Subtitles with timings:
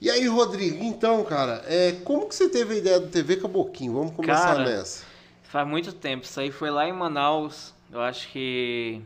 [0.00, 3.92] E aí, Rodrigo, então, cara, é, como que você teve a ideia do TV Caboquinho?
[3.92, 5.04] Vamos começar Cara, nessa.
[5.42, 6.24] Faz muito tempo.
[6.24, 7.74] Isso aí foi lá em Manaus.
[7.92, 9.02] Eu acho que.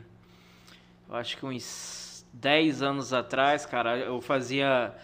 [1.09, 4.95] Eu acho que uns 10 anos atrás, cara, eu fazia.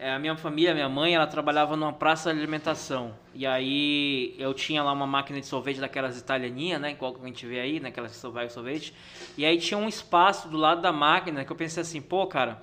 [0.00, 3.14] é, a minha família, minha mãe, ela trabalhava numa praça de alimentação.
[3.32, 6.90] E aí eu tinha lá uma máquina de sorvete daquelas italianinhas, né?
[6.90, 8.92] Igual que a gente vê aí, naquelas que vai sorvete.
[9.38, 12.60] E aí tinha um espaço do lado da máquina que eu pensei assim, pô, cara.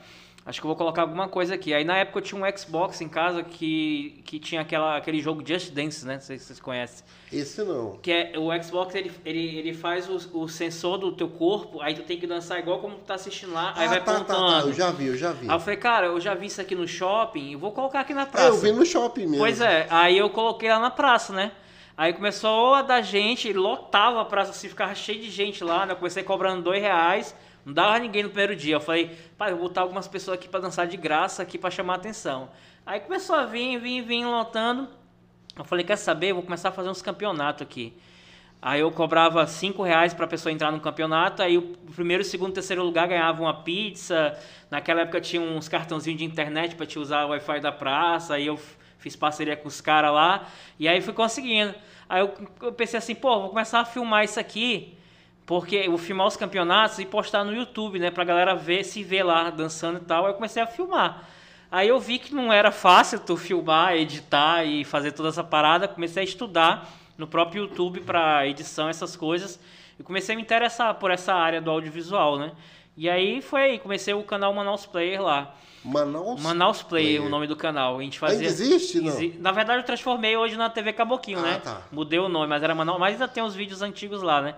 [0.48, 1.73] Acho que eu vou colocar alguma coisa aqui.
[1.73, 5.44] Aí na época eu tinha um Xbox em casa que, que tinha aquela, aquele jogo
[5.45, 6.13] Just Dance, né?
[6.13, 7.05] Não sei se vocês conhecem.
[7.34, 7.98] Esse não.
[8.02, 11.94] Que é, o Xbox ele, ele, ele faz o, o sensor do teu corpo, aí
[11.94, 14.20] tu tem que dançar igual como tu tá assistindo lá, aí ah, vai tá, tá,
[14.20, 14.62] pontuando.
[14.62, 15.49] tá, eu já vi, eu já vi.
[15.49, 18.14] Aí eu falei, cara, eu já vi isso aqui no shopping, eu vou colocar aqui
[18.14, 18.48] na É, praça.
[18.48, 19.39] eu vi no shopping mesmo.
[19.39, 21.52] Pois é, aí eu coloquei lá na praça, né?
[21.98, 25.91] Aí começou a dar gente, lotava a praça, assim, ficava cheio de gente lá, né?
[25.91, 27.36] Eu comecei cobrando dois reais,
[27.67, 28.76] não dava ninguém no primeiro dia.
[28.76, 31.95] Eu falei, pai, vou botar algumas pessoas aqui pra dançar de graça, aqui pra chamar
[31.95, 32.49] atenção.
[32.85, 34.88] Aí começou a vir, vir, vir, lotando.
[35.53, 36.31] Eu falei, quer saber?
[36.31, 37.94] Vou começar a fazer uns campeonatos aqui.
[38.61, 42.81] Aí eu cobrava 5 reais pra pessoa entrar no campeonato, aí o primeiro, segundo, terceiro
[42.83, 44.39] lugar ganhava uma pizza.
[44.72, 48.47] Naquela época tinha uns cartãozinhos de internet pra te usar o Wi-Fi da praça, aí
[48.47, 48.58] eu
[48.97, 50.47] fiz parceria com os caras lá,
[50.80, 51.75] e aí fui conseguindo.
[52.08, 54.97] Aí eu, eu pensei assim, pô, vou começar a filmar isso aqui,
[55.48, 59.23] porque eu filmar os campeonatos e postar no YouTube, né, pra galera ver, se ver
[59.23, 60.26] lá dançando e tal.
[60.26, 61.23] Aí eu comecei a filmar.
[61.72, 65.88] Aí eu vi que não era fácil tu filmar, editar e fazer toda essa parada,
[65.88, 69.59] comecei a estudar no próprio YouTube para edição, essas coisas,
[70.00, 72.52] e comecei a me interessar por essa área do audiovisual, né?
[72.95, 75.56] E aí foi aí, comecei o canal Manaus Player lá.
[75.84, 76.42] Manaus.
[76.42, 77.26] Manaus Player, Player.
[77.26, 78.00] o nome do canal.
[78.00, 78.38] A gente fazia.
[78.39, 79.08] Ainda existe, não?
[79.09, 81.61] Exi- Na verdade, eu transformei hoje na TV Caboquinho, Ah, né?
[81.64, 81.82] tá.
[81.92, 83.00] Mudei o nome, mas era Manaus.
[83.00, 84.56] Mas ainda tem os vídeos antigos lá, né?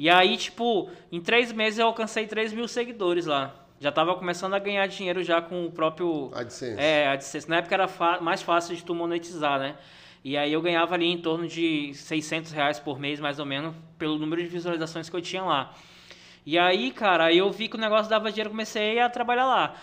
[0.00, 3.54] E aí, tipo, em três meses eu alcancei 3 mil seguidores lá.
[3.78, 6.30] Já tava começando a ganhar dinheiro já com o próprio.
[6.32, 6.80] AdSense.
[6.80, 7.46] É, AdSense.
[7.46, 7.86] Na época era
[8.18, 9.76] mais fácil de tu monetizar, né?
[10.24, 13.74] E aí eu ganhava ali em torno de 600 reais por mês, mais ou menos,
[13.98, 15.74] pelo número de visualizações que eu tinha lá.
[16.46, 19.76] E aí, cara, eu vi que o negócio dava dinheiro, comecei a trabalhar lá.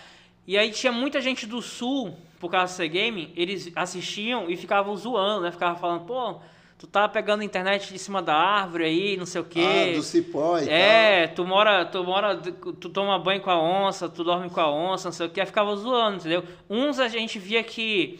[0.47, 4.95] E aí tinha muita gente do sul, por causa do C-Game, eles assistiam e ficavam
[4.95, 5.51] zoando, né?
[5.51, 6.39] Ficavam falando, pô,
[6.77, 9.93] tu tá pegando internet de cima da árvore aí, não sei o quê.
[9.93, 14.07] Ah, do cipó e É, tu mora, tu mora, tu toma banho com a onça,
[14.07, 16.43] tu dorme com a onça, não sei o que, aí ficava zoando, entendeu?
[16.69, 18.19] Uns a gente via que,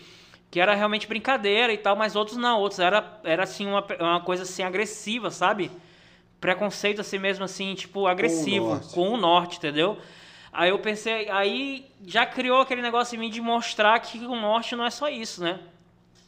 [0.49, 4.21] que era realmente brincadeira e tal, mas outros não, outros era, era assim uma, uma
[4.21, 5.69] coisa assim agressiva, sabe?
[6.41, 8.93] Preconceito assim mesmo assim, tipo, agressivo, norte.
[8.93, 9.97] com o norte, entendeu?
[10.51, 14.75] Aí eu pensei, aí já criou aquele negócio em mim de mostrar que o norte
[14.75, 15.59] não é só isso, né?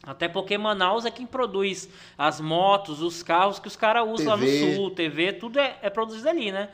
[0.02, 4.36] Até porque Manaus é quem produz as motos, os carros que os caras usam lá
[4.36, 6.70] no sul, TV, tudo é, é produzido ali, né?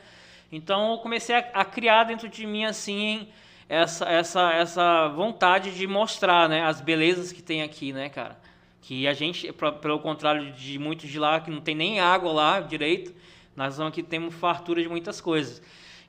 [0.50, 3.26] Então eu comecei a, a criar dentro de mim assim
[3.68, 8.38] essa, essa, essa vontade de mostrar, né, as belezas que tem aqui, né, cara?
[8.80, 12.30] Que a gente, pra- pelo contrário de muitos de lá que não tem nem água
[12.32, 13.12] lá direito,
[13.56, 15.60] nós aqui temos fartura de muitas coisas.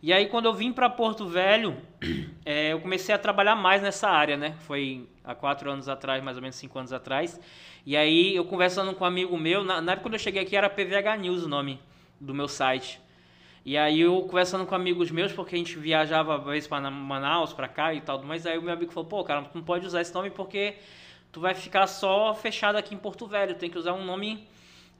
[0.01, 1.75] E aí quando eu vim para Porto Velho,
[2.45, 4.55] eh, eu comecei a trabalhar mais nessa área, né?
[4.59, 7.39] Foi há quatro anos atrás, mais ou menos cinco anos atrás.
[7.85, 10.55] E aí eu conversando com um amigo meu, na, na época quando eu cheguei aqui
[10.55, 11.79] era PVH News o nome
[12.19, 12.99] do meu site.
[13.65, 17.51] E aí eu conversando com amigos meus, porque a gente viajava às vezes para Manaus,
[17.51, 19.85] para cá e tal, mas aí o meu amigo falou, pô, cara, tu não pode
[19.85, 20.75] usar esse nome porque
[21.31, 24.47] tu vai ficar só fechado aqui em Porto Velho, tem que usar um nome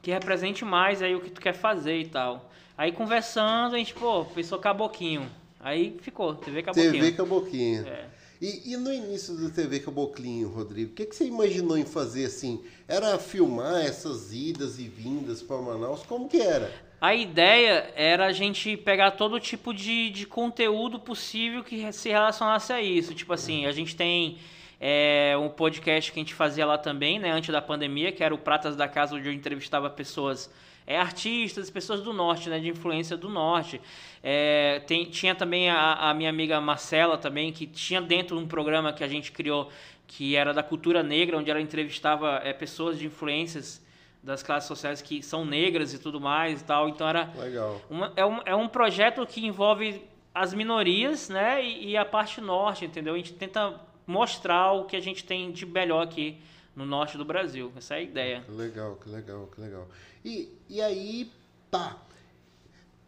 [0.01, 2.51] que represente mais aí o que tu quer fazer e tal.
[2.77, 5.29] Aí conversando, a gente, pô, pensou Caboquinho.
[5.59, 6.91] Aí ficou, TV Caboquinho.
[6.91, 7.87] TV Caboquinho.
[7.87, 8.05] É.
[8.39, 12.25] E, e no início do TV Caboclinho, Rodrigo, o que, que você imaginou em fazer
[12.25, 12.63] assim?
[12.87, 16.03] Era filmar essas idas e vindas para Manaus?
[16.03, 16.71] Como que era?
[17.01, 22.71] A ideia era a gente pegar todo tipo de, de conteúdo possível que se relacionasse
[22.71, 23.15] a isso.
[23.15, 24.37] Tipo assim, a gente tem
[24.79, 28.33] é, um podcast que a gente fazia lá também, né, antes da pandemia, que era
[28.33, 30.49] o Pratas da Casa, onde eu entrevistava pessoas,
[30.87, 33.79] é, artistas, pessoas do norte, né, de influência do norte.
[34.23, 38.47] É, tem- tinha também a, a minha amiga Marcela também, que tinha dentro de um
[38.47, 39.69] programa que a gente criou,
[40.07, 43.85] que era da cultura negra, onde ela entrevistava é, pessoas de influências
[44.23, 46.87] das classes sociais que são negras e tudo mais e tal.
[46.89, 47.81] Então era Legal.
[47.89, 50.01] uma- é, um, é um projeto que envolve
[50.33, 53.13] as minorias, né, e, e a parte norte, entendeu?
[53.13, 53.73] A gente tenta
[54.05, 56.37] mostrar o que a gente tem de melhor aqui
[56.77, 57.73] no norte do Brasil.
[57.75, 58.41] Essa é a ideia.
[58.41, 59.87] Que legal, que legal, que legal.
[60.23, 61.31] E, e aí,
[61.71, 61.97] tá.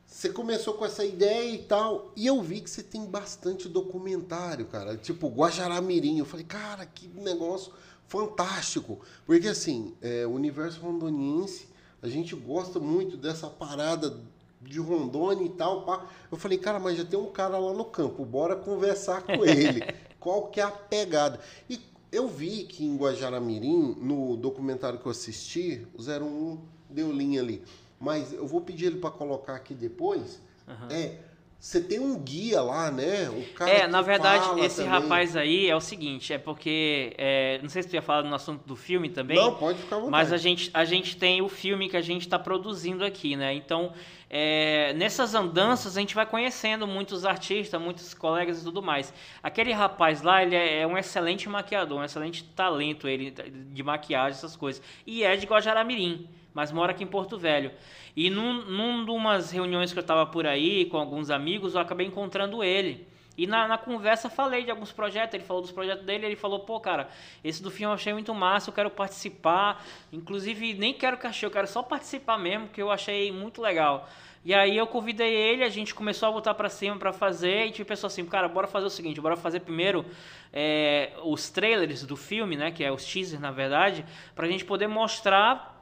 [0.08, 4.66] Você começou com essa ideia e tal, e eu vi que você tem bastante documentário,
[4.66, 4.98] cara.
[4.98, 6.18] Tipo, Guajará-Mirim.
[6.18, 7.72] Eu falei, cara, que negócio
[8.08, 9.00] fantástico.
[9.24, 11.70] Porque, assim, é, o universo rondoniense,
[12.02, 14.20] a gente gosta muito dessa parada
[14.60, 15.84] de Rondônia e tal.
[15.84, 16.08] Pá.
[16.32, 19.84] Eu falei, cara, mas já tem um cara lá no campo, bora conversar com ele.
[20.20, 21.40] Qual que é a pegada?
[21.70, 21.78] E
[22.12, 26.58] eu vi que em Guajaramirim, no documentário que eu assisti, o 01
[26.90, 27.64] deu linha ali.
[28.00, 30.42] Mas eu vou pedir ele para colocar aqui depois.
[30.90, 31.18] É,
[31.60, 33.30] você tem um guia lá, né?
[33.30, 34.92] O cara É, na verdade, esse também.
[34.92, 37.14] rapaz aí é o seguinte, é porque.
[37.18, 39.36] é, não sei se tu ia falar no assunto do filme também.
[39.36, 40.12] Não, pode ficar à vontade.
[40.12, 43.54] Mas a gente, a gente tem o filme que a gente está produzindo aqui, né?
[43.54, 43.92] Então,
[44.30, 49.14] é, nessas andanças a gente vai conhecendo muitos artistas, muitos colegas e tudo mais.
[49.44, 54.32] Aquele rapaz lá, ele é, é um excelente maquiador, um excelente talento ele de maquiagem,
[54.32, 54.82] essas coisas.
[55.06, 57.72] E é de Guajaramirim, mas mora aqui em Porto Velho.
[58.16, 61.82] E num, num de umas reuniões que eu estava por aí com alguns amigos, eu
[61.82, 63.08] acabei encontrando ele.
[63.38, 66.60] E na, na conversa falei de alguns projetos, ele falou dos projetos dele, ele falou,
[66.60, 67.08] pô, cara,
[67.42, 69.82] esse do filme eu achei muito massa, eu quero participar.
[70.12, 74.10] Inclusive, nem quero cachê, eu quero só participar mesmo, que eu achei muito legal.
[74.44, 77.72] E aí eu convidei ele, a gente começou a botar pra cima pra fazer, e
[77.72, 80.06] tipo, pensou assim, cara, bora fazer o seguinte, bora fazer primeiro
[80.52, 84.06] é, os trailers do filme, né, que é os teasers, na verdade,
[84.36, 85.79] pra gente poder mostrar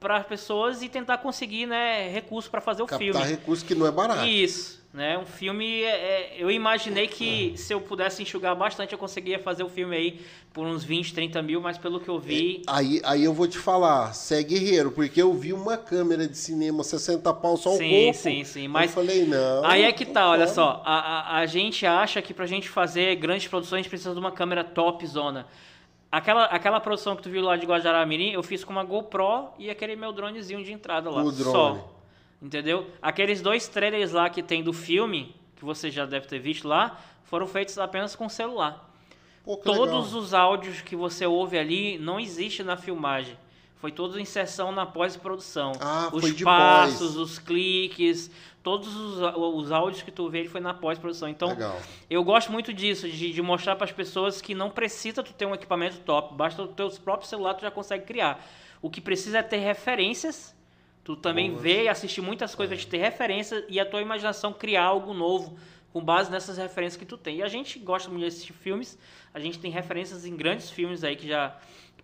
[0.00, 3.22] para as pessoas e tentar conseguir, né, recurso para fazer o Captar filme.
[3.22, 4.24] recurso que não é barato.
[4.26, 5.18] Isso, né?
[5.18, 9.62] Um filme, é, é, eu imaginei que se eu pudesse enxugar bastante, eu conseguiria fazer
[9.62, 10.20] o filme aí
[10.54, 12.62] por uns 20, 30 mil, mas pelo que eu vi.
[12.66, 16.36] Aí, aí eu vou te falar, você é guerreiro, porque eu vi uma câmera de
[16.36, 18.18] cinema 60 pau só o Sim, corpo.
[18.18, 19.64] sim, sim, Eu mas falei, não.
[19.66, 23.14] Aí é que tá, olha só, a, a, a gente acha que pra gente fazer
[23.16, 25.46] grandes produções a gente precisa de uma câmera top zona.
[26.10, 29.70] Aquela, aquela produção que tu viu lá de Guajaramirim, eu fiz com uma GoPro e
[29.70, 31.22] aquele meu dronezinho de entrada lá.
[31.22, 31.52] O drone.
[31.52, 31.94] Só.
[32.42, 32.90] Entendeu?
[33.00, 36.98] Aqueles dois trailers lá que tem do filme, que você já deve ter visto lá,
[37.24, 38.90] foram feitos apenas com celular.
[39.44, 40.20] Pô, Todos legal.
[40.20, 43.36] os áudios que você ouve ali não existe na filmagem.
[43.76, 45.72] Foi toda inserção na pós-produção.
[45.80, 47.16] Ah, os passos, pós.
[47.16, 48.30] os cliques,
[48.62, 49.20] todos os,
[49.54, 51.28] os áudios que tu vê ele foi na pós-produção.
[51.28, 51.80] Então, Legal.
[52.08, 55.46] eu gosto muito disso, de, de mostrar para as pessoas que não precisa tu ter
[55.46, 58.44] um equipamento top, basta o teu próprio celular tu já consegue criar.
[58.82, 60.54] O que precisa é ter referências,
[61.04, 61.62] tu também Boas.
[61.62, 65.14] ver e assistir muitas coisas, pra te ter referência e a tua imaginação criar algo
[65.14, 65.56] novo
[65.92, 67.38] com base nessas referências que tu tem.
[67.38, 68.98] E a gente gosta muito de assistir filmes,
[69.34, 71.56] a gente tem referências em grandes filmes aí que já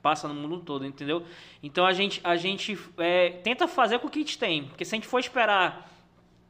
[0.03, 1.25] passam no mundo todo, entendeu?
[1.63, 4.85] Então a gente, a gente é, tenta fazer com o que a gente tem, porque
[4.85, 5.96] se a gente for esperar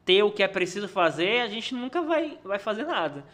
[0.07, 3.25] ter o que é preciso fazer, a gente nunca vai, vai fazer nada.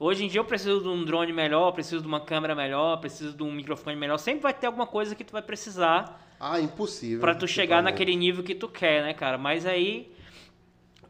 [0.00, 3.36] Hoje em dia eu preciso de um drone melhor, preciso de uma câmera melhor, preciso
[3.36, 4.16] de um microfone melhor.
[4.16, 7.20] Sempre vai ter alguma coisa que tu vai precisar Ah, impossível.
[7.20, 9.36] pra tu chegar naquele nível que tu quer, né, cara?
[9.38, 10.10] Mas aí.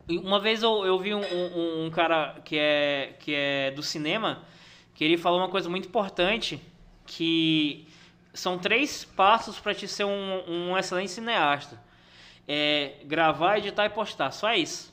[0.06, 4.42] Uma vez eu, eu vi um, um- um cara que é, que é do cinema,
[4.94, 6.60] que ele falou uma coisa muito importante,
[7.06, 7.86] que
[8.34, 11.80] são três passos pra te ser um, um excelente cineasta.
[12.46, 14.30] É gravar, editar e postar.
[14.30, 14.92] Só isso.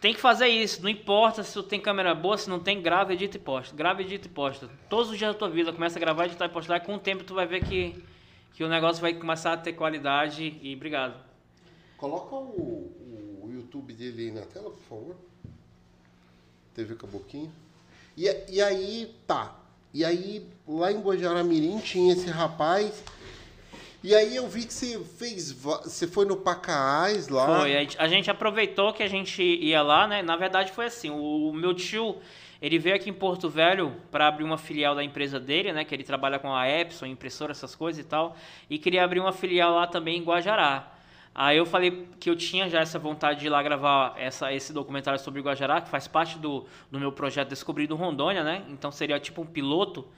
[0.00, 3.12] Tem que fazer isso, não importa se tu tem câmera boa, se não tem, grava,
[3.12, 3.74] edita e posta.
[3.74, 4.70] Grava, edita e posta.
[4.88, 7.24] Todos os dias da tua vida, começa a gravar, editar e postar, com o tempo
[7.24, 8.04] tu vai ver que,
[8.54, 11.14] que o negócio vai começar a ter qualidade e obrigado.
[11.96, 15.16] Coloca o, o YouTube dele aí na tela, por favor.
[16.74, 17.52] TV Caboquinho.
[18.16, 19.56] E, e aí, tá.
[19.92, 23.02] E aí, lá em Guajaramirim tinha esse rapaz.
[24.08, 25.52] E aí eu vi que você fez.
[25.52, 27.58] Você foi no Pacaás lá.
[27.60, 30.22] Foi, a gente, aproveitou que a gente ia lá, né?
[30.22, 32.16] Na verdade foi assim, o, o meu tio,
[32.62, 35.84] ele veio aqui em Porto Velho para abrir uma filial da empresa dele, né?
[35.84, 38.34] Que ele trabalha com a Epson, impressora, essas coisas e tal.
[38.70, 40.90] E queria abrir uma filial lá também em Guajará.
[41.34, 44.72] Aí eu falei que eu tinha já essa vontade de ir lá gravar essa, esse
[44.72, 48.64] documentário sobre Guajará, que faz parte do, do meu projeto Descobrindo Rondônia, né?
[48.70, 50.08] Então seria tipo um piloto.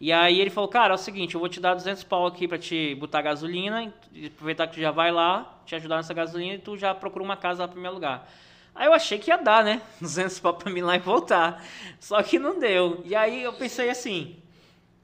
[0.00, 2.48] E aí ele falou, cara, é o seguinte, eu vou te dar 200 pau aqui
[2.48, 3.92] pra te botar gasolina,
[4.26, 7.36] aproveitar que tu já vai lá, te ajudar nessa gasolina e tu já procura uma
[7.36, 8.28] casa lá pro meu lugar.
[8.74, 9.80] Aí eu achei que ia dar, né?
[10.00, 11.64] 200 pau pra mim lá e voltar.
[12.00, 13.02] Só que não deu.
[13.04, 14.36] E aí eu pensei assim,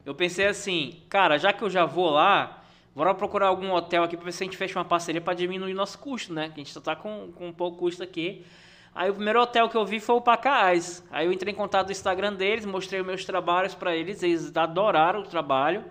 [0.04, 2.62] eu pensei assim, cara, já que eu já vou lá,
[2.94, 5.72] bora procurar algum hotel aqui pra ver se a gente fecha uma parceria pra diminuir
[5.72, 6.48] nosso custo, né?
[6.48, 8.44] Que a gente só tá com, com um pouco custo aqui.
[8.94, 11.04] Aí o primeiro hotel que eu vi foi o Pacaás.
[11.10, 14.54] Aí eu entrei em contato no Instagram deles, mostrei os meus trabalhos pra eles, eles
[14.56, 15.84] adoraram o trabalho.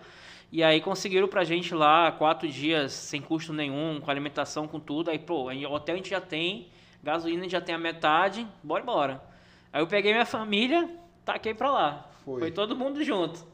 [0.52, 5.12] E aí conseguiram pra gente lá quatro dias sem custo nenhum, com alimentação, com tudo.
[5.12, 6.68] Aí, pô, aí hotel a gente já tem,
[7.04, 9.24] gasolina a gente já tem a metade, bora embora.
[9.72, 10.90] Aí eu peguei minha família,
[11.24, 12.10] taquei pra lá.
[12.26, 12.40] Foi.
[12.40, 13.49] Foi todo mundo junto.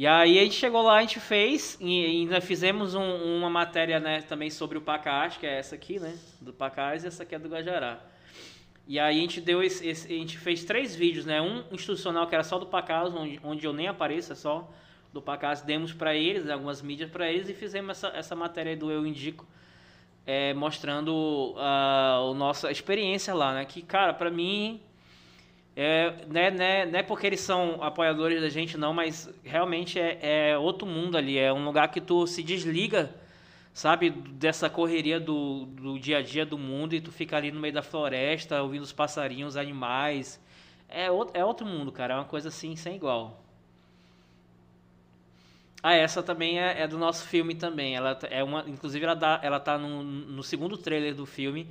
[0.00, 4.00] E aí a gente chegou lá, a gente fez, e ainda fizemos um- uma matéria
[4.00, 6.16] né, também sobre o Pacás, que é essa aqui, né?
[6.40, 8.00] Do Pacás e essa aqui é do Guajará.
[8.88, 11.42] E aí a gente deu esse, esse- a gente fez três vídeos, né?
[11.42, 14.72] Um institucional que era só do Pacás, onde, onde eu nem apareço, é só
[15.12, 18.90] do Pacás, demos para eles, algumas mídias para eles e fizemos essa, essa matéria do
[18.90, 19.46] Eu Indico,
[20.26, 23.66] é, mostrando a, a nossa experiência lá, né?
[23.66, 24.80] Que, cara, para mim
[25.82, 30.50] É, né, né, não é porque eles são apoiadores da gente, não, mas realmente é,
[30.50, 31.38] é outro mundo ali.
[31.38, 33.14] É um lugar que tu se desliga,
[33.72, 37.58] sabe, dessa correria do, do dia a dia do mundo e tu fica ali no
[37.58, 40.38] meio da floresta, ouvindo os passarinhos, os animais.
[40.86, 42.12] É outro, é outro mundo, cara.
[42.12, 43.42] É uma coisa assim, sem igual.
[45.82, 47.96] Ah, essa também é, é, do nosso filme também.
[47.96, 51.66] Ela é uma, inclusive ela, dá, ela tá no, no segundo trailer do filme.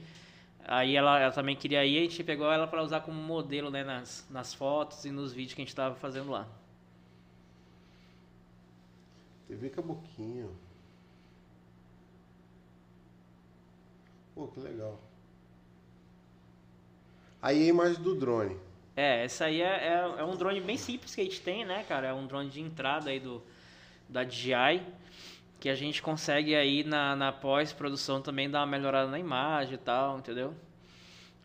[0.72, 3.84] Aí ela, ela também queria ir, a gente pegou ela para usar como modelo, né,
[3.84, 6.48] nas, nas fotos e nos vídeos que a gente estava fazendo lá.
[9.48, 10.56] TV Caboquinho.
[14.36, 15.00] Pô, que legal.
[17.42, 18.56] Aí a imagem do drone.
[18.96, 21.84] É, essa aí é, é, é um drone bem simples que a gente tem, né,
[21.90, 22.10] cara?
[22.10, 23.42] É um drone de entrada aí do,
[24.08, 24.86] da DJI,
[25.60, 29.78] que a gente consegue aí na, na pós-produção também dar uma melhorada na imagem e
[29.78, 30.54] tal, entendeu?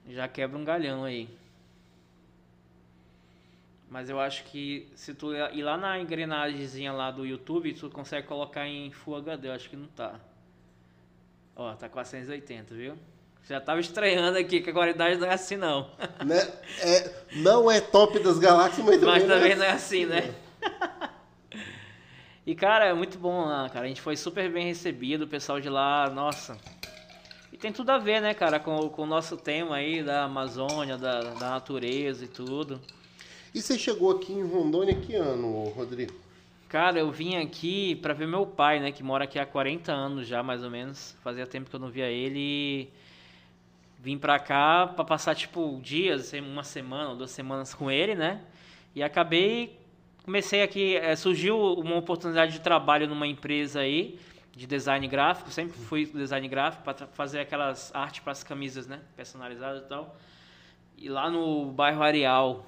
[0.09, 1.29] Já quebra um galhão aí.
[3.91, 8.27] Mas eu acho que se tu ir lá na engrenagemzinha lá do YouTube, tu consegue
[8.27, 10.19] colocar em Full HD, eu acho que não tá.
[11.57, 12.97] Ó, tá 480, viu?
[13.49, 15.91] Já tava estranhando aqui que a qualidade não é assim não.
[16.25, 16.41] Né?
[16.81, 20.31] É, não é top das galáxias, mas também, mas também é assim, não é assim,
[20.31, 20.44] né?
[22.47, 23.87] E, cara, é muito bom lá, cara.
[23.87, 26.59] A gente foi super bem recebido, o pessoal de lá, nossa.
[27.51, 30.99] E tem tudo a ver, né, cara, com, com o nosso tema aí da Amazônia,
[30.99, 32.79] da, da natureza e tudo.
[33.55, 36.13] E você chegou aqui em Rondônia que ano, Rodrigo?
[36.69, 40.27] Cara, eu vim aqui para ver meu pai, né, que mora aqui há 40 anos
[40.27, 41.17] já, mais ou menos.
[41.23, 42.89] Fazia tempo que eu não via ele e
[44.01, 48.43] vim pra cá pra passar, tipo, dias, uma semana ou duas semanas com ele, né?
[48.95, 49.79] E acabei
[50.25, 54.19] comecei aqui, é, surgiu uma oportunidade de trabalho numa empresa aí
[54.53, 59.01] de design gráfico, sempre fui design gráfico para fazer aquelas artes para as camisas, né,
[59.17, 60.17] personalizadas e tal.
[60.97, 62.65] E lá no bairro Areal.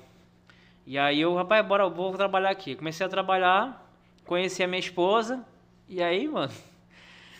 [0.85, 2.75] E aí eu, rapaz, bora, vou trabalhar aqui.
[2.75, 3.89] Comecei a trabalhar,
[4.25, 5.45] conheci a minha esposa
[5.89, 6.53] e aí, mano,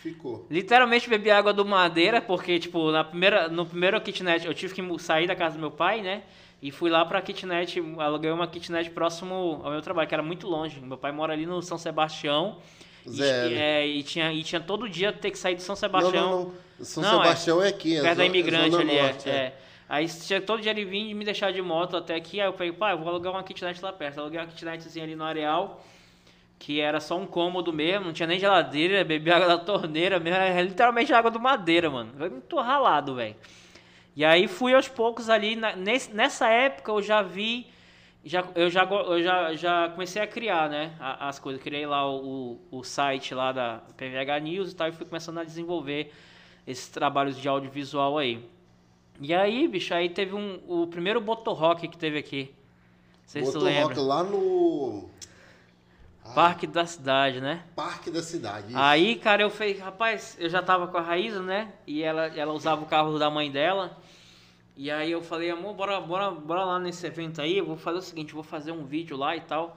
[0.01, 0.45] Ficou.
[0.49, 4.99] Literalmente bebi água do madeira, porque, tipo, na primeira, no primeiro kitnet eu tive que
[4.99, 6.23] sair da casa do meu pai, né?
[6.61, 10.47] E fui lá pra kitnet, aluguei uma kitnet próximo ao meu trabalho, que era muito
[10.47, 10.79] longe.
[10.81, 12.57] Meu pai mora ali no São Sebastião.
[13.07, 13.49] Zé.
[13.49, 16.11] E, é, e, tinha, e tinha todo dia ter que sair de São Sebastião.
[16.13, 16.45] Não, não,
[16.79, 16.85] não.
[16.85, 19.57] São não, Sebastião é, é aqui, é perto da imigrante ali, norte, é, é.
[19.89, 22.41] Aí tinha todo dia ele vinha e me deixar de moto até aqui.
[22.41, 24.19] Aí eu falei, pai, eu vou alugar uma kitnet lá perto.
[24.19, 25.81] Aluguei uma kitnetzinha ali no areal,
[26.59, 30.37] que era só um cômodo mesmo, não tinha nem geladeira, bebi água da torneira mesmo.
[30.37, 32.11] Era literalmente água do madeira, mano.
[32.19, 33.35] Eu tô ralado, velho.
[34.17, 37.67] E aí fui aos poucos ali, na, nesse, nessa época eu já vi,
[38.25, 41.61] já, eu, já, eu já, já comecei a criar né, as coisas.
[41.61, 45.43] Criei lá o, o site lá da PVH News e tal, e fui começando a
[45.43, 46.11] desenvolver
[46.65, 48.43] esses trabalhos de audiovisual aí.
[49.21, 52.51] E aí, bicho, aí teve um, o primeiro Rock que teve aqui.
[53.23, 54.01] Sei se tu lembra.
[54.01, 55.11] lá no...
[56.33, 57.63] Parque da cidade, né?
[57.75, 58.69] Parque da cidade.
[58.69, 58.77] Isso.
[58.77, 61.71] Aí, cara, eu falei, rapaz, eu já tava com a Raíza, né?
[61.85, 63.95] E ela, ela usava o carro da mãe dela.
[64.79, 67.97] E aí eu falei, amor, bora, bora, bora lá nesse evento aí, eu vou fazer
[67.97, 69.75] o seguinte, vou fazer um vídeo lá e tal.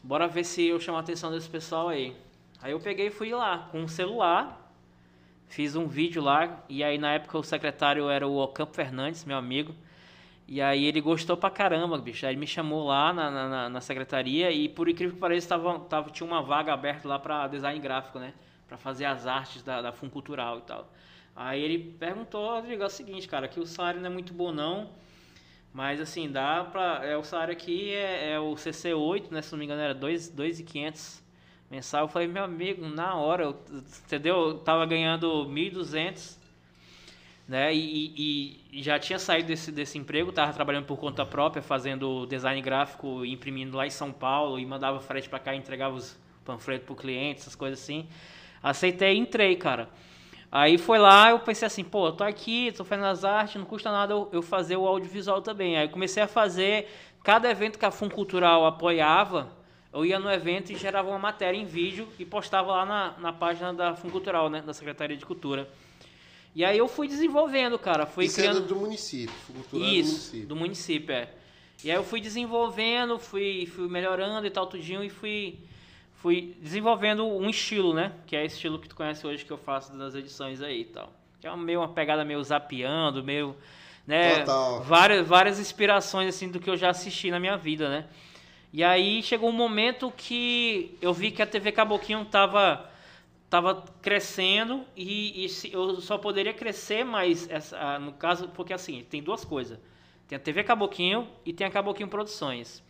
[0.00, 2.14] Bora ver se eu chamo a atenção desse pessoal aí.
[2.62, 4.72] Aí eu peguei e fui lá com um celular,
[5.48, 9.36] fiz um vídeo lá, e aí na época o secretário era o Ocampo Fernandes, meu
[9.36, 9.74] amigo.
[10.46, 12.24] E aí ele gostou pra caramba, bicho.
[12.24, 15.80] Aí ele me chamou lá na, na, na secretaria e por incrível que pareça, tava,
[15.80, 18.32] tava, tinha uma vaga aberta lá para design gráfico, né?
[18.68, 20.88] Pra fazer as artes da, da Cultural e tal.
[21.40, 24.50] Aí ele perguntou, Rodrigo, é o seguinte, cara, que o salário não é muito bom
[24.50, 24.90] não,
[25.72, 27.00] mas assim, dá pra...
[27.04, 31.22] É, o salário aqui é, é o CC8, né, se não me engano era 2,500
[31.70, 32.06] mensal.
[32.06, 33.62] Eu falei, meu amigo, na hora, eu,
[34.04, 34.48] entendeu?
[34.48, 36.38] Eu tava ganhando 1.200,
[37.46, 42.26] né, e, e, já tinha saído desse, desse emprego, tava trabalhando por conta própria, fazendo
[42.26, 46.84] design gráfico, imprimindo lá em São Paulo, e mandava frete para cá, entregava os panfletos
[46.84, 48.08] pro cliente, essas coisas assim.
[48.60, 49.88] Aceitei e entrei, cara.
[50.50, 53.66] Aí foi lá, eu pensei assim, pô, eu tô aqui, tô fazendo as artes, não
[53.66, 55.76] custa nada eu, fazer o audiovisual também.
[55.76, 56.90] Aí comecei a fazer,
[57.22, 59.52] cada evento que a Fun Cultural apoiava,
[59.92, 63.32] eu ia no evento e gerava uma matéria em vídeo e postava lá na, na
[63.32, 65.68] página da Fun Cultural, né, da Secretaria de Cultura.
[66.54, 68.58] E aí eu fui desenvolvendo, cara, fui Isso criando...
[68.58, 70.46] é do município, Cultural Isso, do município.
[70.46, 71.28] do município, é.
[71.84, 75.60] E aí eu fui desenvolvendo, fui, fui melhorando e tal, tudinho, e fui
[76.18, 78.12] fui desenvolvendo um estilo, né?
[78.26, 80.84] Que é esse estilo que tu conhece hoje que eu faço das edições aí e
[80.84, 81.12] tal.
[81.40, 83.56] Que é meio uma pegada meio zapeando, meio,
[84.06, 84.82] né, Total.
[84.82, 88.06] várias várias inspirações assim do que eu já assisti na minha vida, né?
[88.72, 92.90] E aí chegou um momento que eu vi que a TV Caboquinho tava
[93.48, 99.22] tava crescendo e, e eu só poderia crescer mais essa, no caso porque assim tem
[99.22, 99.78] duas coisas
[100.26, 102.82] Tem a TV Caboquinho e tem a Caboquinho Produções.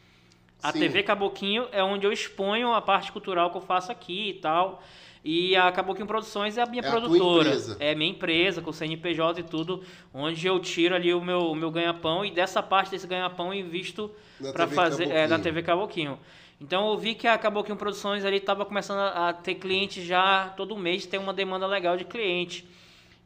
[0.63, 0.81] A Sim.
[0.81, 4.83] TV Caboquinho é onde eu exponho a parte cultural que eu faço aqui e tal.
[5.25, 7.49] E a Caboquinho Produções é a minha É a produtora.
[7.49, 7.77] empresa.
[7.81, 12.25] É minha empresa, com CNPJ e tudo, onde eu tiro ali o meu, meu ganha-pão
[12.25, 14.11] e dessa parte desse ganha-pão invisto
[14.53, 15.39] para fazer é, na.
[15.39, 16.19] TV Caboquinho.
[16.61, 20.53] Então eu vi que a Caboquinho Produções ali estava começando a, a ter cliente já
[20.57, 22.69] todo mês, tem uma demanda legal de cliente.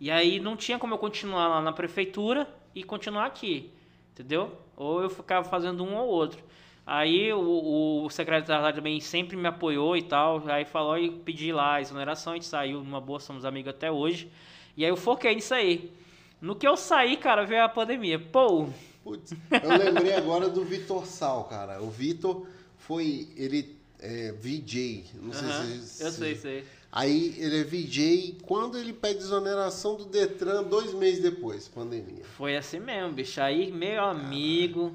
[0.01, 3.71] E aí não tinha como eu continuar lá na prefeitura e continuar aqui,
[4.13, 4.59] entendeu?
[4.77, 6.43] Ou eu ficava fazendo um ou outro.
[6.87, 11.75] Aí o, o secretário também sempre me apoiou e tal, aí falou e pedi lá
[11.77, 14.29] a exoneração, a gente saiu numa boa, somos amigos até hoje.
[14.77, 15.93] E aí eu foquei nisso aí.
[16.41, 18.19] No que eu saí, cara, veio a pandemia.
[18.19, 18.67] Pô,
[19.05, 21.81] Putz, eu lembrei agora do Vitor Sal, cara.
[21.83, 22.47] O Vitor
[22.79, 23.29] foi.
[23.37, 25.05] Ele é VJ.
[25.21, 25.49] Não sei
[25.81, 26.03] se.
[26.03, 26.65] eu se- sei, sei.
[26.91, 28.39] Aí ele é VJ.
[28.43, 32.25] Quando ele pede exoneração do Detran, dois meses depois, pandemia.
[32.37, 33.41] Foi assim mesmo, bicho.
[33.41, 34.93] Aí, meu amigo.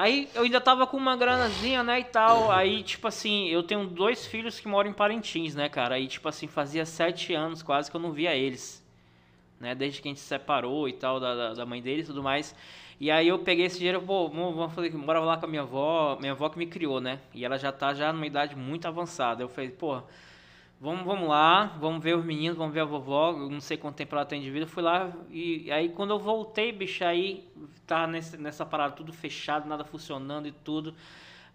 [0.00, 2.50] Aí eu ainda tava com uma granazinha, né, e tal.
[2.52, 5.96] Aí, tipo assim, eu tenho dois filhos que moram em Parintins, né, cara?
[5.96, 8.84] Aí, tipo assim, fazia sete anos quase que eu não via eles.
[9.60, 12.22] Né, desde que a gente se separou e tal, da, da- mãe deles e tudo
[12.22, 12.54] mais.
[13.00, 16.16] E aí eu peguei esse dinheiro, pô, vamos fazer, bora lá com a minha avó,
[16.20, 17.20] minha avó que me criou, né?
[17.34, 19.42] E ela já tá já numa idade muito avançada.
[19.42, 20.00] Eu falei, pô,
[20.80, 23.32] Vamos, vamos lá, vamos ver os meninos, vamos ver a vovó.
[23.32, 24.64] Eu não sei quanto tempo ela tem de vida.
[24.64, 27.48] Eu fui lá e aí quando eu voltei, bicho, aí
[27.84, 30.94] tava nesse, nessa parada tudo fechado, nada funcionando e tudo.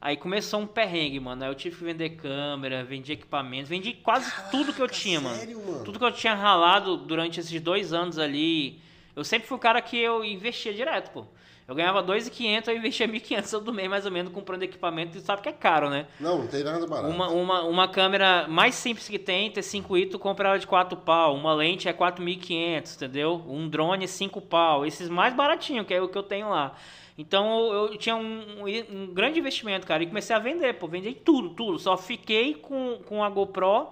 [0.01, 1.41] Aí começou um perrengue, mano.
[1.41, 5.21] Aí eu tive que vender câmera, vendi equipamentos, vendi quase tudo que eu Caraca, tinha,
[5.21, 5.35] mano.
[5.37, 5.85] sério, mano?
[5.85, 8.81] Tudo que eu tinha ralado durante esses dois anos ali.
[9.15, 11.25] Eu sempre fui o cara que eu investia direto, pô.
[11.65, 15.17] Eu ganhava 2.500, eu investia 1.500 todo mês, mais ou menos, comprando equipamento.
[15.17, 16.07] E sabe que é caro, né?
[16.19, 17.07] Não, não tem nada barato.
[17.13, 21.33] Uma, uma, uma câmera mais simples que tem, T5i, tu compra ela de 4 pau.
[21.35, 23.41] Uma lente é 4.500, entendeu?
[23.47, 24.85] Um drone é 5 pau.
[24.85, 26.75] Esses mais baratinhos, que é o que eu tenho lá.
[27.17, 30.03] Então eu, tinha um, um- um grande investimento, cara.
[30.03, 30.87] E comecei a vender, pô.
[30.87, 31.79] Vendi tudo, tudo.
[31.79, 33.87] Só fiquei com, com a GoPro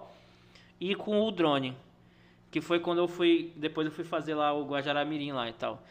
[0.79, 1.73] e com o drone.
[2.49, 3.53] Que foi quando eu fui.
[3.55, 5.81] Depois eu fui fazer lá o Guajará Mirim lá e tal.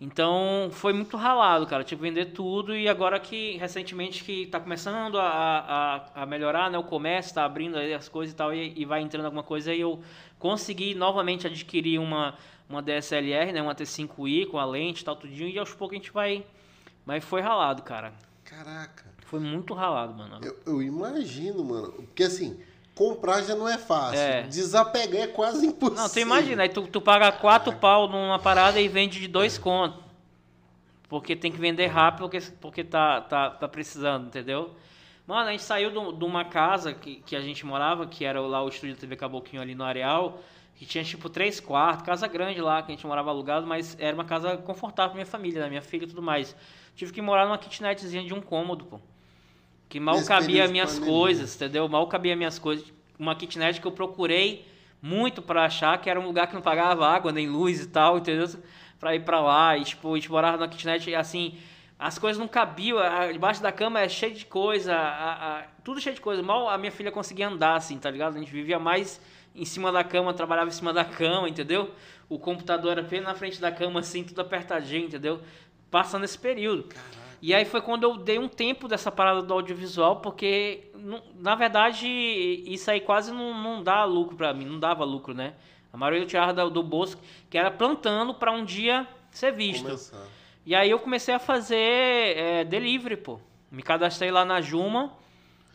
[0.00, 1.84] Então foi muito ralado, cara.
[1.84, 6.70] Tive que vender tudo e agora que recentemente que tá começando a, a, a melhorar,
[6.70, 6.76] né?
[6.76, 9.70] O comércio tá abrindo aí as coisas e tal, e, e vai entrando alguma coisa,
[9.70, 10.02] aí eu
[10.38, 12.36] consegui novamente adquirir uma,
[12.68, 13.62] uma DSLR, né?
[13.62, 16.44] Uma T5i com a lente e tal, tudinho, e aos poucos a gente vai.
[17.06, 18.12] Mas foi ralado, cara.
[18.44, 19.04] Caraca.
[19.26, 20.40] Foi muito ralado, mano.
[20.42, 21.92] Eu, eu imagino, mano.
[21.92, 22.60] Porque assim,
[22.94, 24.18] comprar já não é fácil.
[24.18, 24.42] É.
[24.42, 26.02] Desapegar é quase impossível.
[26.02, 29.58] Não, tu imagina, aí tu, tu paga quatro pau numa parada e vende de dois
[29.58, 30.02] contos.
[31.08, 34.74] Porque tem que vender rápido porque, porque tá, tá, tá precisando, entendeu?
[35.26, 38.62] Mano, a gente saiu de uma casa que, que a gente morava, que era lá
[38.62, 40.40] o estúdio da TV Caboquinho ali no Areal,
[40.74, 44.14] que tinha tipo três quartos, casa grande lá, que a gente morava alugado, mas era
[44.14, 46.54] uma casa confortável pra minha família, da minha filha e tudo mais.
[46.94, 49.00] Tive que morar numa kitnetzinha de um cômodo, pô.
[49.94, 51.88] Que mal Nesse cabia de minhas coisas, entendeu?
[51.88, 52.84] Mal cabia minhas coisas.
[53.16, 54.66] Uma kitnet que eu procurei
[55.00, 58.18] muito pra achar que era um lugar que não pagava água nem luz e tal,
[58.18, 58.48] entendeu?
[58.98, 61.56] Pra ir pra lá e tipo, a gente morava na kitnet e assim,
[61.96, 62.98] as coisas não cabiam,
[63.32, 66.42] debaixo da cama é cheio de coisa, a- a- tudo cheio de coisa.
[66.42, 68.34] Mal a minha filha conseguia andar assim, tá ligado?
[68.34, 69.20] A gente vivia mais
[69.54, 71.92] em cima da cama, trabalhava em cima da cama, entendeu?
[72.28, 75.40] O computador era bem na frente da cama assim, tudo apertadinho, entendeu?
[75.88, 76.88] Passando esse período.
[77.44, 80.90] E aí foi quando eu dei um tempo dessa parada do audiovisual, porque,
[81.34, 85.52] na verdade, isso aí quase não, não dá lucro pra mim, não dava lucro, né?
[85.92, 87.18] A maioria eu tirava do, do bolso,
[87.50, 89.84] que era plantando pra um dia ser visto.
[89.84, 90.26] Começar.
[90.64, 93.38] E aí eu comecei a fazer é, delivery, pô.
[93.70, 95.12] Me cadastrei lá na Juma,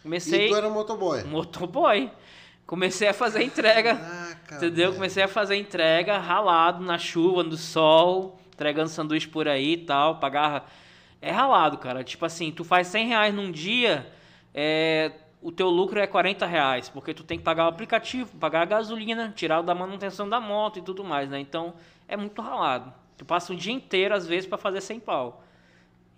[0.02, 0.48] comecei...
[0.48, 1.24] E tu era motoboy.
[1.26, 2.10] Motoboy.
[2.66, 3.96] Comecei a fazer entrega.
[3.96, 4.86] Caraca, Entendeu?
[4.88, 4.94] velho.
[4.96, 10.16] Comecei a fazer entrega ralado na chuva, no sol, entregando sanduíche por aí e tal,
[10.16, 10.66] pagava.
[11.22, 12.04] É ralado, cara.
[12.04, 14.12] Tipo assim, tu faz 100 reais num dia,
[14.54, 18.62] é, o teu lucro é 40 reais, porque tu tem que pagar o aplicativo, pagar
[18.62, 21.40] a gasolina, tirar o da manutenção da moto e tudo mais, né?
[21.40, 21.74] Então
[22.08, 22.94] é muito ralado.
[23.18, 25.44] Tu passa um dia inteiro, às vezes, pra fazer 100 pau.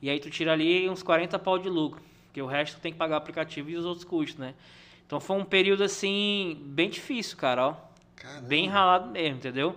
[0.02, 2.92] E aí tu tira ali uns 40 pau de lucro, porque o resto tu tem
[2.92, 4.56] que pagar o aplicativo e os outros custos, né?
[5.06, 7.76] Então foi um período assim, bem difícil, cara, ó.
[8.16, 8.48] Caramba.
[8.48, 9.76] Bem ralado mesmo, entendeu?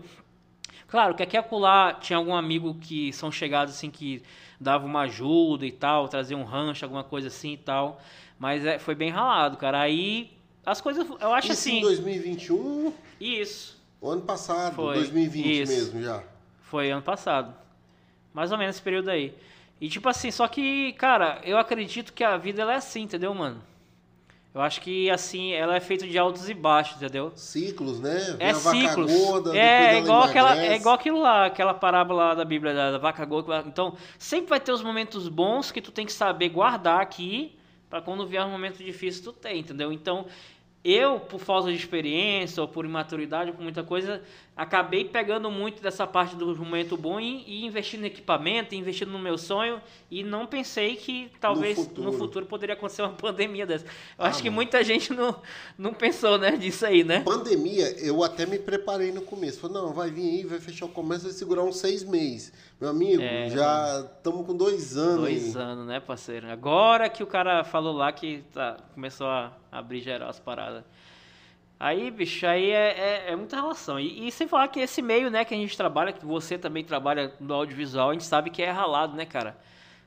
[0.87, 4.23] Claro que aqui e acolá tinha algum amigo que são chegados assim que
[4.65, 8.01] dava uma ajuda e tal, trazia um rancho, alguma coisa assim e tal.
[8.39, 9.81] Mas é, foi bem ralado, cara.
[9.81, 10.33] Aí
[10.65, 11.79] as coisas, eu acho Isso assim.
[11.79, 13.81] em 2021, Isso.
[14.01, 15.73] o ano passado, Foi, 2020 isso.
[15.73, 16.23] mesmo já.
[16.63, 17.55] Foi ano passado.
[18.33, 19.35] Mais ou menos esse período aí.
[19.81, 23.35] E tipo assim, só que, cara, eu acredito que a vida ela é assim, entendeu,
[23.35, 23.63] mano?
[24.55, 27.33] Eu acho que assim, ela é feita de altos e baixos, entendeu?
[27.35, 28.37] Ciclos, né?
[28.39, 29.13] Vem É a vaca ciclos.
[29.13, 32.93] gorda, é, é igual aquela, é igual aquilo lá, aquela parábola lá da Bíblia da,
[32.93, 33.65] da vaca gorda.
[33.67, 37.59] Então, sempre vai ter os momentos bons que tu tem que saber guardar aqui
[37.91, 39.93] pra quando vier um momento difícil tu ter, entendeu?
[39.93, 40.27] Então,
[40.85, 44.23] eu, por falta de experiência ou por imaturidade, ou por muita coisa,
[44.57, 49.37] acabei pegando muito dessa parte do momento bom e, investindo em equipamento, investindo no meu
[49.37, 52.47] sonho e não pensei que talvez no futuro, futuro.
[52.47, 53.85] poderia acontecer uma pandemia dessa.
[53.85, 53.91] Eu
[54.25, 54.55] Ah, acho que mano.
[54.57, 55.37] muita gente não,
[55.77, 57.21] não pensou, né, disso aí, né?
[57.21, 59.59] Pandemia, eu até me preparei no começo.
[59.59, 62.53] Falei, não, vai vir aí, vai fechar o comércio, vai segurar uns seis meses.
[62.81, 65.21] Meu amigo, É, já estamos com dois anos.
[65.23, 65.63] Dois aí.
[65.63, 66.49] anos, né, parceiro?
[66.51, 70.85] Agora que o cara falou lá que tá, começou a abrir geral as paradas.
[71.85, 74.01] Aí, bicho, aí é, é, é muita relação.
[74.01, 76.83] E, e sem falar que esse meio, né, que a gente trabalha, que você também
[76.83, 79.55] trabalha no audiovisual, a gente sabe que é ralado, né, cara?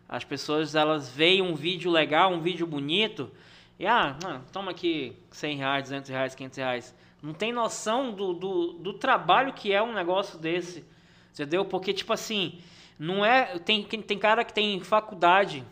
[0.10, 3.32] As pessoas, elas veem um vídeo legal, um vídeo bonito,
[3.78, 4.18] e, ah,
[4.52, 6.96] toma aqui 100 reais, 200 reais, 500 reais.
[7.22, 10.84] Não tem noção do, do, do trabalho que é um negócio desse,
[11.32, 11.64] entendeu?
[11.64, 12.60] Porque, tipo assim,
[12.98, 13.60] não é...
[13.60, 15.64] Tem, tem cara que tem faculdade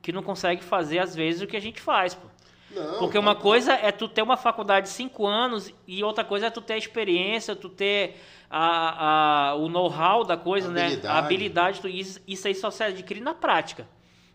[0.00, 2.29] que não consegue fazer, às vezes, o que a gente faz, pô.
[2.74, 3.40] Não, Porque uma bom.
[3.40, 6.74] coisa é tu ter uma faculdade de 5 anos e outra coisa é tu ter
[6.74, 10.82] a experiência, tu ter a, a- o know-how da coisa, né?
[10.86, 11.06] Habilidade.
[11.14, 13.88] A habilidade, tu- isso, isso aí só se adquire na prática.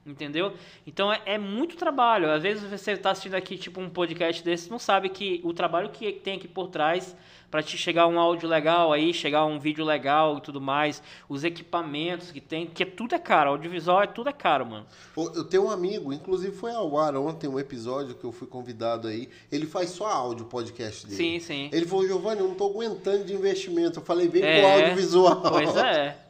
[0.05, 0.53] Entendeu?
[0.85, 2.31] Então é, é muito trabalho.
[2.31, 5.89] Às vezes você está assistindo aqui, tipo, um podcast desse, não sabe que o trabalho
[5.89, 7.15] que tem aqui por trás
[7.49, 11.43] para te chegar um áudio legal aí, chegar um vídeo legal e tudo mais, os
[11.43, 13.51] equipamentos que tem, que tudo é caro.
[13.51, 14.85] Audiovisual é tudo é caro, mano.
[15.15, 19.07] Eu tenho um amigo, inclusive foi ao ar ontem um episódio que eu fui convidado
[19.07, 19.29] aí.
[19.51, 21.15] Ele faz só áudio podcast dele.
[21.15, 21.69] Sim, sim.
[21.71, 23.99] Ele falou, Giovanni, eu não tô aguentando de investimento.
[23.99, 25.41] Eu falei, vem É, pro audiovisual.
[25.41, 26.24] Pois é.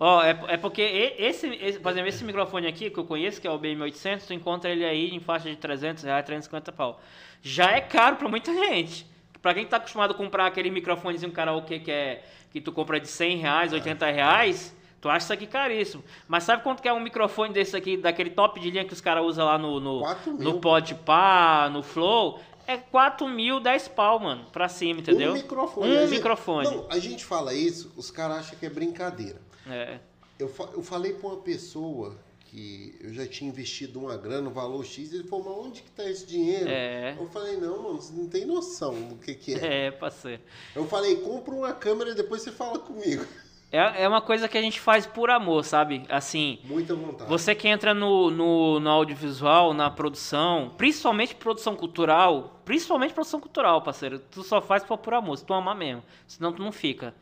[0.00, 0.80] Ó, é, é porque
[1.18, 4.32] esse, esse, por exemplo, esse microfone aqui que eu conheço, que é o BM800, tu
[4.32, 7.00] encontra ele aí em faixa de 300 reais, 350 pau.
[7.42, 9.06] Já é caro pra muita gente.
[9.42, 13.08] Pra quem tá acostumado a comprar aquele microfonezinho karaokê que é que tu compra de
[13.08, 16.02] 100 reais, 80 reais, tu acha isso aqui caríssimo.
[16.26, 19.00] Mas sabe quanto que é um microfone desse aqui, daquele top de linha que os
[19.00, 20.00] caras usam lá no, no,
[20.38, 22.40] no Podpah, no Flow?
[22.66, 25.30] É 4 mil, 10 pau, mano, pra cima, entendeu?
[25.32, 25.90] Um microfone.
[25.90, 26.68] Um A gente- microfone.
[26.70, 29.40] Não, a gente fala isso, os caras acham que é brincadeira.
[29.68, 29.98] É.
[30.38, 34.52] Eu, fa- eu falei pra uma pessoa que eu já tinha investido uma grana, um
[34.52, 36.66] valor X, ele falou, mas onde que tá esse dinheiro?
[36.68, 37.14] É.
[37.18, 39.58] Eu falei, não, mano, você não tem noção do que que é.
[39.88, 40.40] É, parceiro.
[40.74, 43.24] Eu falei, compra uma câmera e depois você fala comigo.
[43.70, 46.02] É, é uma coisa que a gente faz por amor, sabe?
[46.08, 47.28] Assim, Muita vontade.
[47.28, 53.82] você que entra no, no, no audiovisual, na produção, principalmente produção cultural, principalmente produção cultural,
[53.82, 56.02] parceiro, tu só faz por, por amor, se tu amar mesmo.
[56.26, 57.14] Senão tu não fica.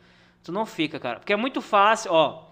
[0.47, 1.19] Tu não fica, cara.
[1.19, 2.45] Porque é muito fácil, ó.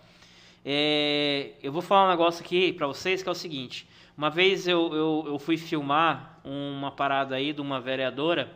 [0.66, 3.88] é, eu vou falar um negócio aqui pra vocês que é o seguinte.
[4.18, 8.52] Uma vez eu, eu, eu fui filmar uma parada aí de uma vereadora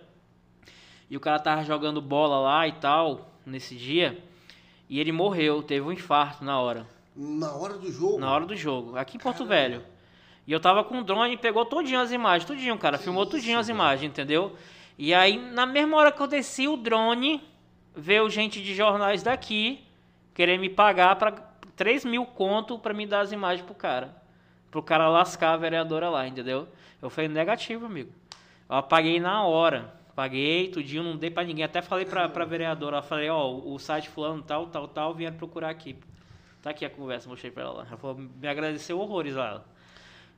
[1.10, 4.21] e o cara tava jogando bola lá e tal, nesse dia,
[4.89, 6.86] e ele morreu, teve um infarto na hora.
[7.15, 8.19] Na hora do jogo.
[8.19, 9.82] Na hora do jogo, aqui em Porto Velho.
[10.45, 12.97] E eu tava com o drone e pegou todinho as imagens, tudinho, cara.
[12.97, 14.54] Que filmou isso, tudinho as imagens, entendeu?
[14.97, 17.41] E aí, na mesma hora que eu desci o drone,
[18.00, 19.86] veio gente de jornais daqui
[20.34, 21.32] querer me pagar pra
[21.76, 24.16] 3 mil conto pra me dar as imagens pro cara.
[24.72, 26.68] Pro cara lascar a vereadora lá, entendeu?
[27.02, 28.12] Eu falei, negativo, amigo.
[28.70, 29.94] Eu apaguei na hora.
[30.16, 31.64] Paguei, tudinho, não dei pra ninguém.
[31.64, 35.38] Até falei pra, pra vereadora, eu falei, ó, o site fulano tal, tal, tal, vieram
[35.38, 35.96] procurar aqui.
[36.62, 37.86] Tá aqui a conversa, mostrei pra ela lá.
[37.88, 39.64] Ela falou, me agradeceu horrores lá.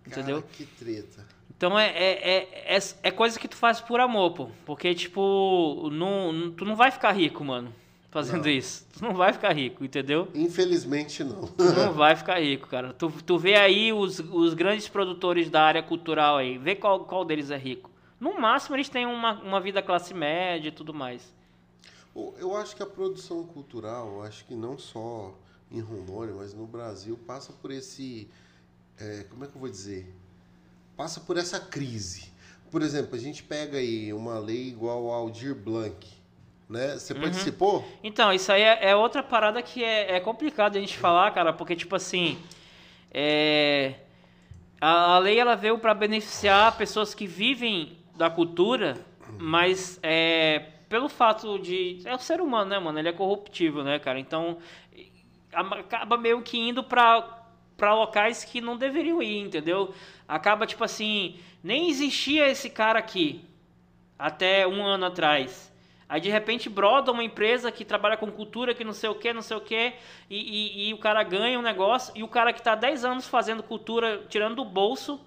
[0.10, 0.44] Cara, Entendeu?
[0.54, 1.26] que treta.
[1.56, 4.50] Então é, é, é, é, é coisa que tu faz por amor, pô.
[4.66, 7.74] Porque, tipo, não, tu não vai ficar rico, mano,
[8.10, 8.88] fazendo isso.
[8.94, 10.28] Tu não vai ficar rico, entendeu?
[10.34, 11.48] Infelizmente não.
[11.48, 12.94] Tu não vai ficar rico, cara.
[12.94, 17.24] Tu, tu vê aí os, os grandes produtores da área cultural aí, vê qual, qual
[17.24, 17.92] deles é rico.
[18.20, 21.34] No máximo eles têm uma, uma vida classe média e tudo mais.
[22.16, 25.34] Eu acho que a produção cultural, acho que não só
[25.72, 28.30] em Rondônia, mas no Brasil, passa por esse.
[29.02, 30.14] É, como é que eu vou dizer?
[30.96, 32.32] Passa por essa crise.
[32.70, 36.08] Por exemplo, a gente pega aí uma lei igual ao Aldir Blanc.
[36.70, 36.98] Né?
[36.98, 37.22] Você Uhum.
[37.22, 37.86] participou?
[38.02, 41.52] Então, isso aí é, é outra parada que é, é complicado a gente falar, cara,
[41.52, 42.38] porque, tipo assim,
[43.14, 43.96] é,
[44.80, 48.98] a, a lei ela veio para beneficiar pessoas que vivem da cultura,
[49.38, 52.02] mas é, pelo fato de.
[52.06, 53.00] É o ser humano, né, mano?
[53.00, 54.20] Ele é corruptível, né, cara?
[54.20, 54.58] Então,
[55.52, 57.22] acaba meio que indo pra,
[57.82, 59.92] pra locais que não deveriam ir, entendeu?
[60.28, 63.42] Acaba, tipo assim, nem existia esse cara aqui
[64.20, 65.74] até um ano atrás.
[66.08, 69.34] Aí de repente broda uma empresa que trabalha com cultura, que não sei o que,
[69.34, 69.94] não sei o que,
[70.30, 70.38] e,
[70.86, 73.64] e- e o cara ganha um negócio, e o cara que tá 10 anos fazendo
[73.64, 75.20] cultura, tirando do bolso,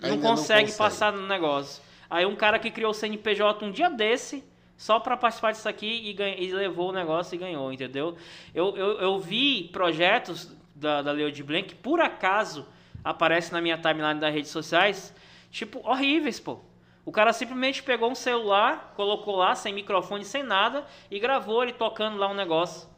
[0.00, 0.78] não Ainda não consegue, consegue.
[0.78, 1.82] passar no negócio.
[2.08, 4.44] Aí um cara que criou o CNPJ um dia desse,
[4.76, 8.16] só para participar disso aqui e, ganha, e, levou o negócio e ganhou, entendeu?
[8.54, 12.66] Eu, eu, eu vi projetos da, da Leo de Blanc que por acaso
[13.04, 15.14] aparece na minha timeline das redes sociais,
[15.50, 16.58] tipo, horríveis, pô.
[17.04, 21.72] O cara simplesmente pegou um celular, colocou lá sem microfone, sem nada e gravou ele
[21.72, 22.88] tocando lá um negócio.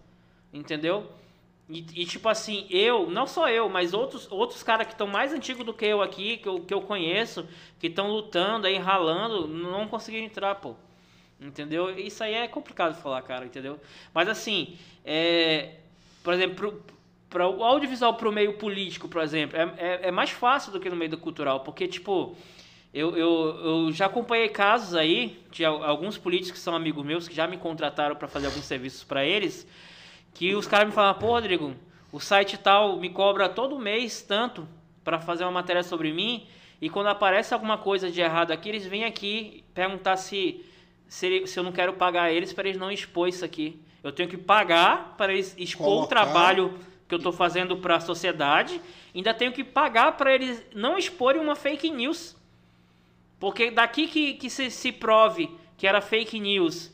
[0.52, 1.10] Entendeu?
[1.68, 5.32] E, e, tipo assim, eu, não só eu, mas outros, outros caras que estão mais
[5.32, 9.46] antigos do que eu aqui, que eu, que eu conheço, que estão lutando aí, ralando,
[9.46, 10.74] não conseguiram entrar, pô.
[11.40, 11.96] Entendeu?
[11.98, 13.80] Isso aí é complicado de falar, cara, entendeu?
[14.12, 15.76] Mas assim, é,
[16.22, 16.82] por exemplo,
[17.32, 20.78] para o audiovisual para o meio político, por exemplo, é, é, é, mais fácil do
[20.78, 22.36] que no meio do cultural, porque, tipo,
[22.92, 27.34] eu, eu, eu já acompanhei casos aí de alguns políticos que são amigos meus que
[27.34, 29.66] já me contrataram para fazer alguns serviços para eles
[30.34, 31.74] que os caras me falam, pô, Rodrigo,
[32.10, 34.68] o site tal me cobra todo mês tanto
[35.02, 36.46] para fazer uma matéria sobre mim,
[36.80, 40.64] e quando aparece alguma coisa de errado aqui, eles vêm aqui perguntar se,
[41.08, 43.80] se, se eu não quero pagar eles para eles não expor isso aqui.
[44.02, 46.04] Eu tenho que pagar para eles expor Colocar.
[46.04, 46.78] o trabalho
[47.12, 48.80] que eu estou fazendo para a sociedade,
[49.14, 52.34] ainda tenho que pagar para eles não exporem uma fake news.
[53.38, 56.90] Porque daqui que, que se, se prove que era fake news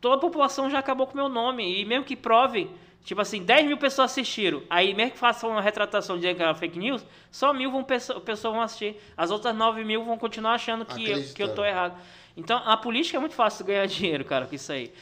[0.00, 1.80] toda a população já acabou com o meu nome.
[1.80, 2.70] E mesmo que prove,
[3.04, 4.62] tipo assim, 10 mil pessoas assistiram.
[4.70, 8.54] Aí mesmo que façam uma retratação dizendo que era fake news, só mil vão, pessoas
[8.54, 8.96] vão assistir.
[9.16, 11.96] As outras 9 mil vão continuar achando que eu, que eu tô errado.
[12.36, 14.92] Então a política é muito fácil ganhar dinheiro, cara, com isso aí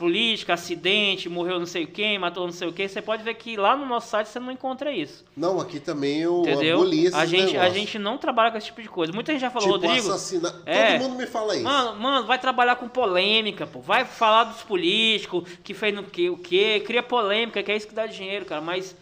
[0.00, 3.54] política, acidente, morreu não sei quem, matou não sei o quem, você pode ver que
[3.54, 5.26] lá no nosso site você não encontra isso.
[5.36, 6.78] Não, aqui também eu Entendeu?
[6.78, 9.12] aboli a gente, a gente não trabalha com esse tipo de coisa.
[9.12, 10.08] Muita gente já falou, tipo, Rodrigo.
[10.08, 10.54] Assassina...
[10.64, 11.64] É, Todo mundo me fala isso.
[11.64, 13.80] Mano, mano, vai trabalhar com polêmica, pô.
[13.80, 17.86] Vai falar dos políticos, que fez no que, o que, cria polêmica, que é isso
[17.86, 18.62] que dá dinheiro, cara.
[18.62, 18.96] Mas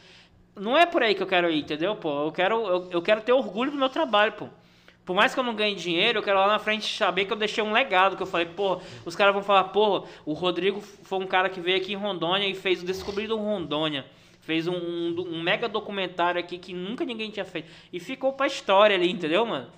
[0.56, 2.24] não é por aí que eu quero ir, entendeu, pô?
[2.26, 4.48] Eu quero, eu, eu quero ter orgulho do meu trabalho, pô.
[5.08, 7.36] Por mais que eu não ganhe dinheiro, eu quero lá na frente saber que eu
[7.38, 11.18] deixei um legado, que eu falei, pô, os caras vão falar, pô, o Rodrigo foi
[11.18, 14.04] um cara que veio aqui em Rondônia e fez o Descobrido Rondônia.
[14.42, 17.70] Fez um, um, um, mega documentário aqui que nunca ninguém tinha feito.
[17.90, 19.68] E ficou pra história ali, entendeu, mano?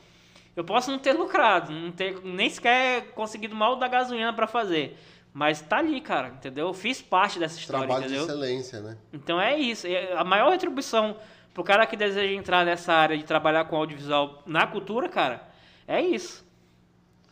[0.56, 4.98] Eu posso não ter lucrado, não ter nem sequer conseguido mal da gasolina para fazer.
[5.32, 6.66] Mas tá ali, cara, entendeu?
[6.66, 8.26] Eu fiz parte dessa história, Trabalho entendeu?
[8.26, 8.96] de excelência, né?
[9.12, 9.86] Então é isso.
[10.16, 11.16] A maior retribuição
[11.52, 15.48] Pro cara que deseja entrar nessa área de trabalhar com audiovisual na cultura, cara,
[15.86, 16.44] é isso.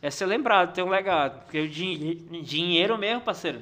[0.00, 1.42] É ser lembrado, ter um legado.
[1.44, 3.60] Porque o din dinheiro mesmo, parceiro.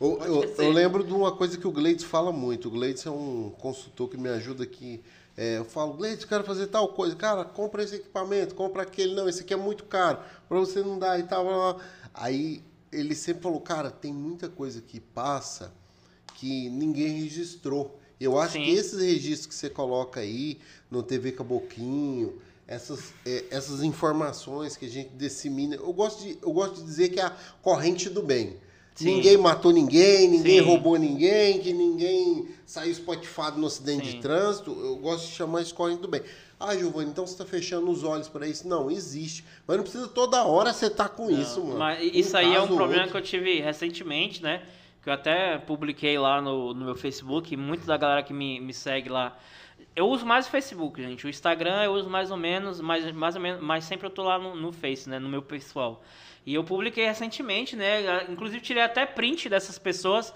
[0.00, 2.68] Eu, eu, eu, lembro de uma coisa que o Gleides fala muito.
[2.68, 5.02] O Gleides é um consultor que me ajuda aqui.
[5.36, 7.16] É, eu falo, Gleides, quero fazer tal coisa.
[7.16, 9.14] Cara, compra esse equipamento, compra aquele.
[9.14, 10.18] Não, esse aqui é muito caro.
[10.48, 11.80] Pra você não dar e tal.
[12.12, 15.72] Aí ele sempre falou, cara, tem muita coisa que passa
[16.34, 17.98] que ninguém registrou.
[18.20, 18.64] Eu acho Sim.
[18.64, 20.58] que esses registros que você coloca aí
[20.90, 26.52] no TV Caboquinho, essas, é, essas informações que a gente dissemina, eu gosto, de, eu
[26.52, 28.56] gosto de dizer que é a corrente do bem.
[28.94, 29.16] Sim.
[29.16, 30.64] Ninguém matou ninguém, ninguém Sim.
[30.64, 34.12] roubou ninguém, que ninguém saiu espatifado no acidente Sim.
[34.16, 34.70] de trânsito.
[34.70, 36.22] Eu gosto de chamar isso corrente do bem.
[36.58, 38.66] Ah, Giovanni, então você está fechando os olhos para isso.
[38.66, 39.44] Não, existe.
[39.66, 41.78] Mas não precisa toda hora você estar tá com não, isso, mano.
[41.78, 43.10] Mas isso um aí é um problema outro.
[43.10, 44.62] que eu tive recentemente, né?
[45.06, 48.74] Que eu até publiquei lá no, no meu Facebook, muita da galera que me, me
[48.74, 49.38] segue lá.
[49.94, 51.24] Eu uso mais o Facebook, gente.
[51.24, 54.24] O Instagram eu uso mais ou menos, mais, mais ou menos, mas sempre eu tô
[54.24, 55.20] lá no, no Face, né?
[55.20, 56.02] No meu pessoal.
[56.44, 58.24] E eu publiquei recentemente, né?
[58.28, 60.34] Inclusive tirei até print dessas pessoas.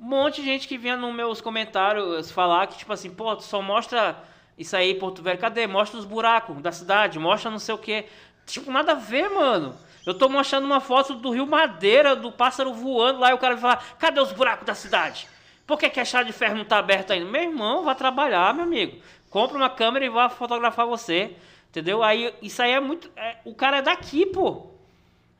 [0.00, 3.44] Um monte de gente que vinha nos meus comentários falar que, tipo assim, pô, tu
[3.44, 4.20] só mostra
[4.58, 5.38] isso aí, Porto Velho.
[5.38, 5.68] Cadê?
[5.68, 8.06] Mostra os buracos da cidade, mostra não sei o quê.
[8.46, 9.76] Tipo, nada a ver, mano.
[10.06, 13.56] Eu tô mostrando uma foto do Rio Madeira, do pássaro voando lá, e o cara
[13.56, 15.28] vai falar: cadê os buracos da cidade?
[15.66, 17.30] Por que, que a chave de ferro não tá aberta ainda?
[17.30, 19.02] Meu irmão, vá trabalhar, meu amigo.
[19.28, 21.36] Compra uma câmera e vá fotografar você.
[21.68, 22.02] Entendeu?
[22.02, 23.10] Aí isso aí é muito.
[23.14, 24.66] É, o cara é daqui, pô.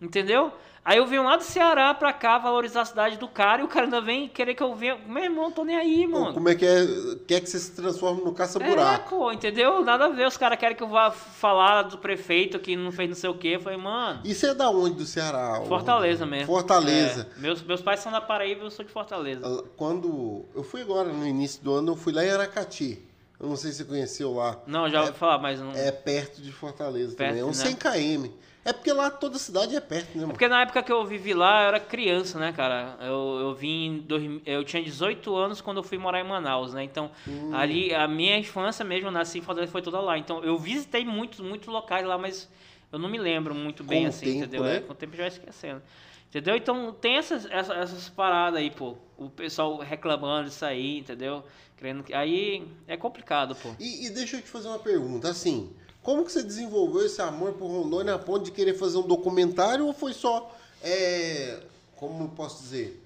[0.01, 0.53] Entendeu?
[0.89, 3.69] Aí eu venho lá do Ceará pra cá valorizar a cidade do cara e o
[3.69, 4.97] cara ainda vem querer que eu venha.
[5.07, 6.33] Meu irmão, tô nem aí, mano.
[6.33, 6.87] Como é que é?
[7.27, 9.31] Quer que você se transforme no caça-buraco?
[9.31, 9.85] É, entendeu?
[9.85, 10.27] Nada a ver.
[10.27, 13.35] Os caras querem que eu vá falar do prefeito que não fez não sei o
[13.35, 13.49] quê.
[13.57, 14.23] Eu falei, mano.
[14.25, 15.61] Isso é da onde do Ceará?
[15.69, 16.47] Fortaleza mesmo.
[16.47, 17.29] Fortaleza.
[17.37, 17.39] É.
[17.39, 19.43] Meus, meus pais são da Paraíba eu sou de Fortaleza.
[19.45, 20.47] Ah, quando.
[20.55, 23.07] Eu fui agora no início do ano, eu fui lá em Aracati.
[23.39, 24.59] Eu não sei se você conheceu lá.
[24.67, 25.73] Não, já ouvi é, falar, mas não.
[25.73, 27.43] É perto de Fortaleza perto, também.
[27.43, 27.67] É uns né?
[27.67, 28.33] 100 km.
[28.65, 30.31] É porque lá toda cidade é perto, né, mano?
[30.31, 32.97] É porque na época que eu vivi lá, eu era criança, né, cara?
[33.01, 34.05] Eu, eu vim.
[34.45, 36.83] Eu tinha 18 anos quando eu fui morar em Manaus, né?
[36.83, 37.55] Então, hum.
[37.55, 40.19] ali, a minha infância mesmo, eu nasci em Fortaleza, foi toda lá.
[40.19, 42.49] Então, eu visitei muitos, muitos locais lá, mas
[42.93, 44.63] eu não me lembro muito bem, com assim, tempo, entendeu?
[44.65, 44.77] Né?
[44.77, 45.83] É, com o tempo já esquecendo.
[46.29, 46.57] Entendeu?
[46.57, 48.97] Então, tem essas, essas, essas paradas aí, pô.
[49.17, 51.43] O pessoal reclamando disso aí, entendeu?
[51.77, 52.13] Querendo que...
[52.13, 53.71] Aí é complicado, pô.
[53.79, 55.71] E, e deixa eu te fazer uma pergunta, assim.
[56.09, 59.85] Como que você desenvolveu esse amor por Rondônia a ponto de querer fazer um documentário
[59.85, 60.51] ou foi só,
[60.83, 61.61] é,
[61.97, 63.05] como posso dizer,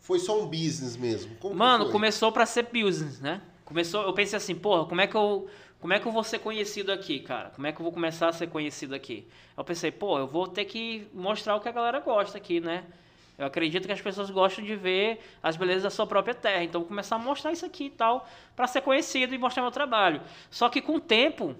[0.00, 1.34] foi só um business mesmo?
[1.36, 3.40] Como Mano, começou pra ser business, né?
[3.64, 5.48] Começou, eu pensei assim, porra, como é que eu,
[5.80, 7.48] como é que eu vou ser conhecido aqui, cara?
[7.54, 9.26] Como é que eu vou começar a ser conhecido aqui?
[9.56, 12.84] Eu pensei, pô, eu vou ter que mostrar o que a galera gosta aqui, né?
[13.38, 16.80] Eu acredito que as pessoas gostam de ver as belezas da sua própria terra, então
[16.80, 19.72] eu vou começar a mostrar isso aqui e tal, pra ser conhecido e mostrar meu
[19.72, 20.20] trabalho.
[20.50, 21.56] Só que com o tempo,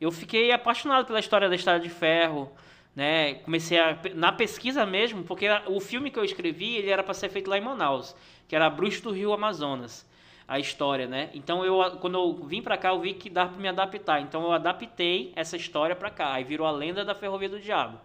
[0.00, 2.50] eu fiquei apaixonado pela história da Estrada de Ferro,
[2.94, 3.34] né?
[3.34, 7.28] Comecei a na pesquisa mesmo, porque o filme que eu escrevi, ele era para ser
[7.28, 8.16] feito lá em Manaus,
[8.48, 10.06] que era Bruxo do Rio Amazonas,
[10.48, 11.30] a história, né?
[11.34, 14.20] Então eu quando eu vim para cá, eu vi que dava para me adaptar.
[14.20, 17.98] Então eu adaptei essa história para cá, aí virou a lenda da Ferrovia do Diabo,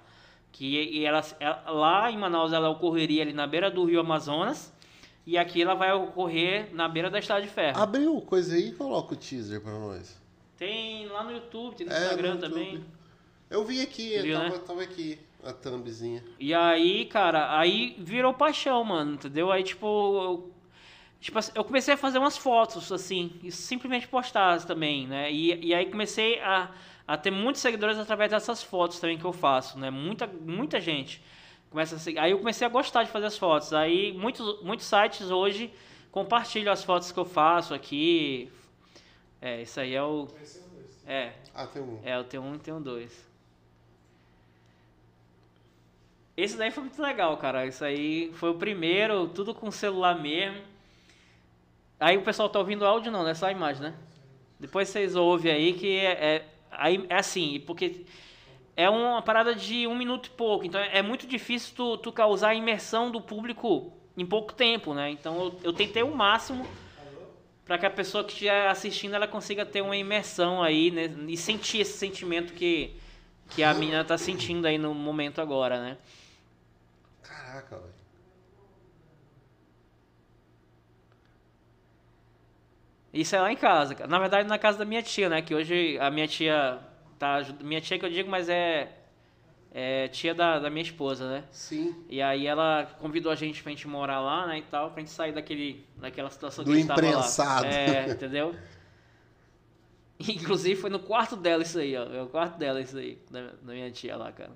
[0.51, 4.73] que ela, ela- lá em Manaus ela ocorreria ali na beira do Rio Amazonas.
[5.27, 7.81] E aqui ela vai ocorrer na beira da Estrada de Ferro.
[7.81, 10.23] Abriu coisa aí e coloca o teaser pra nós.
[10.58, 12.50] Tem lá no YouTube, tem no É, no Instagram YouTube.
[12.50, 12.86] também.
[13.50, 14.60] Eu vi aqui, Viu, tava, né?
[14.65, 16.24] tava aqui a thumbzinha.
[16.39, 19.52] E aí, cara, aí virou paixão, mano, entendeu?
[19.52, 20.52] Aí, tipo, eu,
[21.22, 25.32] tipo, assim, eu comecei a fazer umas fotos, assim, e simplesmente postar também, né?
[25.32, 26.72] E, e aí comecei a,
[27.08, 29.91] a ter muitos seguidores através dessas fotos também que eu faço, né?
[29.91, 31.22] Muita, muita gente
[31.70, 32.20] começa a seguir.
[32.20, 33.74] Aí eu comecei a gostar de fazer as fotos.
[33.74, 35.72] Aí muitos, muitos sites hoje
[36.12, 38.50] compartilham as fotos que eu faço aqui.
[39.41, 40.28] É, isso aí é o...
[41.08, 42.00] É, Ah, tem um.
[42.04, 43.26] é, tenho um e tenho dois.
[46.36, 47.65] Esse daí foi muito legal, cara.
[47.65, 50.62] Isso aí foi o primeiro, tudo com celular mesmo.
[52.00, 53.95] Aí o pessoal tá ouvindo áudio não, não é só a imagem, né?
[54.60, 58.06] Depois vocês ouvem aí que é, é, aí é assim, porque
[58.76, 62.50] é uma parada de um minuto e pouco, então é muito difícil tu, tu causar
[62.50, 65.10] a imersão do público em pouco tempo, né?
[65.10, 66.67] Então eu, eu tentei o máximo
[67.65, 71.06] para que a pessoa que estiver assistindo ela consiga ter uma imersão aí né?
[71.28, 72.95] e sentir esse sentimento que,
[73.49, 75.97] que a menina tá sentindo aí no momento agora, né?
[77.23, 77.95] Caraca, velho.
[83.12, 85.41] Isso é lá em casa, na verdade na casa da minha tia, né?
[85.41, 86.80] Que hoje a minha tia
[87.17, 88.91] tá, minha tia que eu digo, mas é,
[89.77, 91.43] é tia da, da minha esposa, né?
[91.51, 91.93] Sim.
[92.07, 95.11] E aí ela convidou a gente pra gente morar lá, né, e tal, pra gente
[95.11, 97.07] sair daquele, daquela situação Do que a gente tava lá.
[97.09, 97.65] imprensado.
[97.65, 98.55] É, entendeu?
[100.17, 102.05] Inclusive foi no quarto dela isso aí, ó.
[102.05, 104.53] É o quarto dela isso aí, da, da minha tia lá, cara.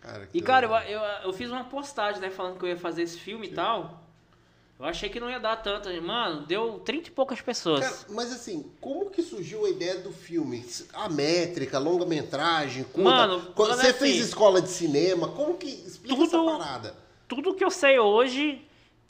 [0.00, 3.02] Cara, E, cara, eu, eu, eu fiz uma postagem, né, falando que eu ia fazer
[3.02, 4.07] esse filme e tal.
[4.78, 5.88] Eu achei que não ia dar tanto.
[6.02, 7.80] Mano, deu 30 e poucas pessoas.
[7.80, 10.64] Cara, mas assim, como que surgiu a ideia do filme?
[10.94, 12.86] A métrica, longa-metragem?
[12.96, 15.66] Mano, Quando você é fez assim, escola de cinema, como que...
[15.68, 16.94] Explica tudo- essa parada.
[17.26, 18.62] Tudo que eu sei hoje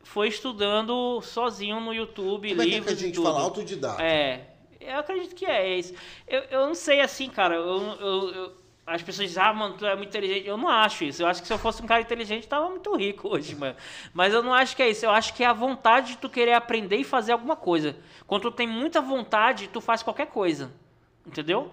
[0.02, 3.40] foi estudando sozinho no YouTube, Como é que, é livros que a gente fala?
[3.40, 4.02] Autodidata.
[4.02, 4.46] É,
[4.80, 5.92] eu acredito que é isso.
[6.26, 7.54] Eu, eu não sei assim, cara.
[7.56, 7.62] Eu,
[8.00, 8.52] eu- eu-
[8.88, 10.46] as pessoas dizem, ah, mano, tu é muito inteligente.
[10.46, 11.22] Eu não acho isso.
[11.22, 13.76] Eu acho que se eu fosse um cara inteligente, eu tava muito rico hoje, mano.
[14.14, 15.04] Mas eu não acho que é isso.
[15.04, 17.96] Eu acho que é a vontade de tu querer aprender e fazer alguma coisa.
[18.26, 20.72] Quando tu tem muita vontade, tu faz qualquer coisa.
[21.26, 21.70] Entendeu?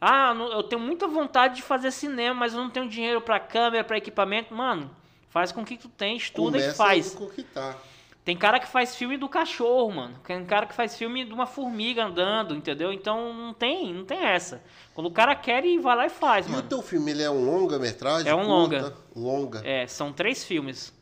[0.00, 3.84] Ah, eu tenho muita vontade de fazer cinema, mas eu não tenho dinheiro pra câmera,
[3.84, 4.54] pra equipamento.
[4.54, 4.90] Mano,
[5.28, 7.14] faz com o que tu tem, estuda Começa e faz.
[7.14, 7.76] com o que tá.
[8.24, 10.14] Tem cara que faz filme do cachorro, mano.
[10.24, 12.92] Tem cara que faz filme de uma formiga andando, entendeu?
[12.92, 14.62] Então não tem, não tem essa.
[14.94, 16.68] Quando o cara quer, ele vai lá e faz, E o mano.
[16.68, 18.30] teu filme, ele é um longa-metragem?
[18.30, 18.94] É um curta?
[19.16, 19.60] Longa.
[19.64, 20.92] É, são três filmes.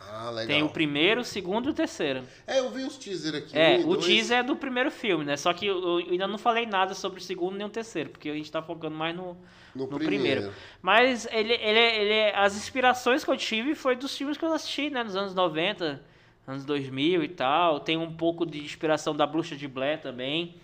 [0.00, 0.46] Ah, legal.
[0.46, 2.22] Tem o primeiro, o segundo e o terceiro.
[2.46, 3.58] É, eu vi os teaser aqui.
[3.58, 4.06] É, um e o dois.
[4.06, 5.36] teaser é do primeiro filme, né?
[5.36, 8.30] Só que eu, eu ainda não falei nada sobre o segundo nem o terceiro, porque
[8.30, 9.36] a gente tá focando mais no,
[9.74, 10.42] No no primeiro.
[10.42, 10.52] primeiro.
[10.80, 14.88] Mas ele, ele, ele, as inspirações que eu tive foi dos filmes que eu assisti,
[14.88, 15.02] né?
[15.02, 16.00] Nos anos 90,
[16.48, 17.80] anos 2000 e tal.
[17.80, 20.54] Tem um pouco de inspiração da Bruxa de Blair também.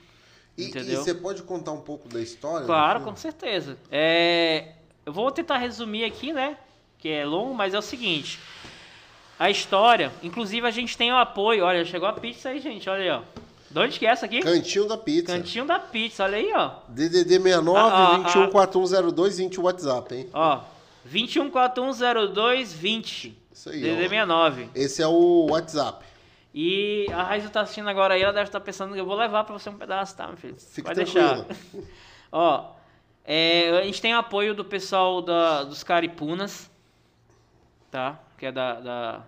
[0.57, 1.03] E, e entendeu?
[1.03, 2.67] você pode contar um pouco da história?
[2.67, 3.77] Claro, com certeza.
[3.91, 4.73] É,
[5.05, 6.57] eu vou tentar resumir aqui, né?
[6.99, 8.39] Que é longo, mas é o seguinte.
[9.39, 11.65] A história, inclusive a gente tem o apoio.
[11.65, 12.89] Olha, chegou a pizza aí, gente.
[12.89, 13.21] Olha aí, ó.
[13.71, 14.41] De onde que é essa aqui?
[14.41, 15.37] Cantinho da Pizza.
[15.37, 16.77] Cantinho da pizza, olha aí, ó.
[16.89, 20.29] DDD 69 Ah, ah, 21 4102 20 WhatsApp, hein?
[20.33, 20.61] Ó,
[21.13, 23.33] 21410220.
[23.55, 24.09] Isso aí, DD ó.
[24.09, 24.69] 69.
[24.75, 26.05] Esse é o WhatsApp.
[26.53, 29.45] E a Raiza tá assistindo agora aí, ela deve estar pensando que eu vou levar
[29.45, 30.57] pra você um pedaço, tá, meu filho?
[30.57, 31.45] Fique Pode tranquilo.
[31.45, 31.89] deixar.
[32.31, 32.73] Ó,
[33.25, 36.71] é, a gente tem o apoio do pessoal da, dos Caripunas,
[37.91, 38.21] tá?
[38.37, 39.23] Que é da, da,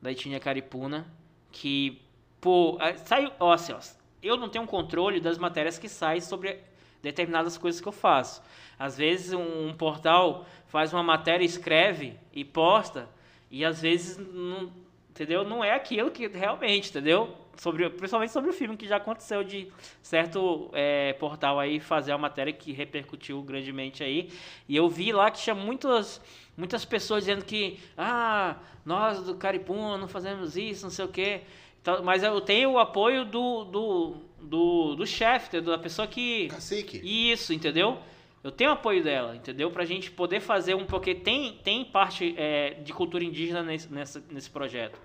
[0.00, 1.06] da etnia Caripuna.
[1.50, 2.00] Que,
[2.40, 3.80] pô, é, saiu, ó, assim, ó,
[4.22, 6.60] eu não tenho controle das matérias que saem sobre
[7.02, 8.42] determinadas coisas que eu faço.
[8.78, 13.08] Às vezes um, um portal faz uma matéria, escreve e posta,
[13.50, 14.70] e às vezes não,
[15.10, 15.44] entendeu?
[15.44, 17.36] Não é aquilo que realmente, entendeu?
[17.56, 19.70] Sobre, principalmente sobre o filme que já aconteceu de
[20.02, 24.30] certo é, portal aí fazer a matéria que repercutiu grandemente aí.
[24.66, 26.22] E eu vi lá que tinha muitas,
[26.56, 31.42] muitas pessoas dizendo que, ah, nós do Caripum não fazemos isso, não sei o quê.
[31.82, 36.48] Então, mas eu tenho o apoio do, do, do, do chefe, da pessoa que.
[36.48, 37.00] Cacique.
[37.02, 37.98] Isso, entendeu?
[38.42, 39.70] Eu tenho apoio dela, entendeu?
[39.70, 40.86] Pra gente poder fazer um.
[40.86, 43.88] Porque tem, tem parte é, de cultura indígena nesse,
[44.30, 44.98] nesse projeto.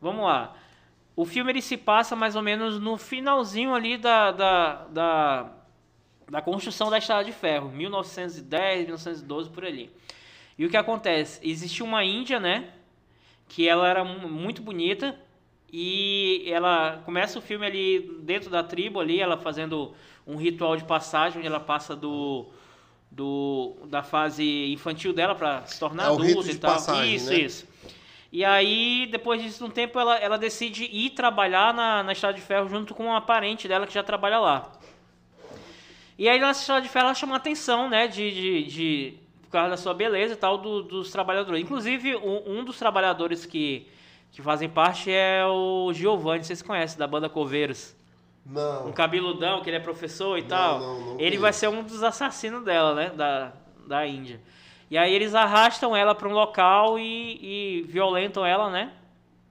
[0.00, 0.56] Vamos lá.
[1.16, 5.52] O filme ele se passa mais ou menos no finalzinho ali da, da, da,
[6.28, 9.90] da construção da Estrada de Ferro, 1910, 1912, por ali.
[10.58, 11.40] E o que acontece?
[11.42, 12.70] Existia uma índia, né?
[13.48, 15.18] Que ela era muito bonita
[15.72, 19.92] e ela começa o filme ali dentro da tribo ali, ela fazendo
[20.26, 22.46] um ritual de passagem, onde ela passa do,
[23.10, 26.72] do da fase infantil dela para se tornar É adulta e tal.
[26.74, 27.38] passagem, isso, né?
[27.40, 27.66] isso.
[28.32, 32.42] E aí, depois disso, um tempo, ela, ela decide ir trabalhar na, na Estrada de
[32.42, 34.72] Ferro junto com uma parente dela que já trabalha lá.
[36.18, 39.50] E aí, na Estrada de Ferro, ela chama a atenção, né, de, de, de- por
[39.50, 41.62] causa da sua beleza e tal, do- dos trabalhadores.
[41.62, 43.86] Inclusive, um, um dos trabalhadores que,
[44.32, 47.96] que fazem parte é o Giovanni, vocês conhecem, da banda Coveiros.
[48.44, 48.88] Não.
[48.88, 50.80] Um cabeludão, que ele é professor e Não, tal.
[50.80, 53.10] não, não ele vai ser um dos assassinos dela, né?
[53.10, 53.52] Da,
[53.86, 54.40] da Índia.
[54.88, 58.92] E aí eles arrastam ela para um local e, e violentam ela, né?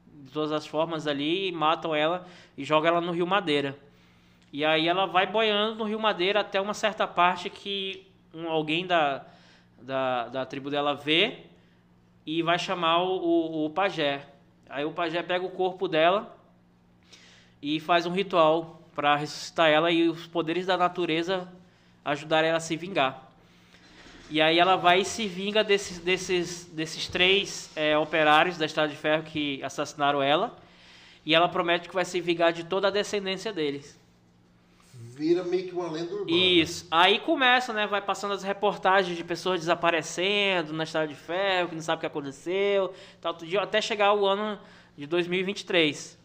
[0.08, 2.26] De todas as formas ali, e matam ela
[2.58, 3.78] e jogam ela no Rio Madeira.
[4.54, 8.88] E aí ela vai boiando no Rio Madeira até uma certa parte que um, alguém
[8.88, 9.26] da,
[9.82, 11.40] da, da tribo dela vê
[12.26, 14.26] e vai chamar o, o, o pajé.
[14.70, 16.36] Aí o pajé pega o corpo dela
[17.62, 21.52] e faz um ritual para ressuscitar ela e os poderes da natureza
[22.04, 23.32] ajudarem ela a se vingar.
[24.30, 28.90] E aí ela vai e se vinga desses, desses, desses três é, operários da Estrada
[28.90, 30.56] de Ferro que assassinaram ela.
[31.24, 34.00] E ela promete que vai se vingar de toda a descendência deles.
[35.16, 36.38] Vira meio que uma lenda urbana.
[36.38, 36.86] Isso.
[36.92, 37.88] Aí começa, né?
[37.88, 42.00] Vai passando as reportagens de pessoas desaparecendo na Estrada de Ferro, que não sabe o
[42.02, 44.60] que aconteceu, tal, tudo, dia, até chegar o ano
[44.98, 46.20] de 2023,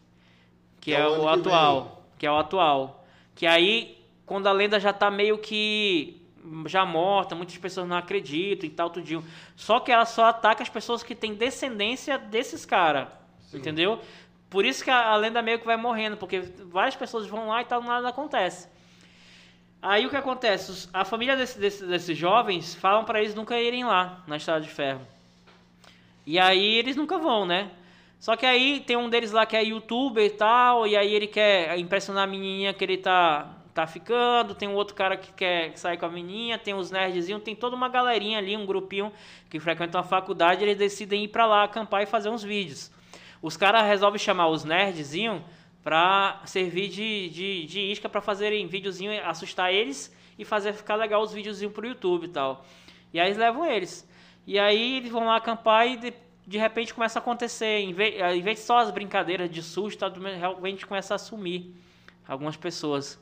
[0.80, 3.06] que, Que é é, o o que atual, que é o atual.
[3.36, 6.20] Que aí, quando a lenda já tá meio que
[6.66, 9.24] já morta, muitas pessoas não acreditam e tal, tudinho.
[9.54, 13.06] Só que ela só ataca as pessoas que têm descendência desses caras,
[13.54, 14.00] entendeu?
[14.48, 17.62] Por isso que a, a lenda meio que vai morrendo, porque várias pessoas vão lá
[17.62, 18.79] e tal, nada acontece.
[19.82, 20.88] Aí o que acontece?
[20.92, 24.68] A família desse- desse- desses jovens falam pra eles nunca irem lá na Estrada de
[24.68, 25.00] Ferro.
[26.26, 27.70] E aí eles nunca vão, né?
[28.18, 31.26] Só que aí tem um deles lá que é youtuber e tal, e aí ele
[31.26, 35.74] quer impressionar a menininha que ele tá, tá ficando, tem um outro cara que quer
[35.78, 39.10] sair com a menininha, tem os nerdzinhos, tem toda uma galerinha ali, um grupinho
[39.48, 42.92] que frequenta a faculdade, eles decidem ir pra lá acampar e fazer uns vídeos.
[43.40, 45.40] Os caras resolvem chamar os nerdzinhos
[45.82, 51.22] pra servir de, de, de isca pra fazerem videozinho, assustar eles e fazer ficar legal
[51.22, 52.64] os videozinhos pro YouTube e tal.
[53.12, 54.08] E aí eles levam eles.
[54.46, 56.14] E aí eles vão lá acampar e de,
[56.46, 59.98] de repente começa a acontecer, em vez, em vez de só as brincadeiras de susto,
[59.98, 61.74] tal, realmente começa a sumir
[62.26, 63.18] algumas pessoas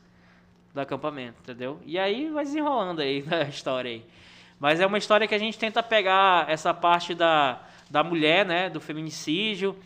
[0.75, 1.81] do acampamento, entendeu?
[1.85, 4.05] E aí vai desenrolando aí a história aí.
[4.61, 8.69] Mas é uma história que a gente tenta pegar essa parte da, da mulher, né,
[8.69, 9.77] do feminicídio,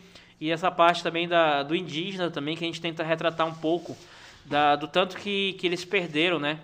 [0.43, 3.95] e essa parte também da, do indígena também, que a gente tenta retratar um pouco
[4.43, 6.59] da, do tanto que, que eles perderam, né?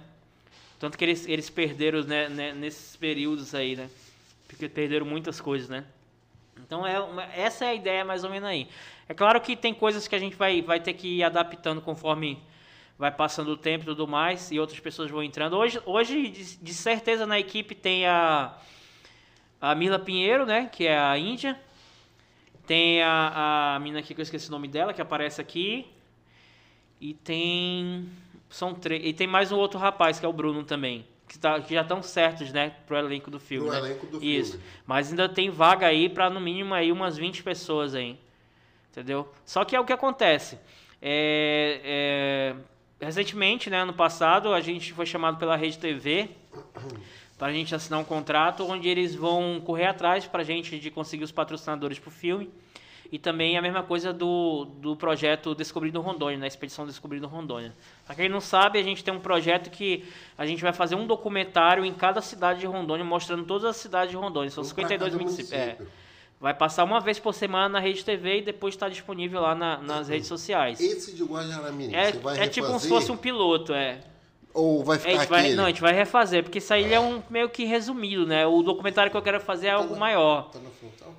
[0.77, 3.89] Tanto que eles, eles perderam né, né, nesses períodos aí, né?
[4.49, 5.86] Porque perderam muitas coisas, né?
[6.57, 8.67] Então é uma- essa é a ideia mais ou menos aí.
[9.07, 12.38] É claro que tem coisas que a gente vai, vai ter que ir adaptando conforme
[12.97, 15.55] vai passando o tempo e tudo mais, e outras pessoas vão entrando.
[15.55, 18.57] Hoje, hoje de, de certeza, na equipe tem a,
[19.61, 20.69] a Mila Pinheiro, né?
[20.69, 21.57] Que é a Índia.
[22.70, 25.88] Tem a, a mina aqui que eu esqueci o nome dela, que aparece aqui.
[27.01, 28.07] E tem.
[28.47, 29.01] São três.
[29.03, 31.03] E tem mais um outro rapaz, que é o Bruno também.
[31.28, 32.76] Que, tá, que já estão certos, né?
[32.86, 33.72] Pro elenco do filme.
[33.72, 33.88] Pro né?
[33.88, 34.51] elenco do Isso.
[34.51, 34.65] filme.
[34.86, 38.20] Mas ainda tem vaga aí pra no mínimo aí umas 20 pessoas aí.
[38.91, 39.28] Entendeu?
[39.43, 40.59] Só que é o que acontece.
[41.01, 46.30] É, é, recentemente, né, ano passado, a gente foi chamado pela Rede TV
[47.39, 50.91] para a gente assinar um contrato onde eles vão correr atrás para a gente de
[50.91, 52.49] conseguir os patrocinadores para o filme.
[53.11, 57.73] E também a mesma coisa do, do projeto Descobrindo Rondônia, na expedição Descobrindo Rondônia.
[58.05, 60.03] Para quem não sabe, a gente tem um projeto que
[60.37, 64.11] a gente vai fazer um documentário em cada cidade de Rondônia, mostrando todas as cidades
[64.11, 64.51] de Rondônia.
[64.51, 65.51] São Um pra 52 cada municípios.
[65.53, 65.77] É.
[66.39, 69.77] Vai passar uma vez por semana na Rede TV e depois está disponível lá na-
[69.79, 70.79] nas redes sociais.
[70.79, 73.07] Esse de Guajaramirim, É, você vai é tipo como se refazer?
[73.07, 74.01] fosse um piloto, é.
[74.60, 76.99] Ou vai A ficar gente vai, não, a gente vai refazer, porque isso aí é
[76.99, 78.45] um meio que resumido, né?
[78.45, 80.49] O documentário que eu quero fazer é algo maior.
[80.51, 81.14] Tá no frontal?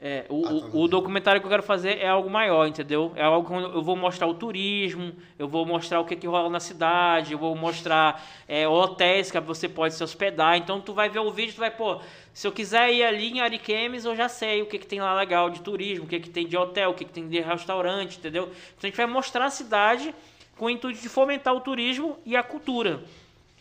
[0.00, 3.10] É, o, Ah, tá, o- o documentário que eu quero fazer é algo maior, entendeu?
[3.16, 6.48] É algo que eu vou mostrar o turismo, eu vou mostrar o que, que rola
[6.48, 10.56] na cidade, eu vou mostrar é, hotéis que você pode se hospedar.
[10.56, 11.98] Então tu vai ver o vídeo, tu vai, pô,
[12.32, 15.12] se eu quiser ir ali em Ariquemes, eu já sei o que, que tem lá
[15.14, 18.18] legal de turismo, o que, que tem de hotel, o que, que tem de restaurante,
[18.18, 18.44] entendeu?
[18.44, 20.14] Então a gente vai mostrar a cidade
[20.58, 23.02] com o intuito de fomentar o turismo e a cultura.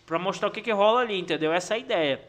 [0.06, 1.54] Pra mostrar o que, que rola ali, entendeu?
[1.54, 2.22] Essa é a ideia.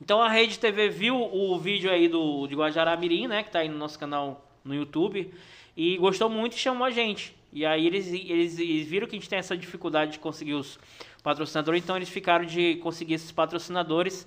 [0.00, 3.68] Então a Rede TV viu o vídeo aí do de Guajará-Mirim, né, que tá aí
[3.68, 5.32] no nosso canal no YouTube,
[5.76, 7.34] e gostou muito e chamou a gente.
[7.52, 10.78] E aí eles, eles, eles viram que a gente tem essa dificuldade de conseguir os
[11.22, 14.26] patrocinadores, então eles ficaram de conseguir esses patrocinadores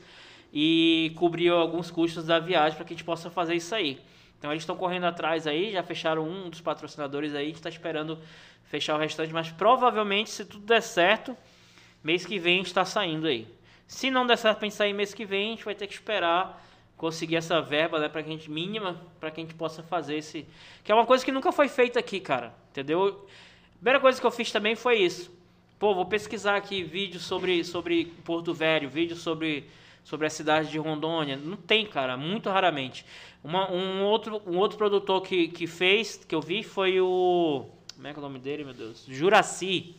[0.54, 4.00] e cobriu alguns custos da viagem para que a gente possa fazer isso aí.
[4.42, 8.18] Então eles estão correndo atrás aí, já fecharam um dos patrocinadores aí, está esperando
[8.64, 11.38] fechar o restante, mas provavelmente se tudo der certo,
[12.04, 13.48] mês que vem está saindo aí.
[13.86, 16.60] Se não der certo gente sair mês que vem, a gente vai ter que esperar
[16.98, 20.48] conseguir essa verba, né, pra gente mínima, para que a gente possa fazer esse,
[20.84, 22.52] que é uma coisa que nunca foi feita aqui, cara.
[22.72, 23.28] Entendeu?
[23.76, 25.32] A primeira coisa que eu fiz também foi isso.
[25.78, 29.70] Pô, vou pesquisar aqui vídeo sobre sobre Porto Velho, vídeo sobre
[30.04, 31.38] sobre a cidade de Rondônia.
[31.38, 33.06] Não tem, cara, muito raramente.
[33.44, 37.66] Uma- um outro um outro produtor que, que fez, que eu vi foi o
[37.96, 39.06] como é que é o nome dele, meu Deus?
[39.08, 39.96] Juraci.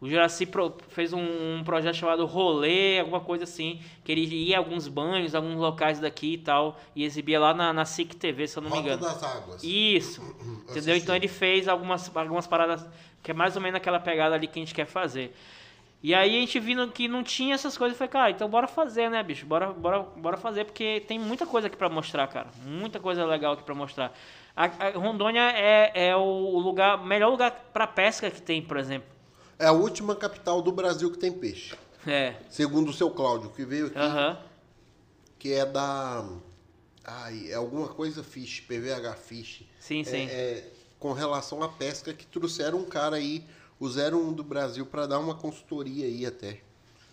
[0.00, 1.20] O Juraci pro- fez um,
[1.56, 5.98] um projeto chamado Rolê, alguma coisa assim, que ele ia a alguns banhos, alguns locais
[5.98, 8.86] daqui e tal, e exibia lá na, na SIC TV, se eu não me Rota
[8.88, 9.02] engano.
[9.02, 9.62] das Águas.
[9.64, 10.22] Isso,
[10.70, 10.96] entendeu?
[10.96, 12.86] Então ele fez algumas, algumas paradas
[13.22, 15.34] que é mais ou menos aquela pegada ali que a gente quer fazer.
[16.00, 19.10] E aí a gente vindo que não tinha essas coisas, falei, cara, então bora fazer,
[19.10, 19.44] né, bicho?
[19.44, 22.48] Bora, bora, bora fazer, porque tem muita coisa aqui pra mostrar, cara.
[22.64, 24.12] Muita coisa legal aqui pra mostrar.
[24.54, 29.08] A, a Rondônia é, é o lugar, melhor lugar pra pesca que tem, por exemplo.
[29.58, 31.74] É a última capital do Brasil que tem peixe.
[32.06, 32.34] É.
[32.48, 34.38] Segundo o seu Cláudio, que veio aqui, Aham.
[35.36, 36.24] que é da.
[37.04, 39.64] Ai, é alguma coisa Fish, PVH Fish.
[39.80, 40.26] Sim, É- sim.
[40.30, 40.64] é
[40.98, 43.44] com relação à pesca que trouxeram um cara aí,
[43.80, 46.60] o 01 do Brasil, para dar uma consultoria aí até.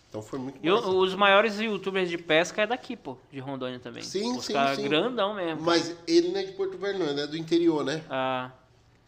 [0.08, 3.78] Então foi muito E o- os maiores youtubers de pesca é daqui, pô, de Rondônia
[3.78, 4.02] também.
[4.02, 4.88] Sim, Os sim, caras sim.
[4.88, 5.62] grandão mesmo.
[5.62, 8.02] Mas ele não é de Porto Velho, não, é do interior, né?
[8.08, 8.50] Ah,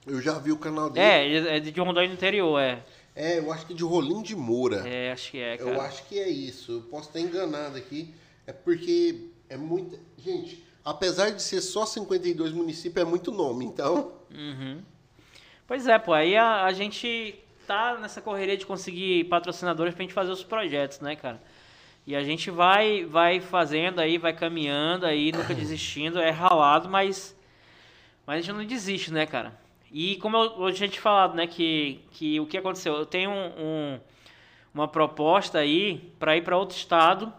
[0.06, 1.04] Eu já vi o canal dele.
[1.06, 2.82] é, ele é de Rondônia do interior, é.
[3.14, 4.88] É, eu acho que de Rolim de Moura.
[4.88, 5.70] É, acho que é, cara.
[5.70, 6.72] Eu acho que é isso.
[6.72, 8.14] Eu posso estar enganado aqui.
[8.46, 9.98] É porque é muita.
[10.16, 13.64] Gente, apesar de ser só 52 municípios, é muito nome.
[13.64, 14.80] Então, Uhum.
[15.66, 17.34] Pois é, pô, aí a, a gente
[17.68, 21.40] tá nessa correria de conseguir patrocinadores pra gente fazer os projetos, né, cara?
[22.06, 27.36] E a gente vai vai fazendo aí, vai caminhando aí, nunca desistindo, é ralado, mas
[28.26, 29.52] mas a gente não desiste, né, cara?
[29.92, 32.94] E como eu, eu tinha te falado, né, que, que o que aconteceu?
[32.96, 34.00] Eu tenho um, um-
[34.74, 37.32] uma proposta aí pra ir pra outro estado.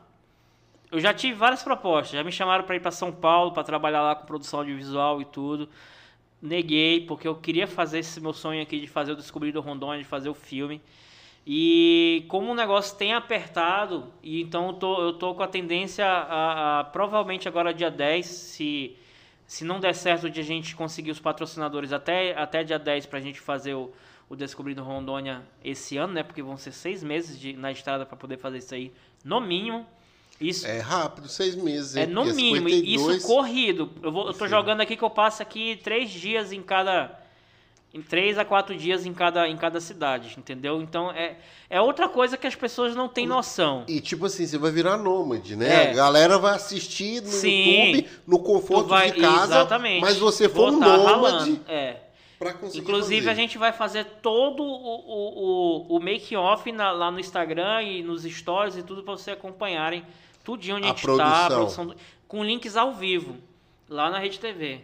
[0.91, 4.01] Eu já tive várias propostas, já me chamaram pra ir pra São Paulo pra trabalhar
[4.01, 5.69] lá com produção audiovisual e tudo
[6.42, 10.06] neguei, porque eu queria fazer esse meu sonho aqui de fazer o Descobrindo Rondônia, de
[10.06, 10.82] fazer o filme.
[11.46, 16.06] E como o negócio tem apertado, e então eu tô, eu tô com a tendência
[16.06, 18.96] a, a- provavelmente agora dia 10, se,
[19.48, 23.20] se não der certo de a gente conseguir os patrocinadores até, até dia 10 pra
[23.20, 23.92] gente fazer o,
[24.30, 26.24] o Descobrindo Rondônia esse ano, né?
[26.24, 28.92] Porque vão ser seis meses de, na estrada para poder fazer isso aí,
[29.24, 29.88] no mínimo.
[30.40, 31.96] Isso é rápido, seis meses.
[31.96, 33.90] é no Porque mínimo, e 52 isso corrido.
[34.02, 34.50] Eu, vou, eu tô Sim.
[34.52, 37.18] jogando aqui que eu passo aqui três dias em cada.
[37.92, 40.80] Em três a quatro dias em cada, em cada cidade, entendeu?
[40.80, 41.38] Então é,
[41.68, 43.84] é outra coisa que as pessoas não têm noção.
[43.88, 45.86] E tipo assim, você vai virar nômade, né?
[45.88, 45.90] É.
[45.90, 47.88] A galera vai assistir no Sim.
[47.88, 49.46] YouTube, no conforto vai- de casa.
[49.56, 50.02] exatamente.
[50.02, 51.96] Mas você for um tá nômade É.
[52.38, 53.30] pra conseguir Inclusive, fazer.
[53.32, 58.22] a gente vai fazer todo o, o, o, o make-off lá no Instagram e nos
[58.22, 60.06] stories e tudo para vocês acompanharem
[60.50, 61.86] tudinho onde a, A gente está, a produção.
[61.86, 63.38] produção, com links ao vivo,
[63.88, 64.82] lá na Rede TV.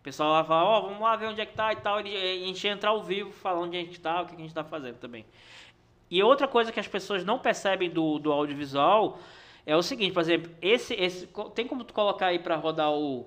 [0.00, 2.00] O pessoal lá fala, ó, vamos lá ver onde é que tá e tal.
[2.00, 4.52] E a gente entra ao vivo, falar onde a gente tá, o que a gente
[4.52, 5.24] tá fazendo também.
[6.10, 9.18] E outra coisa que as pessoas não percebem do, do audiovisual
[9.66, 13.26] é o seguinte, por exemplo, esse, esse tem como tu colocar aí para rodar o,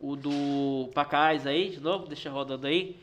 [0.00, 2.96] o do Pacais aí, de novo, deixa rodando aí.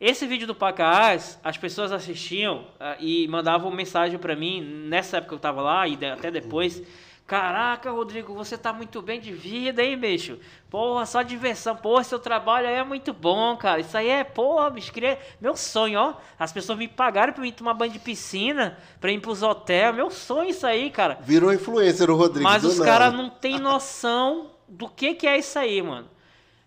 [0.00, 5.30] Esse vídeo do Pacás, as pessoas assistiam ah, e mandavam mensagem pra mim, nessa época
[5.30, 6.82] que eu tava lá e até depois.
[7.28, 10.38] Caraca, Rodrigo, você tá muito bem de vida, hein, bicho?
[10.70, 11.76] Porra, só diversão.
[11.76, 13.82] Porra, seu trabalho aí é muito bom, cara.
[13.82, 15.18] Isso aí é, porra, bicho, queria...
[15.38, 16.14] meu sonho, ó.
[16.38, 19.94] As pessoas me pagaram pra mim tomar banho de piscina, pra ir pros hotéis.
[19.94, 21.18] Meu sonho isso aí, cara.
[21.20, 22.48] Virou influencer o Rodrigo.
[22.48, 26.08] Mas os caras não têm noção do que, que é isso aí, mano.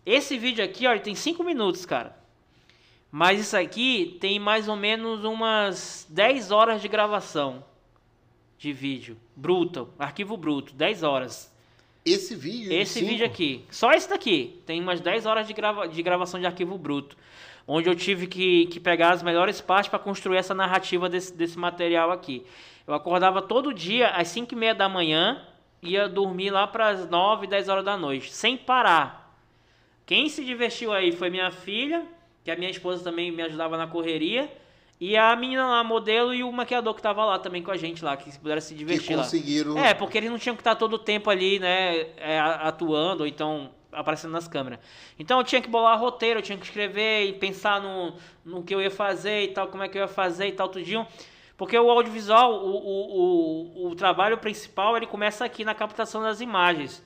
[0.05, 2.15] Esse vídeo aqui, ó, ele tem 5 minutos, cara.
[3.11, 7.63] Mas isso aqui tem mais ou menos umas 10 horas de gravação
[8.61, 9.17] de vídeo.
[9.35, 11.51] Bruto, arquivo bruto, 10 horas.
[12.05, 12.71] Esse vídeo?
[12.71, 13.07] Esse cinco?
[13.07, 13.65] vídeo aqui.
[13.71, 14.61] Só esse daqui.
[14.67, 17.17] Tem umas 10 horas de, grava de gravação de arquivo bruto.
[17.67, 21.57] Onde eu tive que, que pegar as melhores partes para construir essa narrativa desse, desse
[21.57, 22.45] material aqui.
[22.85, 25.43] Eu acordava todo dia às 5 e meia da manhã,
[25.81, 29.35] ia dormir lá para as 9, 10 horas da noite, sem parar.
[30.05, 32.05] Quem se divertiu aí foi minha filha,
[32.43, 34.51] que a minha esposa também me ajudava na correria.
[35.01, 38.05] E a menina lá, modelo, e o maquiador que tava lá também com a gente
[38.05, 39.23] lá, que puderam se divertir Que lá.
[39.23, 39.75] conseguiram.
[39.75, 43.27] É, porque eles não tinham que estar todo o tempo ali, né, é, atuando, ou
[43.27, 44.79] então aparecendo nas câmeras.
[45.17, 48.13] Então eu tinha que bolar roteiro, eu tinha que escrever e pensar no,
[48.45, 50.69] no que eu ia fazer e tal, como é que eu ia fazer e tal,
[50.69, 51.07] tudinho.
[51.57, 56.41] Porque o audiovisual, o, o, o, o trabalho principal, ele começa aqui na captação das
[56.41, 57.03] imagens.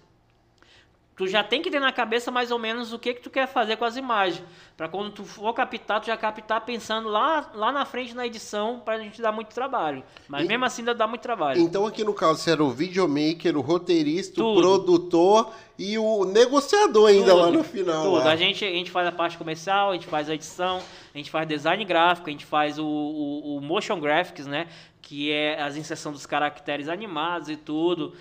[1.18, 3.48] Tu já tem que ter na cabeça mais ou menos o que, que tu quer
[3.48, 4.44] fazer com as imagens.
[4.76, 8.82] Pra quando tu for captar, tu já captar pensando lá, lá na frente na edição,
[8.84, 10.04] pra gente dar muito trabalho.
[10.28, 11.62] Mas E- mesmo assim ainda dá muito trabalho.
[11.62, 14.62] Então aqui no caso você era o videomaker, o roteirista, o Tudo.
[14.62, 18.04] produtor e o negociador ainda Tudo, lá no final.
[18.04, 18.18] Tudo.
[18.18, 18.32] lá.
[18.32, 20.82] A gente, a gente faz a parte comercial, a gente faz a edição,
[21.14, 24.68] a gente faz design gráfico, a gente faz o, o, o motion graphics, né?
[25.02, 28.14] Que é as inserção dos caracteres animados e tudo.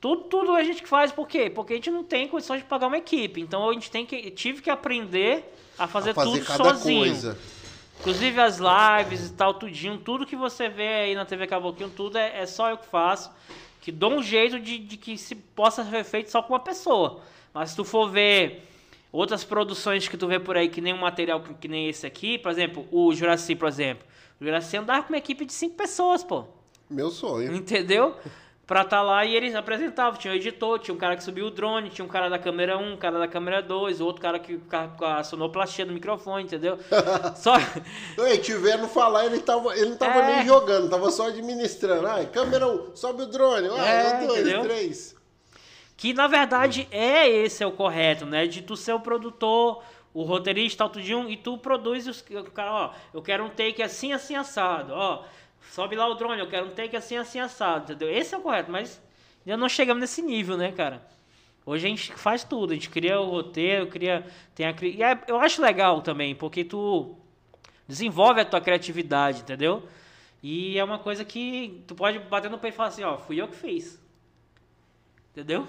[0.00, 1.50] Tudo, tudo a gente que faz, por quê?
[1.50, 3.40] Porque a gente não tem condições de pagar uma equipe.
[3.40, 4.30] Então a gente tem que.
[4.30, 7.00] Tive que aprender a fazer, A fazer tudo sozinho.
[7.00, 7.38] coisa.
[8.00, 12.16] Inclusive as lives e tal, tudinho, tudo que você vê aí na TV Cavoquinho, tudo
[12.16, 13.30] é, é só eu que faço.
[13.80, 17.20] Que dou um jeito de, de que se possa ser feito só com uma pessoa.
[17.52, 18.68] Mas se tu for ver
[19.10, 22.06] outras produções que tu vê por aí, que nem um material que, que nem esse
[22.06, 24.06] aqui, por exemplo, o Juraci, por exemplo.
[24.40, 26.44] O Juraci andava com uma equipe de cinco pessoas, pô.
[26.88, 27.52] Meu sonho.
[27.54, 28.14] Entendeu?
[28.68, 30.20] Pra estar lá e eles apresentavam.
[30.20, 32.76] Tinha o editor, tinha um cara que subiu o drone, tinha um cara da câmera
[32.76, 34.58] 1, um cara da câmera 2, outro cara que
[34.98, 36.78] com a sonoplastia do microfone, entendeu?
[37.34, 37.54] Só.
[38.18, 40.36] Ei, tiveram falar, ele, tava, ele não tava É.
[40.36, 42.06] nem jogando, tava só administrando.
[42.06, 43.68] Ai, câmera 1, sobe o drone.
[43.70, 44.62] Ai, É, um, dois, entendeu?
[44.64, 45.16] três.
[45.96, 48.46] Que na verdade é esse é o correto, né?
[48.46, 52.70] De tu ser o produtor, o roteirista, tal, tudinho, e tu produz os o cara,
[52.70, 55.24] ó, eu quero um take assim, assim, assado, ó.
[55.70, 58.10] Sobe lá o drone, eu quero um take assim, assim, assado, entendeu?
[58.10, 59.00] Esse é o correto, mas
[59.46, 61.06] ainda não chegamos nesse nível, né, cara?
[61.64, 64.26] Hoje a gente faz tudo, a gente cria o roteiro, cria.
[64.54, 67.14] Tem a, e é- eu acho legal também, porque tu
[67.86, 69.86] desenvolve a tua criatividade, entendeu?
[70.42, 73.40] E é uma coisa que tu pode bater no peito e falar assim, ó, fui
[73.40, 74.00] eu que fiz.
[75.32, 75.66] Entendeu?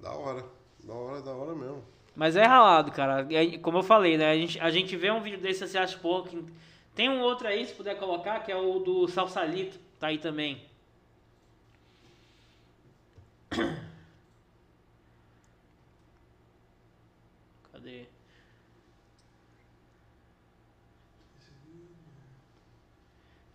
[0.00, 0.44] Da hora.
[0.82, 1.82] Da hora, da hora mesmo.
[2.16, 3.26] Mas é ralado, cara.
[3.32, 4.30] E Como eu falei, né?
[4.30, 6.44] A gente, a gente vê um vídeo desse, você acha, pô, que...
[6.94, 9.78] tem um outro aí, se puder colocar, que é o do Salsalito.
[9.98, 10.62] Tá aí também.
[17.72, 18.04] Cadê?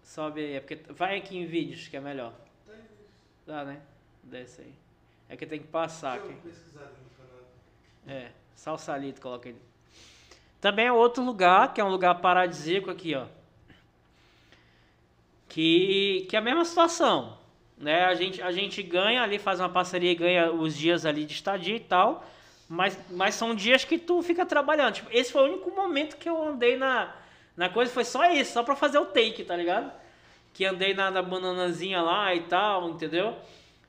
[0.04, 2.34] Sobe aí, é porque vai aqui em vídeos que é melhor.
[3.48, 3.82] Dá, né?
[4.24, 4.74] Desce aí.
[5.30, 6.36] É que tem que passar aqui.
[8.06, 9.69] É, Salsalito, coloca ele.
[10.62, 13.26] Também é outro lugar, que é um lugar paradisíaco aqui, ó.
[15.48, 17.38] Que, que é a mesma situação,
[17.78, 18.06] né?
[18.06, 21.34] A gente, a gente ganha ali, faz uma parceria e ganha os dias ali de
[21.34, 22.26] estadia e tal.
[22.68, 24.94] Mas, mas são dias que tu fica trabalhando.
[24.96, 27.16] Tipo, esse foi o único momento que eu andei na,
[27.58, 29.92] na coisa, foi só esse, só pra fazer o take, tá ligado?
[30.54, 33.36] Que andei na, na bananazinha lá e tal, entendeu?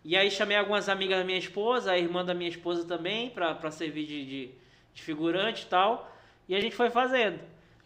[0.03, 3.55] E aí chamei algumas amigas da minha esposa, a irmã da minha esposa também, pra,
[3.55, 4.51] pra servir de, de,
[4.95, 6.11] de figurante e tal.
[6.51, 7.39] E a gente foi fazendo.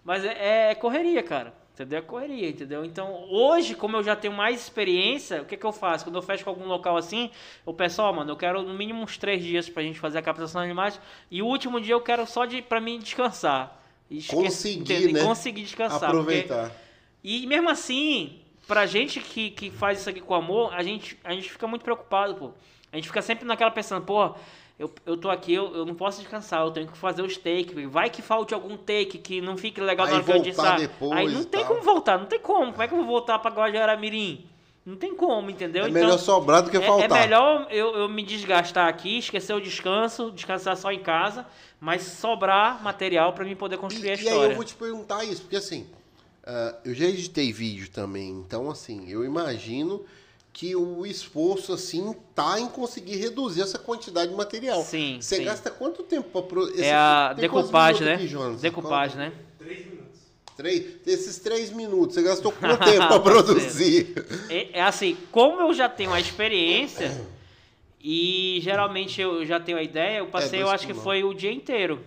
[0.02, 1.52] Mas é, é correria, cara.
[1.74, 1.98] Entendeu?
[1.98, 2.84] É correria, entendeu?
[2.84, 6.04] Então, hoje, como eu já tenho mais experiência, o que, que eu faço?
[6.04, 7.30] Quando eu fecho com algum local assim,
[7.66, 10.60] o pessoal, mano, eu quero no mínimo uns três dias pra gente fazer a captação
[10.60, 11.00] de animais.
[11.30, 13.82] E o último dia eu quero só de, pra mim descansar.
[14.08, 15.22] E esquecer- Conseguir, né?
[15.24, 15.98] Conseguir descansar.
[16.12, 16.70] porque- Aproveitar.
[17.24, 18.38] e mesmo assim,
[18.68, 21.82] pra gente que, que faz isso aqui com amor, a gente, a gente fica muito
[21.82, 22.50] preocupado, pô.
[22.92, 24.34] A gente fica sempre naquela pensando, pô,
[24.78, 27.72] eu, eu tô aqui, eu, eu não posso descansar, eu tenho que fazer os takes.
[27.88, 30.76] Vai que falte algum take que não fique legal na hora que eu editar.
[30.76, 31.68] depois Aí não e tem tal.
[31.68, 32.72] como voltar, não tem como.
[32.72, 34.44] Como é que eu vou voltar pra Guajaramirim?
[34.84, 35.86] Não tem como, entendeu?
[35.86, 37.10] É melhor sobrar do que é, faltar.
[37.10, 41.46] é melhor eu, eu me desgastar aqui, esquecer o descanso, descansar só em casa,
[41.80, 44.50] mas sobrar material pra mim poder construir a E, e aí história.
[44.52, 45.86] eu vou te perguntar isso, porque assim,
[46.44, 50.04] ah, eu já editei vídeo também, então assim, eu imagino
[50.55, 54.80] que o esforço assim tá em conseguir reduzir essa quantidade de material.
[54.82, 55.44] Sim, Você sim.
[55.44, 56.84] gasta quanto tempo para produzir?
[56.84, 58.20] É a decupagem, né?
[58.61, 59.32] Decupagem, né?
[60.57, 64.14] Três, esses três minutos, você gastou quanto tempo para produzir?
[64.48, 67.26] É, é assim, como eu já tenho a experiência
[68.00, 71.34] e geralmente eu já tenho a ideia, eu passei, eu dois acho que foi o
[71.34, 72.00] dia inteiro.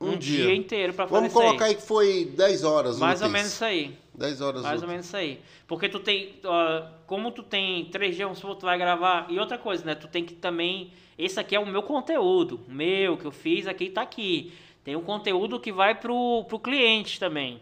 [0.00, 0.54] um, dia.
[0.54, 3.94] inteiro pra fazer Vamos colocar aí que foi 10 horas Mais ou menos isso aí.
[4.20, 5.40] 10 horas Mais ou menos isso aí.
[5.66, 6.34] Porque tu tem.
[6.44, 9.26] ó, como tu tem três dias, vamos supor, tu vai gravar.
[9.30, 9.94] E outra coisa, né?
[9.94, 10.92] Tu tem que também.
[11.18, 12.60] Esse aqui é o meu conteúdo.
[12.68, 14.52] Meu, que eu fiz aqui tá aqui.
[14.84, 17.60] Tem um conteúdo que vai pro, pro cliente também.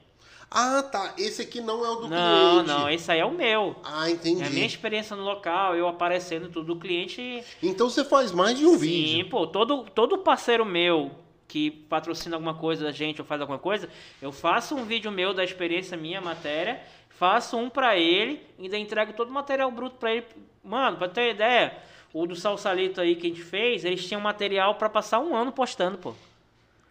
[0.50, 1.14] Ah, tá.
[1.18, 2.68] Esse aqui não é o do não, cliente.
[2.68, 3.76] não, esse aí é o meu.
[3.84, 4.42] Ah, É entendi.
[4.42, 7.42] a minha experiência no local, eu aparecendo tudo do cliente.
[7.62, 9.28] Então você faz mais de um Sim, vídeo.
[9.28, 11.10] pô, todo, todo parceiro meu
[11.48, 13.88] que patrocina alguma coisa da gente ou faz alguma coisa,
[14.20, 19.14] eu faço um vídeo meu da experiência minha, matéria, faço um pra ele, ainda entrego
[19.14, 20.26] todo o material bruto pra ele.
[20.62, 21.74] Mano, pra ter ideia,
[22.12, 25.50] o do Salsalito aí que a gente fez, eles tinham material pra passar um ano
[25.50, 26.14] postando, pô.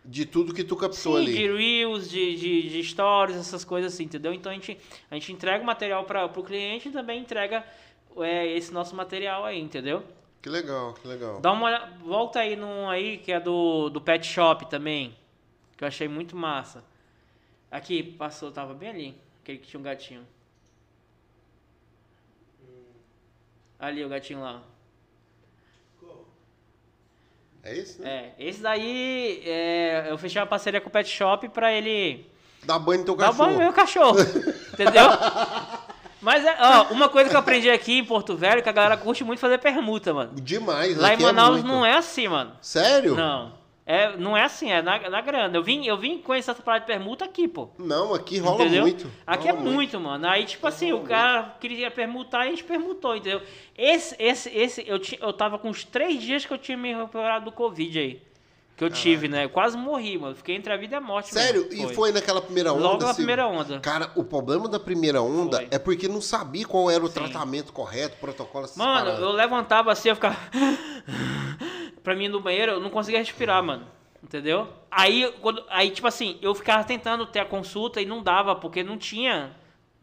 [0.04, 1.34] De tudo que tu captou Sim, ali.
[1.34, 4.34] de reels, de, de, de stories, essas coisas assim, entendeu?
[4.34, 4.78] Então a gente,
[5.12, 7.64] a gente entrega o material para pro cliente e também entrega
[8.18, 10.04] é, esse nosso material aí, entendeu?
[10.42, 11.40] Que legal, que legal.
[11.42, 15.18] Dá uma olhada, volta aí num aí que é do, do Pet Shop também,
[15.76, 16.84] que eu achei muito massa.
[17.70, 20.26] Aqui, passou, tava bem ali, aquele que tinha um gatinho.
[23.80, 24.64] Ali, o gatinho lá.
[27.64, 28.10] É esse, né?
[28.10, 32.26] É, esse daí, é, eu fechei uma parceria com o Pet Shop pra ele
[32.64, 33.38] Dá banho no teu cachorro.
[33.38, 34.18] banho no meu cachorro.
[34.74, 35.10] entendeu?
[36.22, 38.98] Mas é, ó, uma coisa que eu aprendi aqui em Porto Velho, que a galera
[38.98, 40.32] curte muito fazer permuta, mano.
[40.36, 40.98] Demais.
[40.98, 41.68] Lá em é Manaus muito.
[41.68, 42.54] não é assim, mano.
[42.62, 43.16] Sério?
[43.16, 43.54] Não.
[43.90, 45.58] É, não é assim, é na, na grana.
[45.58, 47.70] Eu vim, eu vim conhecer essa parada de permuta aqui, pô.
[47.80, 48.82] Não, aqui rola entendeu?
[48.82, 49.10] muito.
[49.26, 50.28] Aqui Rola é muito, mano.
[50.28, 53.42] Aí, tipo assim, o cara queria permutar e a gente permutou, entendeu?
[53.78, 57.46] Esse, esse, esse, eu, eu tava com uns três dias que eu tinha me recuperado
[57.46, 58.27] do Covid aí.
[58.78, 59.46] Que eu tive, né?
[59.46, 60.36] Eu quase morri, mano.
[60.36, 61.34] Fiquei entre a vida e a morte.
[61.34, 61.68] Sério?
[61.68, 61.92] mesmo.
[61.92, 62.84] E foi naquela primeira onda?
[62.84, 63.16] Logo na assim?
[63.16, 63.80] primeira onda.
[63.80, 65.68] Cara, o problema da primeira onda Foi.
[65.72, 67.16] é porque não sabia qual era o Sim.
[67.16, 69.20] tratamento correto, o protocolo, Mano, paradas.
[69.20, 70.38] eu levantava assim, eu ficava.
[72.04, 73.88] pra mim no banheiro, eu não conseguia respirar, mano.
[74.24, 74.68] Entendeu?
[74.92, 78.84] Aí, quando, aí, tipo assim, eu ficava tentando ter a consulta e não dava, porque
[78.84, 79.52] não tinha.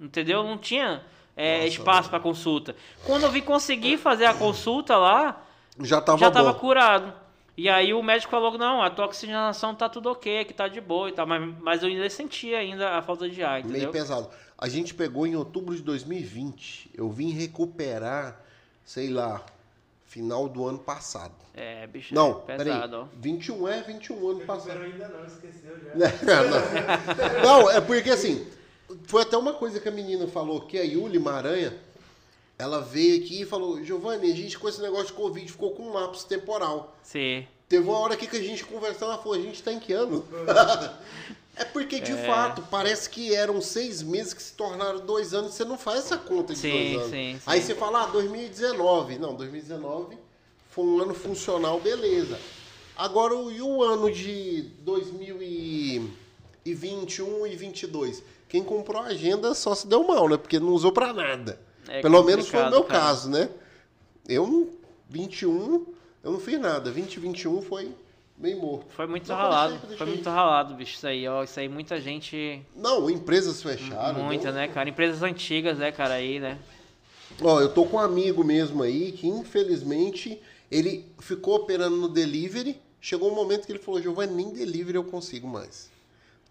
[0.00, 0.42] Entendeu?
[0.42, 1.02] Não tinha
[1.36, 2.74] é, Nossa, espaço pra consulta.
[3.06, 5.44] Quando eu vi conseguir fazer a consulta lá,
[5.78, 6.32] Já tava já bom.
[6.32, 7.22] tava curado.
[7.56, 10.80] E aí o médico falou, não, a tua oxigenação tá tudo ok, que tá de
[10.80, 11.26] boa e tal.
[11.26, 13.92] Mas, mas eu ainda sentia ainda a falta de ar, Meio entendeu?
[13.92, 14.28] pesado.
[14.58, 16.90] A gente pegou em outubro de 2020.
[16.94, 18.40] Eu vim recuperar,
[18.84, 19.44] sei lá,
[20.04, 21.34] final do ano passado.
[21.54, 23.06] É, bicho, Não, é pesado, ó.
[23.20, 24.72] 21 é 21 ano passado.
[24.72, 25.94] Pero ainda não, esqueceu já.
[27.44, 27.62] não.
[27.62, 28.46] não, é porque assim,
[29.04, 31.72] foi até uma coisa que a menina falou, que a Yuli Maranha,
[32.58, 35.84] ela veio aqui e falou, Giovanni, a gente com esse negócio de Covid ficou com
[35.84, 36.96] um lapso temporal.
[37.02, 37.46] Sim.
[37.68, 39.92] Teve uma hora aqui que a gente conversando, ela falou, a gente tá em que
[39.92, 40.24] ano?
[41.56, 42.26] é porque, de É.
[42.26, 46.16] fato, parece que eram seis meses que se tornaram dois anos, você não faz essa
[46.18, 47.10] conta de Sim, dois anos.
[47.10, 47.40] sim, sim.
[47.46, 49.18] Aí você fala, ah, 2019.
[49.18, 50.16] Não, 2019
[50.70, 52.38] foi um ano funcional, beleza.
[52.96, 58.22] Agora, e o ano de 2021 e 22?
[58.48, 60.36] Quem comprou a agenda só se deu mal, né?
[60.36, 61.58] Porque não usou pra nada.
[61.88, 63.00] É Pelo menos foi o meu cara.
[63.00, 63.48] caso, né?
[64.28, 64.68] Eu, não-
[65.08, 65.86] 21,
[66.22, 66.90] eu não fiz nada.
[66.90, 67.90] 20 21 foi
[68.38, 68.86] meio morto.
[68.90, 69.78] Foi muito Não, ralado.
[69.96, 70.96] Foi muito ralado, bicho.
[70.96, 71.42] Isso aí, ó.
[71.44, 72.60] Isso aí muita gente.
[72.74, 74.24] Não, empresas fecharam.
[74.24, 74.88] muita, não- né, cara?
[74.88, 76.58] Empresas antigas, né, cara, aí, né?
[77.42, 82.80] Ó, eu tô com um amigo mesmo aí que infelizmente ele ficou operando no delivery.
[83.00, 85.90] Chegou um momento que ele falou, Giovanni, nem delivery eu consigo mais.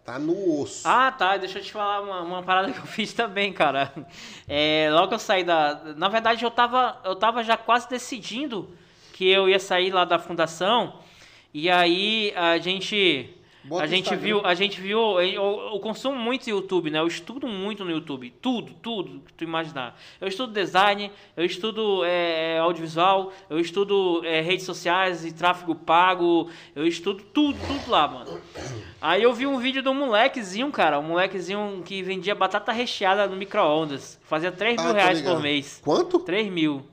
[0.05, 0.85] Tá no osso.
[0.85, 1.37] Ah, tá.
[1.37, 3.91] Deixa eu te falar uma, uma parada que eu fiz também, cara.
[4.47, 5.93] É, logo que eu saí da.
[5.95, 8.75] Na verdade, eu tava, eu tava já quase decidindo
[9.13, 10.99] que eu ia sair lá da fundação.
[11.53, 13.33] E aí a gente.
[13.63, 14.23] Bota a gente Instagram.
[14.25, 16.99] viu, a gente viu, eu, eu consumo muito YouTube, né?
[16.99, 19.97] Eu estudo muito no YouTube, tudo, tudo que tu imaginar.
[20.19, 26.49] Eu estudo design, eu estudo é, audiovisual, eu estudo é, redes sociais e tráfego pago,
[26.75, 28.39] eu estudo tudo, tudo lá, mano.
[29.01, 33.27] Aí eu vi um vídeo de um molequezinho, cara, um molequezinho que vendia batata recheada
[33.27, 34.19] no micro-ondas.
[34.23, 35.35] Fazia 3 mil Ah, reais ligado.
[35.35, 35.81] por mês.
[35.83, 36.19] Quanto?
[36.19, 36.85] 3 mil.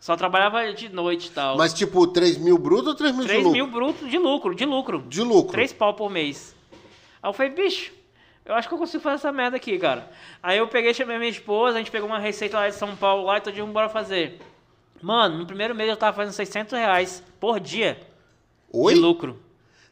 [0.00, 1.58] Só trabalhava de noite e tal.
[1.58, 3.52] Mas tipo, 3 mil bruto ou 3 mil 3 de lucro?
[3.52, 5.02] mil bruto de lucro, de lucro.
[5.06, 5.52] De lucro.
[5.52, 6.56] 3 pau por mês.
[7.22, 7.92] Aí eu falei, bicho,
[8.46, 10.10] eu acho que eu consigo fazer essa merda aqui, cara.
[10.42, 13.24] Aí eu peguei, chamei minha esposa, a gente pegou uma receita lá de São Paulo
[13.26, 14.40] lá e todo dia vamos bora fazer.
[15.02, 18.00] Mano, no primeiro mês eu tava fazendo 600 reais por dia
[18.72, 18.94] Oi?
[18.94, 19.38] de lucro.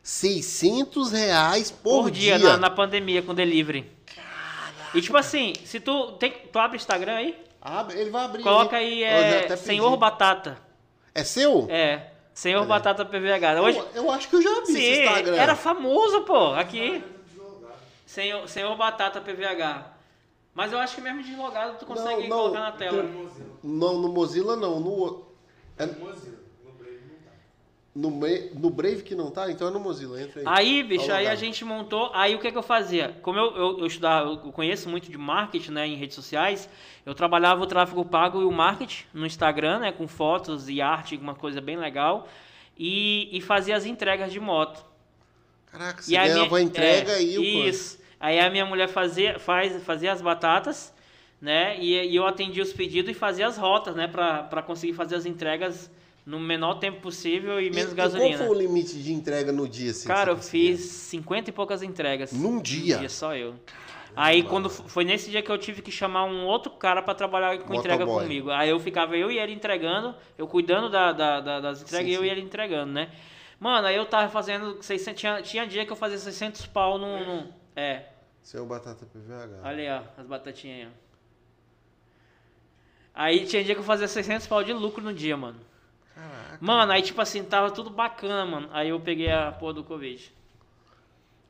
[0.03, 3.85] 600 reais por, Por, dia, Na, na pandemia com delivery.
[4.95, 8.43] E tipo assim, se tu tem, tu abre o Instagram aí, Abre, ele vai abrir.
[8.43, 9.57] coloca aí é.
[9.57, 10.59] Senhor Batata.
[11.15, 11.67] É seu?
[11.69, 13.61] É, Senhor Batata PVH.
[13.61, 15.37] Hoje, Eu, eu acho que eu já vi sim, esse Instagram.
[15.37, 17.03] era famoso, pô, aqui.
[18.07, 19.93] Senhor, Senhor Batata PVH.
[20.55, 23.03] Mas eu acho que mesmo deslogado tu consegue não, colocar na tela.
[23.63, 24.81] Não, no Mozilla não.
[24.81, 25.29] No,
[25.79, 26.38] é- Mozilla, no não tá.
[28.01, 30.21] No, no Brave que não tá, então é no Mozilla.
[30.23, 30.47] Entra aí.
[30.47, 32.11] Aí, bicho, aí a gente montou.
[32.15, 33.17] Aí o que, que eu fazia?
[33.23, 36.69] Como eu, eu, eu estudava, eu conheço muito de marketing, né, em redes sociais,
[37.05, 41.17] eu trabalhava o tráfego pago e o marketing no Instagram, né, com fotos e arte,
[41.17, 42.29] uma coisa bem legal,
[42.79, 44.85] e, e fazia as entregas de moto.
[45.67, 47.69] Caraca, você E a ganhava minha- a entrega é, e o coisa.
[47.69, 47.99] Isso.
[48.21, 50.95] Aí a minha mulher fazia, faz, fazia as batatas,
[51.41, 51.77] né?
[51.81, 54.07] E, e eu atendia os pedidos e fazia as rotas, né?
[54.09, 55.91] Pra, pra conseguir fazer as entregas
[56.29, 58.37] no menor tempo possível e menos e, gasolina.
[58.37, 59.93] Qual foi o limite de entrega no dia?
[59.93, 62.33] Assim, Cara, eu fiz 50 e poucas entregas.
[62.33, 63.09] Num dia?
[63.09, 63.55] só eu.
[64.15, 67.15] Aí quando f- foi nesse dia que eu tive que chamar um outro cara pra
[67.15, 68.25] trabalhar com entrega Motoboy.
[68.25, 68.51] comigo.
[68.51, 72.13] Aí eu ficava eu e ele entregando, eu cuidando da, da- da- das entregas Sim,
[72.13, 72.27] e eu sim.
[72.27, 73.11] e ele entregando, né?
[73.59, 77.25] Mano, aí eu tava fazendo 600, tinha, tinha dia que eu fazia 600 pau no,
[77.25, 78.03] no- é,
[78.43, 79.61] Seu batata PVH.
[79.67, 81.09] olha aí, ó, as batatinhas aí, ó.
[83.15, 85.59] Aí tinha dia que eu fazia 600 pau de lucro no dia, mano.
[86.61, 88.69] Mano, aí tipo assim, tava tudo bacana, mano.
[88.73, 90.33] Aí eu peguei a porra do Covid.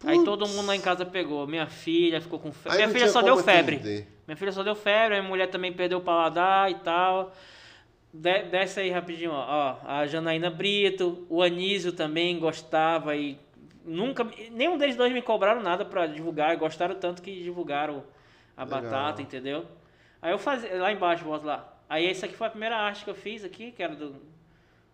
[0.04, 0.24] Aí Putz.
[0.24, 1.46] todo mundo lá em casa pegou.
[1.46, 2.72] Minha filha ficou com febre.
[2.72, 3.76] Aí Minha filha só deu febre.
[3.76, 4.06] atender.
[4.26, 7.34] Minha filha só deu febre, a minha mulher também perdeu o paladar e tal.
[8.12, 9.44] De- desce aí rapidinho, ó.
[9.48, 9.76] ó.
[9.90, 13.38] A Janaína Brito, o Anísio também gostava e
[13.84, 14.24] nunca.
[14.52, 16.56] Nenhum deles dois me cobraram nada pra divulgar.
[16.56, 18.04] Gostaram tanto que divulgaram
[18.56, 18.82] a Legal.
[18.82, 19.64] batata, entendeu?
[20.22, 20.80] Aí eu fazia.
[20.80, 21.74] Lá embaixo, bota lá.
[21.88, 24.14] Aí essa aqui foi a primeira arte que eu fiz aqui, que era do.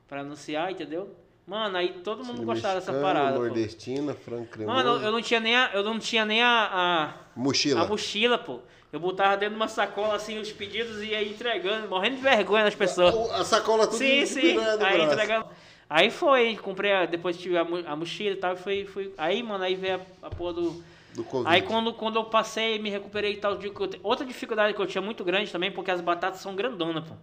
[0.08, 1.14] Pra anunciar, entendeu?
[1.46, 3.36] Mano, aí todo mundo Chile gostava dessa mexicano, parada.
[3.36, 3.44] pô.
[3.44, 4.66] Nordestina, cremoso.
[4.66, 7.82] Mano, eu não tinha nem a, eu não tinha nem a- a Mochila.
[7.82, 8.60] a mochila, pô.
[8.92, 12.64] Eu botava dentro de uma sacola assim os pedidos e ia entregando, morrendo de vergonha
[12.64, 13.14] das pessoas.
[13.30, 14.56] A, a sacola tudo Sim, sim.
[14.80, 15.46] Aí entregando.
[15.90, 19.12] Aí foi, comprei, depois tive a, a mochila e tal, e foi, foi.
[19.18, 20.84] Aí, mano, aí veio a, a porra do.
[21.14, 21.48] Do Covid.
[21.54, 24.86] Aí quando, quando eu passei, me recuperei e tal, digo que outra dificuldade que eu
[24.86, 27.14] tinha muito grande também, porque as batatas são grandonas, pô.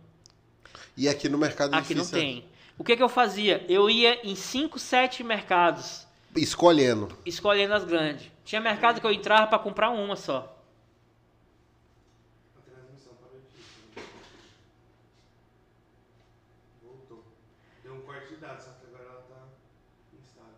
[0.95, 2.17] E aqui no mercado Aqui não difícil.
[2.17, 2.45] é tem.
[2.81, 3.63] O que que eu fazia?
[3.69, 7.15] Eu ia em 5, 7 mercados, Escolhendo.
[7.23, 8.25] escolhendo as grandes.
[8.43, 10.57] Tinha mercado que eu entrava pra comprar uma só.
[12.57, 14.03] A transmissão parou aqui.
[16.83, 17.23] Voltou.
[17.83, 19.47] Deu corte de dados, só que agora ela
[20.19, 20.53] instável.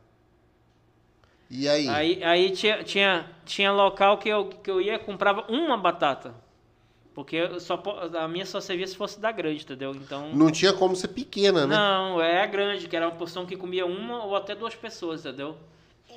[1.49, 1.89] E aí?
[1.89, 6.33] Aí, aí tinha, tinha, tinha local que eu, que eu ia comprava uma batata.
[7.13, 7.81] Porque eu só,
[8.19, 9.91] a minha só servia se fosse da grande, entendeu?
[9.91, 10.29] Então.
[10.33, 11.75] Não tinha como ser pequena, né?
[11.75, 15.23] Não, é a grande, que era uma porção que comia uma ou até duas pessoas,
[15.25, 15.55] entendeu?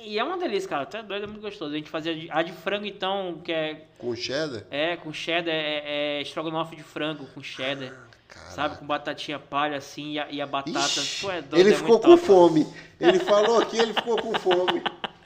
[0.03, 0.83] E é uma delícia, cara.
[0.83, 1.73] Até doido, é muito gostoso.
[1.73, 4.63] A gente fazia de- a de frango, então, que é, Com cheddar?
[4.71, 7.93] é com cheddar, é, é estrogonofe de frango com cheddar.
[8.27, 8.51] Caraca.
[8.51, 8.77] Sabe?
[8.77, 10.77] Com batatinha palha, assim, e a, e a batata.
[10.79, 12.23] Ixi, Pô, é doido, ele é ficou com top.
[12.25, 12.67] fome.
[12.99, 14.81] Ele falou aqui, ele ficou com fome.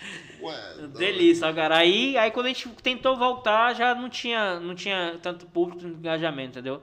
[0.42, 0.88] Ué.
[0.98, 1.78] Delícia, cara.
[1.78, 5.96] Aí, aí quando a gente tentou voltar, já não tinha, não tinha tanto público no
[5.96, 6.82] engajamento, entendeu?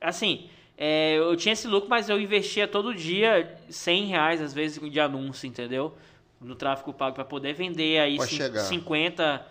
[0.00, 4.78] Assim, é, eu tinha esse lucro, mas eu investia todo dia 100 reais, às vezes,
[4.90, 5.96] de anúncio, entendeu?
[6.40, 8.60] No tráfego pago, para poder vender aí Pra cin- chegar.
[8.60, 9.46] 50...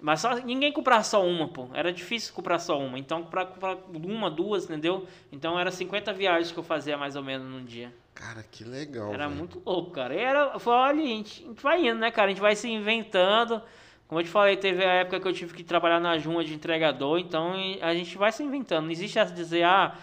[0.00, 1.68] Mas só, ninguém comprava só uma, pô.
[1.74, 2.98] Era difícil comprar só uma.
[2.98, 5.06] Então, comprar, comprar uma, duas, entendeu?
[5.30, 7.92] Então, era 50 viagens que eu fazia, mais ou menos, num dia.
[8.14, 9.12] Cara, que legal.
[9.12, 9.38] Era velho.
[9.38, 10.14] muito louco, cara.
[10.14, 12.28] E era, foi, olha, a gente, a gente vai indo, né, cara?
[12.28, 13.62] A gente vai se inventando.
[14.08, 16.52] Como eu te falei, teve a época que eu tive que trabalhar na Juma de
[16.52, 18.86] entregador, então a gente vai se inventando.
[18.86, 19.96] Não existe essa de dizer, ah,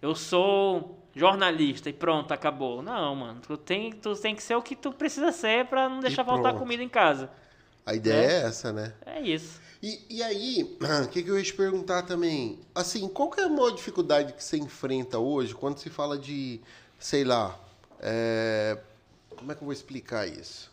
[0.00, 2.82] eu sou jornalista e pronto, acabou.
[2.82, 3.40] Não, mano.
[3.46, 6.54] Tu tem, tu tem que ser o que tu precisa ser pra não deixar faltar
[6.54, 7.30] comida em casa.
[7.90, 8.92] A ideia é, essa, né?
[9.04, 9.60] É isso.
[9.82, 12.60] E, e aí, o que, que eu ia te perguntar também?
[12.72, 16.60] Assim, qual que é a maior dificuldade que você enfrenta hoje quando se fala de,
[17.00, 17.58] sei lá,
[17.98, 18.78] é,
[19.36, 20.70] como é que eu vou explicar isso?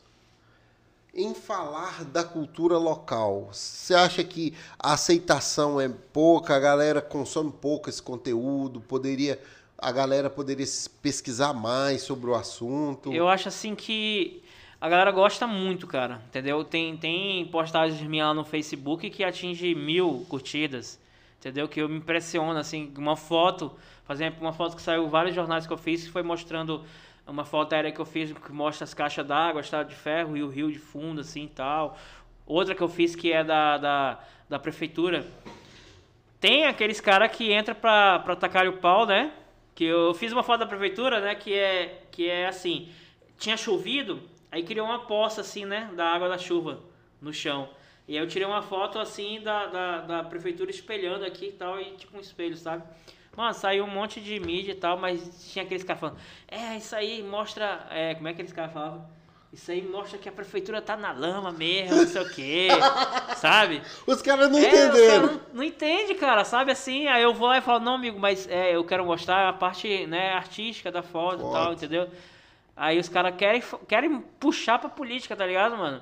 [1.12, 7.52] Em falar da cultura local, você acha que a aceitação é pouca, a galera consome
[7.52, 9.42] pouco esse conteúdo, poderia,
[9.76, 10.68] a galera poderia
[11.02, 13.12] pesquisar mais sobre o assunto?
[13.12, 14.44] Eu acho assim que
[14.80, 16.22] a galera gosta muito, cara.
[16.28, 16.64] Entendeu?
[16.64, 21.00] Tem, tem postagens minhas lá no Facebook que atinge mil curtidas.
[21.40, 21.68] Entendeu?
[21.68, 23.72] Que eu me impressiono, assim, uma foto,
[24.06, 26.84] por exemplo, uma foto que saiu vários jornais que eu fiz, que foi mostrando
[27.28, 30.44] uma foto aérea que eu fiz que mostra as caixas d'água, estrada de ferro e
[30.44, 31.98] o rio de fundo, assim e tal.
[32.46, 35.26] Outra que eu fiz que é da, da, da prefeitura.
[36.40, 39.32] Tem aqueles caras que entra pra, pra tacar o pau, né?
[39.76, 41.36] Que eu fiz uma foto da prefeitura, né?
[41.36, 42.90] Que é, que é assim,
[43.38, 44.22] tinha chovido,
[44.52, 45.90] aí criou uma poça assim, né?
[45.96, 46.80] Da água da chuva
[47.22, 47.70] no chão.
[48.08, 51.80] E aí eu tirei uma foto assim da, da, da prefeitura espelhando aqui e tal,
[51.80, 52.84] e tipo um espelho, sabe?
[53.36, 56.18] Mano, saiu um monte de mídia e tal, mas tinha aqueles caras falando,
[56.48, 57.86] é, isso aí mostra.
[57.92, 59.06] É, como é que aqueles caras falavam?
[59.54, 62.68] Isso aí mostra que a prefeitura tá na lama mesmo, não sei o quê,
[63.38, 63.82] sabe?
[64.06, 65.28] Os caras não É, os caras entenderam.
[65.34, 67.08] não, não entende, cara, sabe assim?
[67.08, 70.06] Aí eu vou lá e falo, não, amigo, mas é, eu quero mostrar a parte
[70.08, 71.74] né, artística da foto, e tal, Foto.
[71.74, 72.10] entendeu?
[72.78, 76.02] Aí os caras querem, querem puxar pra política, tá ligado, mano?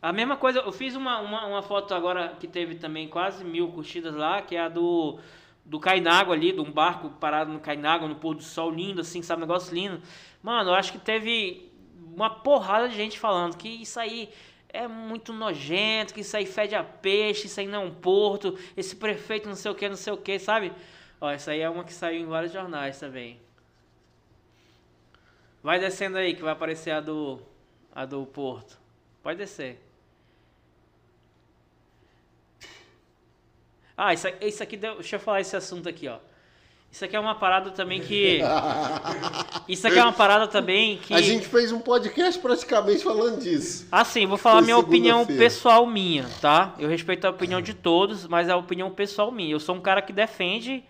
[0.00, 3.68] A mesma coisa, eu fiz uma, uma, uma foto agora que teve também quase mil
[3.72, 5.18] curtidas lá, que é a do,
[5.64, 9.22] do Cainago ali, de um barco parado no Cainago, no pôr do sol, lindo, assim,
[9.22, 9.42] sabe?
[9.42, 10.00] Um negócio lindo.
[10.40, 11.72] Mano, eu acho que teve
[12.14, 14.28] uma porrada de gente falando que isso aí
[14.68, 18.56] é muito nojento, que isso aí fede a peixe, isso aí não é um porto,
[18.76, 20.70] esse prefeito não sei o que, não sei o que, sabe?
[21.20, 23.40] Ó, essa aí é uma que saiu em vários jornais também.
[25.64, 27.40] Vai descendo aí que vai aparecer a do
[27.92, 28.78] a do Porto.
[29.22, 29.80] Pode descer.
[33.96, 36.18] Ah, isso, aqui- isso aqui, deu- deixa eu falar esse assunto aqui, ó.
[36.90, 38.40] Isso aqui é uma parada também que.
[39.66, 41.12] Isso aqui é uma parada também que.
[41.14, 43.88] A gente fez um podcast praticamente falando disso.
[43.90, 46.74] Assim, vou falar Foi minha opinião pessoal minha, tá?
[46.78, 49.50] Eu respeito a opinião de todos, mas é a opinião pessoal minha.
[49.52, 50.84] Eu sou um cara que defende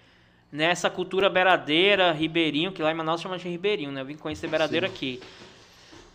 [0.55, 4.03] né, essa cultura beiradeira, ribeirinho, que lá em Manaus chama de ribeirinho, né?
[4.03, 5.21] Eu vim conhecer beiradeiro aqui.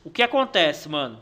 [0.01, 1.21] O que acontece, mano?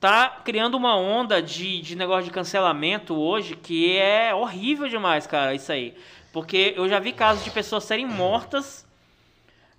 [0.00, 5.54] Tá criando uma onda de, de negócio de cancelamento hoje que é horrível demais, cara,
[5.54, 5.94] isso aí.
[6.32, 8.86] Porque eu já vi casos de pessoas serem mortas,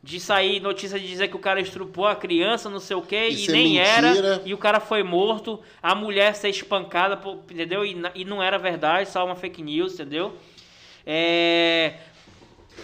[0.04, 3.30] de sair notícia de dizer que o cara estrupou a criança, não sei o quê,
[3.32, 4.16] e é nem mentira.
[4.16, 7.20] era, e o cara foi morto, a mulher ser espancada,
[7.50, 7.84] entendeu?
[7.84, 10.38] E, e não era verdade, só uma fake news, entendeu?
[11.04, 11.96] É...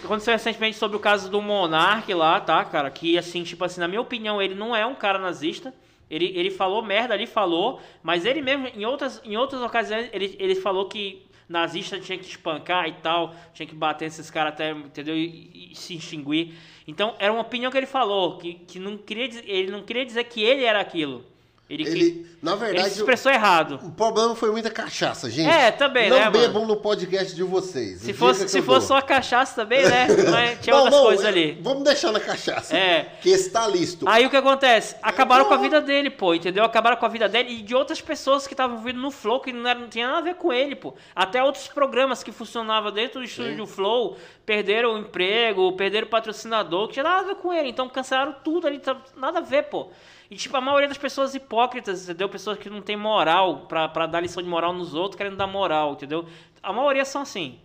[0.04, 2.90] Aconteceu recentemente sobre o caso do Monark lá, tá, cara?
[2.90, 5.72] Que, assim, tipo assim, na minha opinião, ele não é um cara nazista.
[6.10, 10.36] Ele, ele falou merda ali, falou, mas ele mesmo, em outras, em outras ocasiões, ele,
[10.38, 14.72] ele falou que nazista tinha que espancar e tal, tinha que bater nesses caras até,
[14.72, 15.16] entendeu?
[15.16, 16.54] E, e se extinguir.
[16.86, 20.24] Então, era uma opinião que ele falou, que, que não queria, ele não queria dizer
[20.24, 21.24] que ele era aquilo.
[21.72, 23.80] Ele, Ele, na ele verdade, se expressou errado.
[23.82, 25.48] o problema foi muita cachaça, gente.
[25.48, 26.38] É, também, não né, mano?
[26.38, 28.00] bebam no podcast de vocês.
[28.00, 30.06] Se fosse, se fosse só cachaça também, né?
[30.30, 31.58] Mas tinha Não, outras não, coisas é- ali.
[31.62, 32.76] Vamos deixar na cachaça.
[32.76, 33.12] É.
[33.22, 34.06] Que está listo.
[34.08, 34.96] Aí o que acontece?
[35.02, 35.48] Acabaram Não.
[35.48, 36.64] com a vida dele, pô, entendeu?
[36.64, 39.52] Acabaram com a vida dele e de outras pessoas que estavam vindo no Flow, que
[39.52, 40.94] não, era, não tinha nada a ver com ele, pô.
[41.14, 46.10] Até outros programas que funcionavam dentro do estúdio do Flow perderam o emprego, perderam o
[46.10, 47.68] patrocinador, que tinha nada a ver com ele.
[47.68, 49.88] Então cancelaram tudo ali, tá- nada a ver, pô.
[50.32, 52.26] E tipo, a maioria das pessoas hipócritas, entendeu?
[52.26, 55.46] Pessoas que não tem moral pra, pra dar lição de moral nos outros, querendo dar
[55.46, 56.24] moral, entendeu?
[56.62, 57.58] A maioria são assim,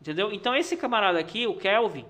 [0.00, 0.32] entendeu?
[0.32, 2.06] Então esse camarada aqui, o Kelvin,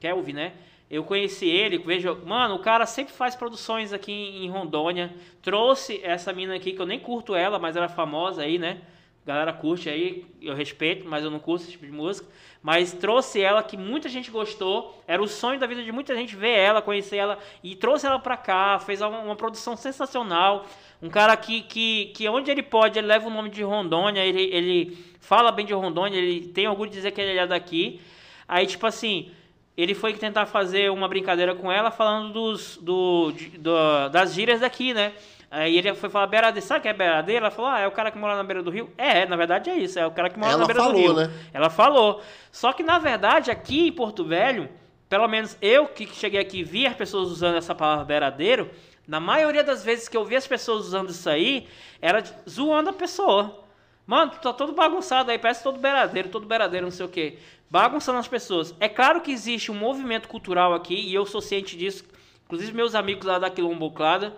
[0.00, 0.54] Kelvin, né?
[0.90, 5.14] Eu conheci ele, vejo, mano, o cara sempre faz produções aqui em Rondônia.
[5.42, 8.80] Trouxe essa mina aqui, que eu nem curto ela, mas ela é famosa aí, né?
[9.28, 12.26] Galera curte aí, eu respeito, mas eu não curto esse tipo de música.
[12.62, 15.04] Mas trouxe ela, que muita gente gostou.
[15.06, 17.38] Era o sonho da vida de muita gente ver ela, conhecer ela.
[17.62, 20.64] E trouxe ela pra cá, fez uma, uma produção sensacional.
[21.02, 24.44] Um cara que, que, que onde ele pode, ele leva o nome de Rondônia, ele,
[24.44, 28.00] ele fala bem de Rondônia, ele tem orgulho de dizer que ele é daqui.
[28.48, 29.30] Aí, tipo assim,
[29.76, 34.94] ele foi tentar fazer uma brincadeira com ela falando dos, do, do- das gírias daqui,
[34.94, 35.12] né?
[35.50, 37.46] Aí ele foi falar beiradeira, sabe o que é beiradeira?
[37.46, 38.92] Ela falou, ah, é o cara que mora na beira do rio.
[38.98, 41.00] É, na verdade é isso, é o cara que mora Ela na beira do falou,
[41.00, 41.14] rio.
[41.14, 41.30] né?
[41.52, 42.22] Ela falou.
[42.52, 44.68] Só que na verdade aqui em Porto Velho,
[45.08, 48.70] pelo menos eu que cheguei aqui e vi as pessoas usando essa palavra beiradeiro,
[49.06, 51.66] na maioria das vezes que eu vi as pessoas usando isso aí,
[52.02, 53.64] era zoando a pessoa.
[54.06, 57.38] Mano, tu tá todo bagunçado aí, parece todo beiradeiro, todo beiradeiro, não sei o quê.
[57.70, 58.74] Bagunçando as pessoas.
[58.78, 62.04] É claro que existe um movimento cultural aqui, e eu sou ciente disso.
[62.44, 64.34] Inclusive meus amigos lá da Quilomboclada,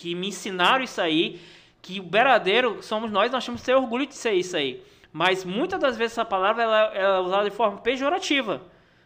[0.00, 1.38] que me ensinaram isso aí,
[1.82, 4.82] que o beiradeiro somos nós, nós temos que ter orgulho de ser isso aí.
[5.12, 8.62] Mas muitas das vezes essa palavra ela, ela é usada de forma pejorativa,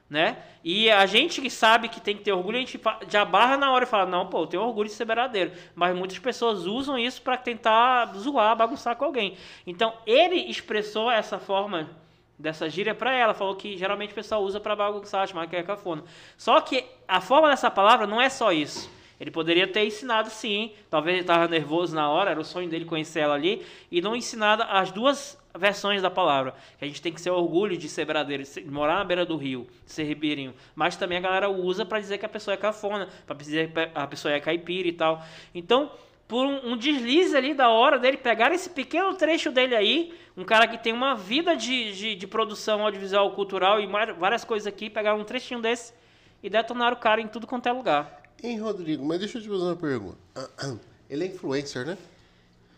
[0.08, 0.36] né?
[0.62, 3.72] E a gente que sabe que tem que ter orgulho, a gente já barra na
[3.72, 5.50] hora e fala, não, pô, eu tenho orgulho de ser beiradeiro.
[5.74, 9.36] Mas muitas pessoas usam isso para tentar zoar, bagunçar com alguém.
[9.66, 11.90] Então, ele expressou essa forma
[12.38, 15.62] dessa gíria pra ela, falou que geralmente o pessoal usa pra bagunçar, chamar que é
[15.64, 16.04] cafona.
[16.38, 18.88] Só que a forma dessa palavra não é só isso.
[19.24, 22.84] Ele poderia ter ensinado sim, talvez ele estava nervoso na hora, era o sonho dele
[22.84, 26.54] conhecer ela ali, e não ensinado as duas versões da palavra.
[26.78, 29.38] Que a gente tem que ser orgulho de ser beiradeiro, de morar na beira do
[29.38, 30.52] rio, de ser ribeirinho.
[30.74, 33.90] Mas também a galera usa pra dizer que a pessoa é cafona, pra dizer que
[33.94, 35.24] a pessoa é caipira e tal.
[35.54, 35.90] Então,
[36.28, 40.44] por um, um deslize ali da hora dele pegar esse pequeno trecho dele aí, um
[40.44, 43.86] cara que tem uma vida de, de, de produção audiovisual cultural e
[44.18, 45.94] várias coisas aqui, pegar um trechinho desse
[46.42, 48.23] e detonar o cara em tudo quanto é lugar.
[48.42, 50.18] Hein, Rodrigo, mas deixa eu te fazer uma pergunta.
[51.08, 51.98] Ele é influencer, né?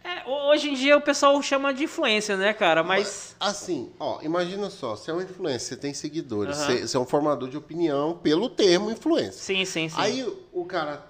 [0.05, 2.85] É, hoje em dia o pessoal chama de influência, né, cara?
[2.85, 3.35] Mas.
[3.41, 6.67] Assim, ó, imagina só, você é um influencer, você tem seguidores, Aham.
[6.67, 9.33] você, você é um formador de opinião pelo termo influencer.
[9.33, 9.97] Sim, sim, sim.
[9.99, 11.05] Aí o cara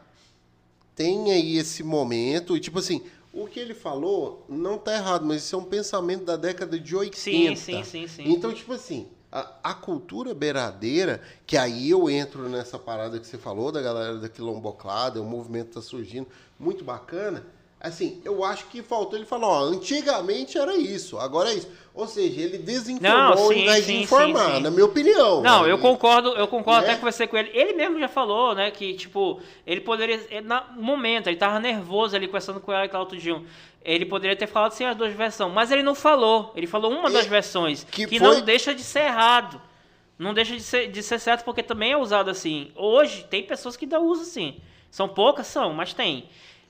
[0.95, 5.43] tem aí esse momento, e tipo assim, o que ele falou não tá errado, mas
[5.43, 7.19] isso é um pensamento da década de 80.
[7.19, 8.23] Sim, sim, sim, sim.
[8.33, 13.37] Então, tipo assim, A, a cultura beiradeira, que aí eu entro nessa parada que você
[13.37, 16.27] falou, da galera da quilomboclada, o movimento tá surgindo,
[16.59, 17.45] muito bacana.
[17.87, 21.69] Assim, eu acho que faltou ele falar, ó, antigamente era isso, agora é isso.
[21.95, 25.41] Ou seja, ele desinformou Não, ao sim, invés sim, de informar, sim, na minha opinião.
[25.43, 25.71] Não, né?
[25.73, 26.91] eu concordo, eu concordo, Né?
[26.93, 27.51] até conversei com ele.
[27.55, 30.21] Ele mesmo já falou, né, que, tipo, ele poderia.
[30.43, 33.41] na- No momento, ele tava nervoso ali conversando com ela e tal, dia.
[33.83, 36.53] Ele poderia ter falado sem as duas versões, mas ele não falou.
[36.57, 39.61] Ele falou uma E- das versões, que que, foi- não deixa de ser errado.
[40.19, 42.73] Não deixa de ser, de ser certo, porque também é usado assim.
[42.75, 44.57] Hoje, tem pessoas que ainda usam assim.
[44.91, 46.29] São poucas, são, mas tem.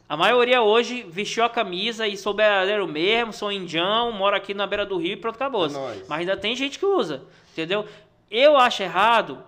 [0.08, 4.66] A maioria hoje vestiu a camisa e sou brasileiro mesmo, sou indião, moro aqui na
[4.66, 5.66] beira do rio e pronto, acabou.
[5.66, 5.70] É.
[6.08, 7.84] Mas ainda tem gente que usa, entendeu?
[8.30, 9.42] Eu acho errado,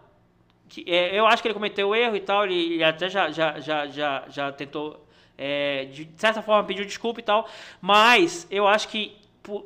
[0.69, 3.61] que, é, eu acho que ele cometeu erro e tal, ele, ele até já, já,
[3.61, 5.07] já, já, já tentou,
[5.37, 7.49] é, de certa forma, pediu desculpa e tal,
[7.81, 9.17] mas eu acho que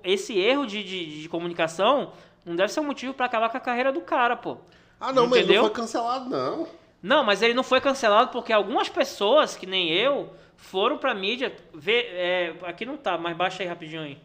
[0.04, 2.12] esse erro de, de, de comunicação
[2.44, 4.58] não deve ser um motivo pra acabar com a carreira do cara, pô.
[5.00, 5.62] Ah, não, mas ele Entendeu?
[5.62, 6.68] não foi cancelado, não.
[7.02, 10.32] Não, mas ele não foi cancelado porque algumas pessoas, que nem eu,
[10.62, 12.06] foram pra mídia ver.
[12.14, 14.18] é, aqui não tá, mas baixa aí rapidinho aí.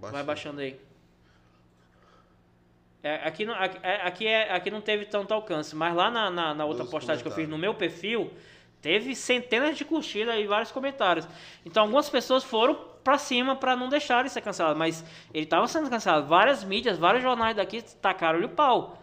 [0.00, 0.80] Vai Baixa- baixando aí.
[3.02, 6.30] É, aqui, não, aqui, é, aqui, é- aqui não teve tanto alcance, mas lá na,
[6.30, 8.30] na, na outra Nos postagem que eu fiz no meu perfil,
[8.82, 11.26] teve centenas de curtidas e vários comentários.
[11.64, 15.02] Então algumas pessoas foram pra cima pra não deixar ele ser cancelado, mas
[15.32, 16.26] ele tava sendo cancelado.
[16.26, 19.02] Várias mídias, vários jornais daqui tacaram-lhe o pau.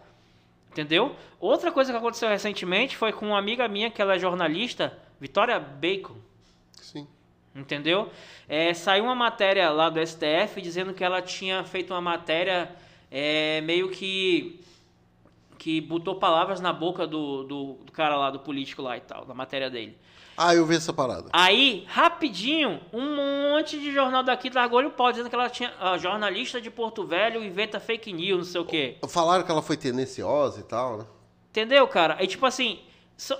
[0.70, 1.16] Entendeu?
[1.40, 5.58] Outra coisa que aconteceu recentemente foi com uma amiga minha, que ela é jornalista, Vitória
[5.58, 6.16] Bacon.
[6.80, 7.06] Sim.
[7.54, 8.10] Entendeu?
[8.48, 12.70] É, saiu uma matéria lá do STF dizendo que ela tinha feito uma matéria
[13.10, 14.60] é, meio que.
[15.58, 19.26] que botou palavras na boca do, do, do cara lá, do político lá e tal,
[19.26, 19.96] na matéria dele.
[20.40, 21.28] Ah, eu vi essa parada.
[21.32, 23.16] Aí, rapidinho, um
[23.50, 25.74] monte de jornal daqui largou-lhe o pau, dizendo que ela tinha.
[25.80, 28.96] ah, jornalista de Porto Velho inventa fake news, não sei o quê.
[29.08, 31.06] Falaram que ela foi tendenciosa e tal, né?
[31.50, 32.14] Entendeu, cara?
[32.20, 32.78] Aí, tipo assim,
[33.16, 33.36] so-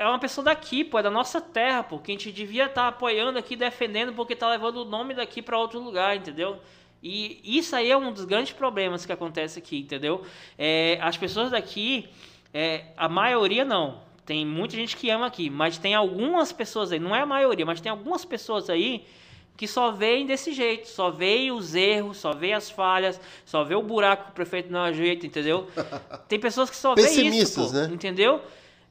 [0.00, 2.88] é uma pessoa daqui, pô, é da nossa terra, pô, que a gente devia estar
[2.88, 6.58] apoiando aqui, defendendo, porque tá levando o nome daqui pra outro lugar, entendeu?
[7.02, 10.24] E isso aí é um dos grandes problemas que acontece aqui, entendeu?
[10.58, 12.08] É, as pessoas daqui,
[12.52, 14.00] é, a maioria não.
[14.24, 17.66] Tem muita gente que ama aqui, mas tem algumas pessoas aí, não é a maioria,
[17.66, 19.04] mas tem algumas pessoas aí
[19.54, 23.74] que só veem desse jeito, só veem os erros, só veem as falhas, só vê
[23.74, 25.68] o buraco que o prefeito não ajeita, entendeu?
[26.26, 27.90] Tem pessoas que só veem isso, pô, né?
[27.92, 28.40] entendeu?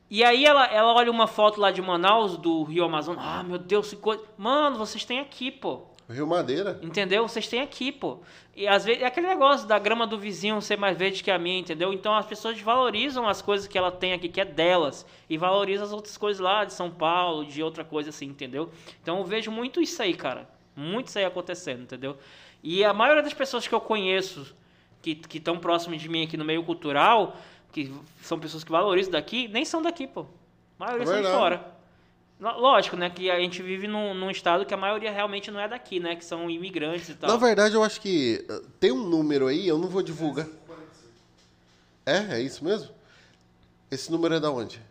[0.10, 3.60] E aí ela, ela olha uma foto lá de Manaus, do Rio Amazonas, ah, meu
[3.60, 4.24] Deus, que coisa...
[4.38, 5.84] Mano, vocês têm aqui, pô.
[6.10, 6.80] Rio Madeira.
[6.82, 7.28] Entendeu?
[7.28, 8.18] Vocês têm aqui, pô.
[8.56, 11.38] E às vezes é aquele negócio da grama do vizinho ser mais verde que a
[11.38, 11.94] minha, entendeu?
[11.94, 15.86] Então as pessoas valorizam as coisas que ela tem aqui, que é delas, e valorizam
[15.86, 18.72] as outras coisas lá de São Paulo, de outra coisa assim, entendeu?
[19.02, 20.50] Então eu vejo muito isso aí, cara.
[20.76, 22.18] Muito isso aí acontecendo, entendeu?
[22.64, 24.56] E a maioria das pessoas que eu conheço,
[25.02, 27.38] que estão próximas de mim aqui no meio cultural,
[27.72, 27.94] que
[28.24, 30.26] são pessoas que valorizam daqui, nem são daqui, pô.
[30.80, 31.80] A maioria É são de fora.
[32.40, 33.10] Lógico, né?
[33.10, 36.16] Que a gente vive num, num estado que a maioria realmente não é daqui, né?
[36.16, 37.30] Que são imigrantes e tal.
[37.30, 40.48] Na verdade, eu acho que uh, tem um número aí, eu não vou divulgar.
[42.06, 42.38] É?
[42.38, 42.90] É isso mesmo?
[43.92, 44.82] Esse número é da onde?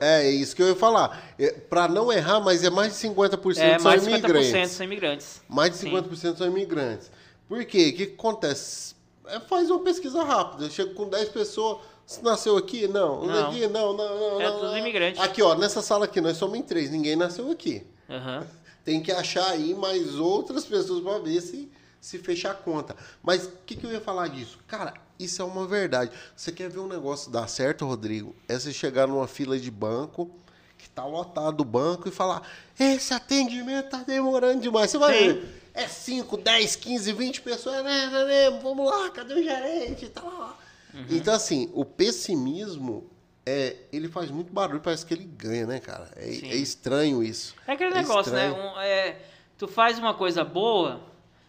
[0.00, 1.32] É, é isso que eu ia falar.
[1.38, 4.70] É, Pra não errar, mas é mais de 50% é, são mais de 50% imigrantes.
[4.72, 5.42] são imigrantes.
[5.48, 5.90] Mais de Sim.
[5.92, 7.10] 50% são imigrantes.
[7.48, 7.90] Por quê?
[7.94, 8.95] O que acontece?
[9.28, 10.64] É, faz uma pesquisa rápida.
[10.64, 11.78] Eu chego com 10 pessoas.
[12.06, 12.86] Você nasceu aqui?
[12.86, 13.26] Não.
[13.26, 13.48] Não.
[13.48, 13.66] Aqui?
[13.66, 14.40] Não, não, não.
[14.40, 14.78] É não, tudo não.
[14.78, 15.20] imigrante.
[15.20, 16.90] Aqui, ó, nessa sala aqui, nós somos em três.
[16.90, 17.84] Ninguém nasceu aqui.
[18.08, 18.46] Aham.
[18.84, 21.68] Tem que achar aí mais outras pessoas para ver se,
[22.00, 22.94] se fechar a conta.
[23.20, 24.60] Mas o que, que eu ia falar disso?
[24.68, 26.12] Cara, isso é uma verdade.
[26.36, 28.36] Você quer ver um negócio dar certo, Rodrigo?
[28.48, 30.30] É você chegar numa fila de banco,
[30.78, 32.42] que tá lotado o banco, e falar:
[32.78, 34.88] esse atendimento tá demorando demais.
[34.88, 35.32] Você vai Sim.
[35.32, 35.62] ver.
[35.76, 37.84] É 5, 10, 15, 20 pessoas.
[37.84, 40.08] Né, né, né, vamos lá, cadê o gerente?
[40.08, 40.58] Tá lá.
[40.94, 41.04] Uhum.
[41.10, 43.10] Então, assim, o pessimismo.
[43.48, 46.10] É, ele faz muito barulho, parece que ele ganha, né, cara?
[46.16, 47.54] É, é estranho isso.
[47.64, 48.48] É aquele É negócio, né?
[48.48, 48.70] estranho.
[48.74, 49.16] Um, é,
[49.56, 51.00] tu faz uma coisa boa,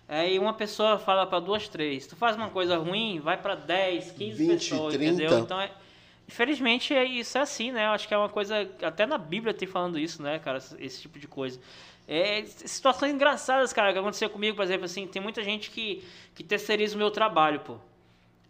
[0.07, 2.05] aí uma pessoa fala pra duas, três.
[2.05, 5.11] Tu faz uma coisa ruim, vai pra 10, 15 20, pessoas, 30.
[5.23, 5.39] entendeu?
[5.39, 5.71] Então, é,
[6.27, 7.87] infelizmente, é, isso é assim, né?
[7.87, 8.69] Eu acho que é uma coisa.
[8.83, 10.59] Até na Bíblia tem falando isso, né, cara?
[10.77, 11.59] Esse tipo de coisa.
[12.07, 16.03] É, situações engraçadas, cara, que aconteceu comigo, por exemplo, assim, tem muita gente que,
[16.33, 17.77] que terceiriza o meu trabalho, pô.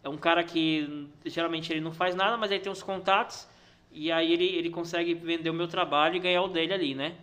[0.04, 3.48] É um cara que geralmente ele não faz nada, mas ele tem os contatos
[3.92, 7.16] e aí ele, ele consegue vender o meu trabalho e ganhar o dele ali, né?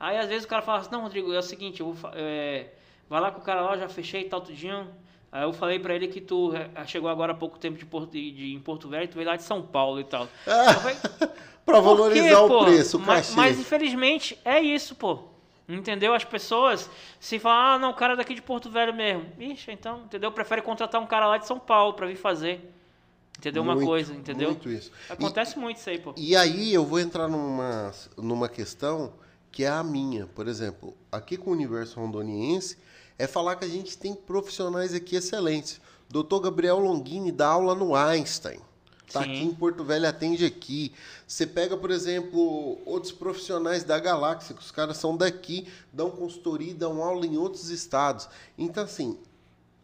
[0.00, 2.68] Aí às vezes o cara fala assim, não, Rodrigo, é o seguinte, eu vou, é,
[3.08, 4.88] vai lá com o cara lá, já fechei e tal, tudinho.
[5.30, 8.10] Aí eu falei pra ele que tu é, chegou agora há pouco tempo de, Porto,
[8.12, 10.24] de, de- em Porto Velho, tu veio lá de São Paulo e tal.
[10.24, 10.96] Eu falei,
[11.64, 15.33] Pra "Por valorizar quê, o pô?" preço, o mas, mas infelizmente é isso, pô.
[15.68, 16.12] Entendeu?
[16.12, 19.26] As pessoas se falam, ah, não, o cara é daqui de Porto Velho mesmo.
[19.38, 20.30] Ixi, então, entendeu?
[20.30, 22.70] Prefere contratar um cara lá de São Paulo pra vir fazer.
[23.38, 23.62] Entendeu?
[23.62, 24.50] Uma Muito, coisa, entendeu?
[24.50, 24.92] Muito isso.
[25.08, 26.14] Acontece muito isso aí, pô.
[26.16, 29.12] E aí eu vou entrar numa, numa questão
[29.50, 30.26] que é a minha.
[30.26, 32.78] Por exemplo, aqui com o Universo Rondoniense,
[33.18, 35.80] é falar que a gente tem profissionais aqui excelentes.
[36.08, 38.60] Doutor Gabriel Longini dá aula no Einstein.
[39.12, 39.30] Tá Sim.
[39.30, 40.92] aqui em Porto Velho, atende aqui.
[41.26, 46.70] Você pega, por exemplo, outros profissionais da galáxia, que os caras são daqui, dão consultoria
[46.70, 48.28] e dão aula em outros estados.
[48.58, 49.18] Então, assim,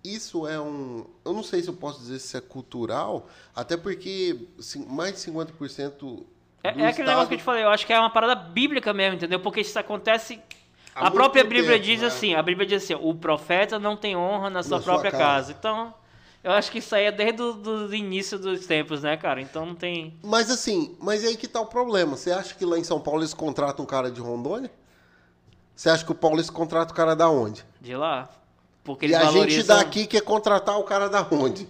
[0.03, 1.05] isso é um.
[1.25, 5.19] Eu não sei se eu posso dizer se é cultural, até porque sim, mais de
[5.21, 6.27] 50% do
[6.63, 8.35] É, é aquele estado- negócio que eu te falei, eu acho que é uma parada
[8.35, 9.41] bíblica mesmo, entendeu?
[9.41, 10.41] Porque isso acontece.
[10.95, 12.07] A própria Bíblia tempo, diz né?
[12.09, 15.11] assim: a Bíblia diz assim, o profeta não tem honra na sua Na sua própria
[15.11, 15.25] casa.
[15.25, 15.53] casa.
[15.59, 15.95] Então,
[16.43, 19.41] eu acho que isso aí é desde o início dos tempos, né, cara?
[19.41, 20.15] Então não tem.
[20.23, 22.17] Mas assim, mas aí que tá o problema.
[22.17, 24.71] Você acha que lá em São Paulo eles contratam um cara de Rondônia?
[25.75, 27.65] Você acha que o Paulista contrata o cara da onde?
[27.81, 28.29] De lá.
[28.85, 29.77] Porque E eles a gente valorizam.
[29.79, 31.67] daqui quer contratar o cara da onde?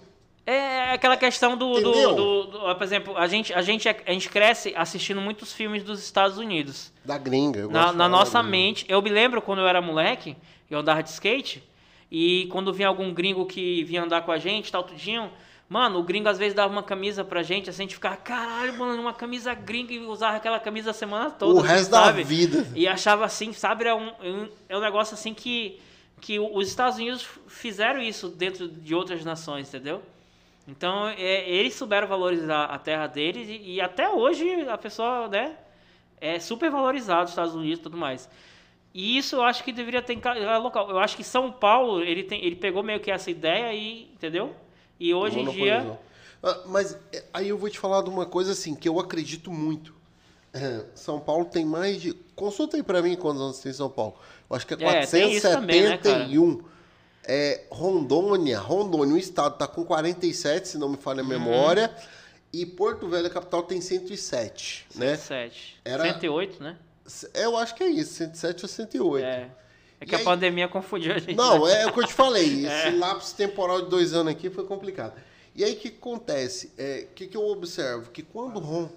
[0.46, 1.74] É aquela questão do.
[1.74, 5.84] do, do- do- por exemplo, a gente, a, gente, a gente cresce assistindo muitos filmes
[5.84, 6.92] dos Estados Unidos.
[7.04, 7.60] Da gringa.
[7.60, 10.36] eu gosto Na, na nossa mente, eu me lembro quando eu era moleque,
[10.68, 11.62] eu andava de skate,
[12.10, 15.30] e quando vinha algum gringo que vinha andar com a gente, tal, tudinho,
[15.68, 18.76] mano, o gringo às vezes dava uma camisa pra gente, assim, a gente ficava, caralho,
[18.76, 21.60] mano, uma camisa gringa, e usava aquela camisa a semana toda.
[21.60, 22.24] O resto da sabe?
[22.24, 22.66] vida.
[22.74, 24.10] E achava assim, sabe, é um,
[24.68, 25.80] é um negócio assim que,
[26.20, 30.02] que os Estados Unidos fizeram isso dentro de outras nações, entendeu?
[30.66, 35.56] Então, é, eles souberam valorizar a terra deles e, e até hoje a pessoa, né,
[36.20, 38.28] é super valorizado os Estados Unidos e tudo mais.
[38.92, 40.90] E isso eu acho que deveria ter em cada local.
[40.90, 44.54] Eu acho que São Paulo, ele, tem, ele pegou meio que essa ideia e, entendeu?
[44.98, 45.98] E hoje em dia...
[46.42, 49.50] Ah, Mas é, aí eu vou te falar de uma coisa assim, que eu acredito
[49.52, 49.94] muito.
[50.52, 52.12] É, São Paulo tem mais de.
[52.34, 54.14] Consulta aí pra mim quantos anos tem São Paulo.
[54.48, 55.98] Eu acho que é É, tem isso também, né?
[55.98, 56.64] 471.
[57.24, 61.28] é, Rondônia, Rondônia, o estado tá com 47, se não me falha a Uhum.
[61.28, 61.94] memória.
[62.52, 65.14] E Porto Velho, a capital, tem 107, né?
[65.16, 65.76] 107.
[65.84, 66.76] Era- 108, né?
[67.34, 69.24] Eu acho que é isso, 107 ou 108.
[69.24, 69.50] É.
[70.00, 71.34] É que E a aí- pandemia confundiu a gente.
[71.36, 71.82] Não, né?
[71.82, 72.64] é o que eu te falei.
[72.66, 75.12] Esse lapso temporal de dois anos aqui foi complicado.
[75.54, 76.72] E aí o que acontece?
[77.10, 78.10] O que, que eu observo?
[78.10, 78.88] Que quando Ron.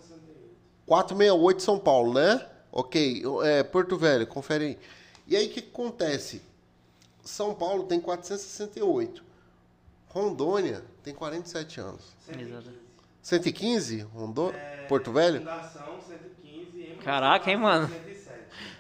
[0.86, 2.46] 468 São Paulo, né?
[2.72, 3.24] Ok.
[3.44, 4.78] É, Porto Velho, confere aí.
[5.28, 6.42] E aí o que, que acontece?
[7.24, 9.24] São Paulo tem 468.
[10.10, 12.02] Rondônia tem 47 anos.
[12.30, 12.70] Exato.
[13.22, 14.02] 115?
[14.14, 14.52] Rondô...
[14.52, 15.40] É, Porto Velho?
[15.40, 16.33] Fundação 115 e
[17.04, 17.88] Caraca, hein, mano?
[17.88, 18.24] 107.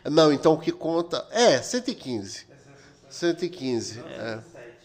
[0.06, 1.26] Não, então o que conta.
[1.32, 2.48] É, 115.
[2.50, 2.56] É
[3.10, 4.00] 115.
[4.00, 4.04] É.
[4.04, 4.78] 107.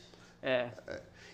[0.43, 0.71] É.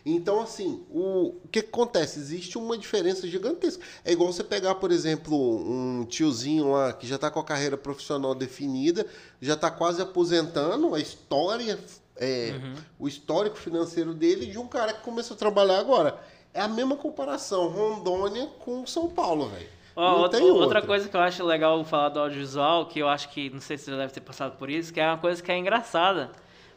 [0.07, 2.19] Então, assim, o, o que que acontece?
[2.19, 3.83] Existe uma diferença gigantesca.
[4.05, 7.79] É igual você pegar, por exemplo, um tiozinho lá que já está com a carreira
[7.79, 9.07] profissional definida,
[9.41, 11.79] já está quase aposentando, a história,
[12.17, 12.53] é,
[12.99, 16.21] o histórico financeiro dele de um cara que começou a trabalhar agora.
[16.53, 19.74] É a mesma comparação, Rondônia com São Paulo, velho.
[19.97, 23.49] Ó, outra, outra coisa que eu acho legal falar do audiovisual, que eu acho que,
[23.51, 25.53] não sei se você já deve ter passado por isso, que é uma coisa que
[25.53, 26.33] é engraçada,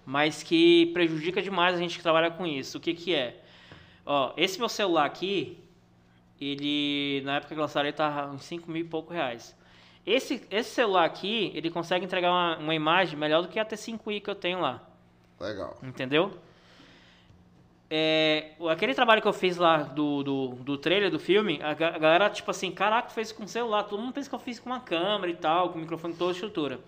[0.06, 2.78] mas que prejudica demais a gente que trabalha com isso.
[2.78, 3.42] O que que é?
[4.06, 5.58] Ó, esse meu celular aqui,
[6.40, 9.56] ele, na época que lançaram, ele tava uns 5 mil e pouco reais.
[10.06, 14.22] Esse, esse celular aqui, ele consegue entregar uma, uma imagem melhor do que a T5i
[14.22, 14.82] que eu tenho lá.
[15.40, 15.78] Legal.
[15.84, 16.32] Entendeu?
[17.90, 22.30] É, aquele trabalho que eu fiz lá do, do, do trailer do filme, a galera,
[22.30, 23.84] tipo assim, caraca, fez com celular.
[23.84, 26.34] Todo mundo pensa que eu fiz com uma câmera e tal, com microfone, toda a
[26.34, 26.80] estrutura.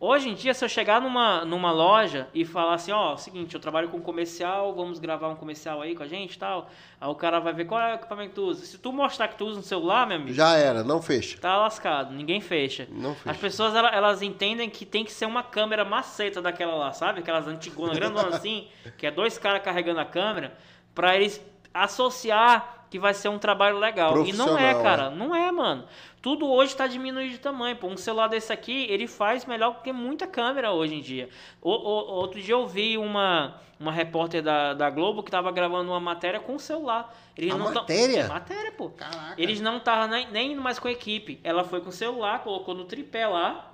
[0.00, 3.60] Hoje em dia, se eu chegar numa, numa loja e falar assim, ó, seguinte, eu
[3.60, 6.70] trabalho com comercial, vamos gravar um comercial aí com a gente e tal.
[7.00, 8.64] Aí o cara vai ver qual é o equipamento que tu usa.
[8.64, 11.36] Se tu mostrar que tu usa um celular, meu amigo, Já era, não fecha.
[11.40, 12.86] tá lascado, ninguém fecha.
[12.92, 13.30] Não fecha.
[13.32, 17.18] As pessoas, ela- elas entendem que tem que ser uma câmera maceta daquela lá, sabe?
[17.18, 20.56] Aquelas antigonas, grandonas assim, que é dois caras carregando a câmera,
[20.94, 21.44] pra eles
[21.74, 24.12] associar que vai ser um trabalho legal.
[24.26, 25.84] E não é, cara, não é, mano.
[26.28, 27.86] Tudo hoje tá diminuindo de tamanho, pô.
[27.86, 31.30] Um celular desse aqui, ele faz melhor que muita câmera hoje em dia.
[31.62, 35.90] O- o- outro dia eu vi uma, uma repórter da, da Globo que tava gravando
[35.90, 37.16] uma matéria com o celular.
[37.34, 38.20] Eles A não tão- matéria?
[38.20, 38.90] É matéria, pô.
[38.90, 39.40] Caraca.
[39.40, 41.40] Eles não estavam nem, nem indo mais com a equipe.
[41.42, 43.72] Ela foi com o celular, colocou no tripé lá,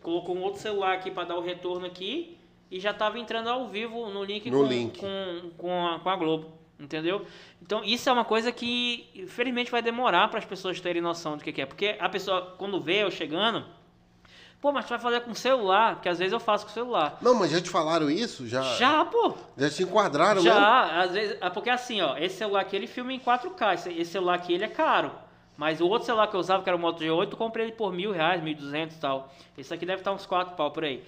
[0.00, 2.38] colocou um outro celular aqui para dar o retorno aqui
[2.70, 5.00] e já estava entrando ao vivo no link, No com, link.
[5.00, 6.52] Com, com, a, com a Globo.
[6.78, 7.24] Entendeu?
[7.62, 11.42] Então, isso é uma coisa que, infelizmente, vai demorar para as pessoas terem noção do
[11.42, 11.66] que, que é.
[11.66, 13.64] Porque a pessoa, quando vê eu chegando,
[14.60, 17.16] pô, mas tu vai fazer com celular, que às vezes eu faço com celular.
[17.22, 18.46] Não, mas já te falaram isso?
[18.46, 19.34] Já, Já, pô!
[19.56, 20.58] já te enquadraram mesmo?
[20.58, 21.38] Já, às vezes.
[21.40, 23.74] é Porque assim, ó, esse celular aqui ele filma em 4K.
[23.74, 25.10] Esse, esse celular aqui ele é caro.
[25.56, 27.72] Mas o outro celular que eu usava, que era o Moto G8, eu comprei ele
[27.72, 29.32] por mil reais, mil e duzentos e tal.
[29.56, 31.02] Esse aqui deve estar uns 4 pau por aí.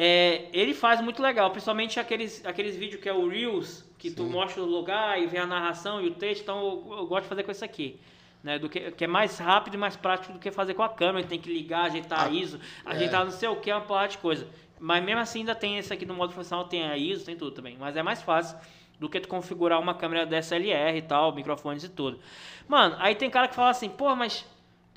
[0.00, 4.22] É, ele faz muito legal, principalmente aqueles, aqueles vídeos que é o Reels, que tu
[4.22, 4.30] Sim.
[4.30, 6.58] mostra o lugar e vem a narração e o texto, então
[6.88, 7.98] eu, eu gosto de fazer com isso aqui.
[8.40, 10.88] Né, do que, que é mais rápido e mais prático do que fazer com a
[10.88, 12.90] câmera, tem que ligar, ajeitar a Ah, ISO, é.
[12.92, 14.46] ajeitar não sei o que, uma porrada de coisa.
[14.78, 17.50] Mas mesmo assim ainda tem esse aqui no modo profissional, tem a ISO, tem tudo
[17.50, 17.76] também.
[17.80, 18.56] Mas é mais fácil
[19.00, 22.20] do que tu configurar uma câmera DSLR e tal, microfones e tudo.
[22.68, 24.46] Mano, aí tem cara que fala assim, pô, mas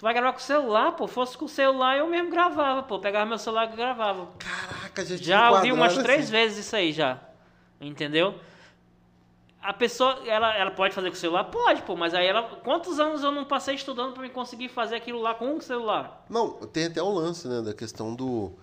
[0.02, 2.98] tu vai gravar com o celular, pô, fosse com o celular eu mesmo gravava, pô,
[2.98, 4.30] pegava meu celular e gravava.
[4.40, 6.02] Caraca, já Já ouvi umas assim.
[6.02, 7.19] três vezes isso aí já.
[7.80, 8.34] Entendeu?
[9.61, 11.44] A pessoa, ela, ela pode fazer com o celular?
[11.44, 12.41] Pode, pô, mas aí ela.
[12.64, 16.26] Quantos anos eu não passei estudando pra me conseguir fazer aquilo lá com um celular?
[16.28, 18.53] Não, tem até o lance, né, da questão do...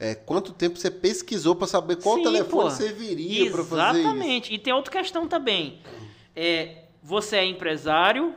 [0.00, 2.70] É, quanto tempo você pesquisou pra saber qual Sim, telefone pô.
[2.70, 4.08] serviria pra fazer isso?
[4.08, 4.54] Exatamente.
[4.54, 5.78] E tem outra questão também.
[6.34, 8.34] É, você é empresário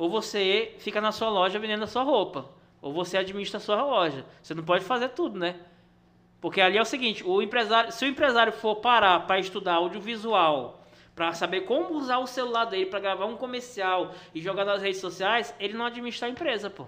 [0.00, 2.48] ou você fica na sua loja vendendo a sua roupa.
[2.80, 4.24] Ou você administra a sua loja.
[4.42, 5.60] Você não pode fazer tudo, né?
[6.40, 10.82] Porque ali é o seguinte, o empresário, se o empresário for parar para estudar audiovisual,
[11.14, 15.02] para saber como usar o celular dele para gravar um comercial e jogar nas redes
[15.02, 16.86] sociais, ele não administra a empresa, pô.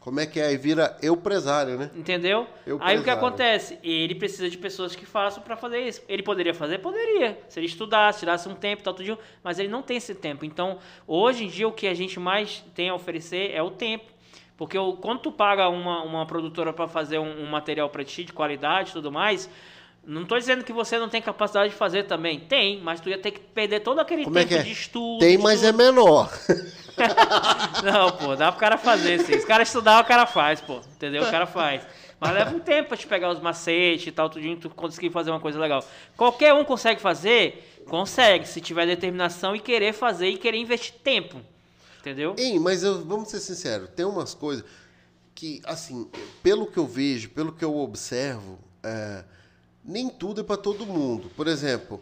[0.00, 0.46] Como é que é?
[0.46, 1.90] Aí vira eu presário, né?
[1.94, 2.46] Entendeu?
[2.66, 3.78] Eu Aí o que acontece?
[3.82, 6.02] Ele precisa de pessoas que façam para fazer isso.
[6.08, 6.78] Ele poderia fazer?
[6.78, 7.38] Poderia.
[7.48, 10.44] Se ele estudasse, tirasse um tempo, tal, tudo, mas ele não tem esse tempo.
[10.44, 14.06] Então, hoje em dia, o que a gente mais tem a oferecer é o tempo.
[14.56, 18.32] Porque quando tu paga uma, uma produtora para fazer um, um material para ti de
[18.32, 19.48] qualidade e tudo mais,
[20.08, 22.40] não estou dizendo que você não tem capacidade de fazer também.
[22.40, 24.62] Tem, mas tu ia ter que perder todo aquele Como é tempo que é?
[24.62, 25.20] de estudo.
[25.20, 26.32] Tem, mas é menor.
[27.84, 29.38] Não, pô, dá pro cara fazer, sim.
[29.38, 30.80] Se o cara estudar, o cara faz, pô.
[30.96, 31.22] Entendeu?
[31.22, 31.82] O cara faz.
[32.20, 35.30] Mas leva um tempo pra te pegar os macetes e tal, tudinho, tu conseguir fazer
[35.30, 35.84] uma coisa legal.
[36.16, 37.82] Qualquer um consegue fazer?
[37.86, 41.40] Consegue, se tiver determinação e querer fazer e querer investir tempo.
[42.00, 42.34] Entendeu?
[42.36, 44.64] Ei, mas eu- vamos ser sinceros, tem umas coisas
[45.34, 46.10] que, assim,
[46.42, 49.22] pelo que eu vejo, pelo que eu observo, é,
[49.88, 51.30] nem tudo é pra todo mundo.
[51.34, 52.00] Por exemplo,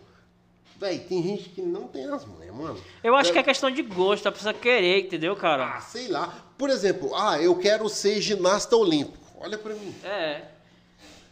[0.78, 2.78] véi, tem gente que não tem as manhas, mano.
[3.02, 5.80] Eu acho que é questão de gosto, a pessoa querer, entendeu, Ah, cara?
[5.80, 6.34] sei lá.
[6.58, 9.24] Por exemplo, ah, eu quero ser ginasta olímpico.
[9.40, 9.94] Olha pra mim.
[10.04, 10.42] É.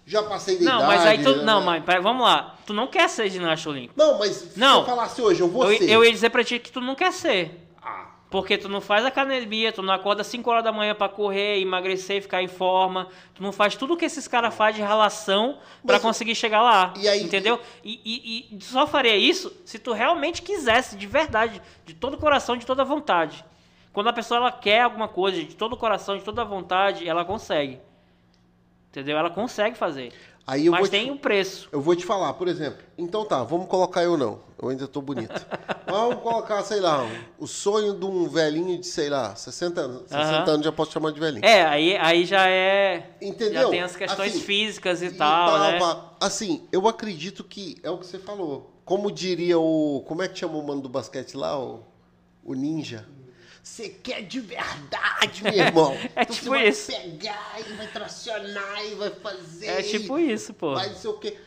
[0.06, 0.86] Já passei de Não, idade.
[0.86, 1.36] mas aí tu.
[1.36, 1.42] né?
[1.44, 2.56] Não, mas pera, vamos lá.
[2.66, 3.94] Tu não quer ser ginasta olímpico.
[3.96, 4.80] Não, mas se Não.
[4.80, 5.88] eu falasse hoje, eu vou Eu, ser.
[5.90, 7.66] eu ia dizer pra ti que tu não quer ser.
[7.82, 11.60] Ah, Porque tu não faz academia, tu não acorda 5 horas da manhã pra correr,
[11.60, 13.06] emagrecer, ficar em forma.
[13.32, 16.92] Tu não faz tudo que esses caras fazem de relação pra Mas- conseguir chegar lá.
[16.98, 17.60] E aí- entendeu?
[17.84, 22.18] E, e- e só faria isso se tu realmente quisesse, de verdade, de todo o
[22.18, 23.44] coração, de toda a vontade.
[23.92, 27.08] Quando a pessoa ela quer alguma coisa, de todo o coração, de toda a vontade,
[27.08, 27.78] ela consegue.
[28.90, 29.16] Entendeu?
[29.16, 30.12] Ela consegue fazer.
[30.46, 31.68] Aí eu Mas vou te- tem um preço.
[31.72, 32.78] Eu vou te falar, por exemplo.
[32.98, 34.40] Então tá, vamos colocar eu não.
[34.60, 35.34] Eu ainda tô bonito.
[35.86, 40.02] vamos colocar, sei lá, um- o sonho de um velhinho de, sei lá, 60 anos.
[40.08, 40.50] 60 Aham.
[40.50, 41.44] anos já posso chamar de velhinho.
[41.44, 43.10] É, aí, aí já é.
[43.20, 43.62] Entendeu?
[43.64, 45.78] Já tem as questões Assim, físicas e, E tal, né?
[45.78, 46.10] pá.
[46.20, 48.70] Assim, eu acredito que é o que você falou.
[48.84, 50.04] Como diria o.
[50.06, 51.58] Como é que chama o mano do basquete lá?
[51.58, 51.80] O,
[52.44, 53.06] o ninja.
[53.64, 55.96] Você quer de verdade, meu irmão.
[56.14, 56.92] É Então tipo você vai isso.
[56.92, 59.66] pegar e vai tracionar e vai fazer.
[59.68, 60.74] É tipo isso, pô.
[60.74, 61.38] Vai sei o quê.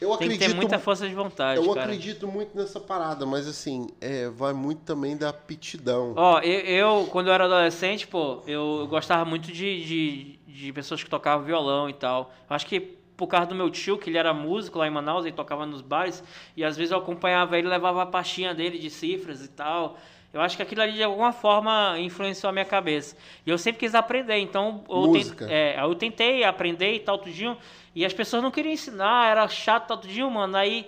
[0.00, 1.82] Eu Tem que acredito ter muita força de vontade, Eu cara.
[1.82, 6.14] acredito muito nessa parada, mas assim, é, vai muito também da aptidão.
[6.16, 10.72] Ó, eu, eu, quando eu era adolescente, pô, eu, eu gostava muito de, de, de
[10.72, 12.32] pessoas que tocavam violão e tal.
[12.48, 12.80] Eu acho que
[13.14, 15.82] por causa do meu tio, que ele era músico lá em Manaus, ele tocava nos
[15.82, 16.24] bares,
[16.56, 19.98] e às vezes eu acompanhava ele, levava a pastinha dele de cifras e tal.
[20.32, 23.16] Eu acho que aquilo ali de alguma forma influenciou a minha cabeça.
[23.44, 25.46] E eu sempre quis aprender, então eu, Música.
[25.46, 27.56] ten- é, eu tentei aprender e tal, tudinho,
[27.94, 30.56] e as pessoas não queriam ensinar, era chato, tal, tudinho, mano.
[30.56, 30.86] Aí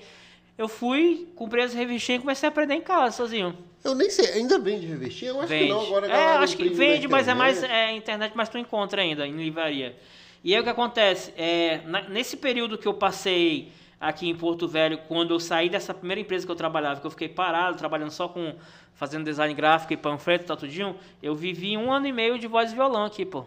[0.57, 3.57] eu fui, comprei as revistinhas e comecei a aprender em casa, sozinho.
[3.83, 5.27] Eu nem sei, ainda vende revestir?
[5.27, 5.65] Eu acho Vende.
[5.65, 9.03] que não, agora é, acho que vende, mas é mais é, internet, mas tu encontra
[9.03, 9.97] ainda em livraria.
[10.45, 11.33] E aí o que acontece?
[11.37, 15.95] É, na- nesse período que eu passei aqui em Porto Velho, quando eu saí dessa
[15.95, 18.55] primeira empresa que eu trabalhava, que eu fiquei parado, trabalhando só com
[18.95, 22.47] fazendo design gráfico e panfleto e tal tudinho, eu vivi um ano e meio de
[22.47, 23.45] voz e violão aqui, pô.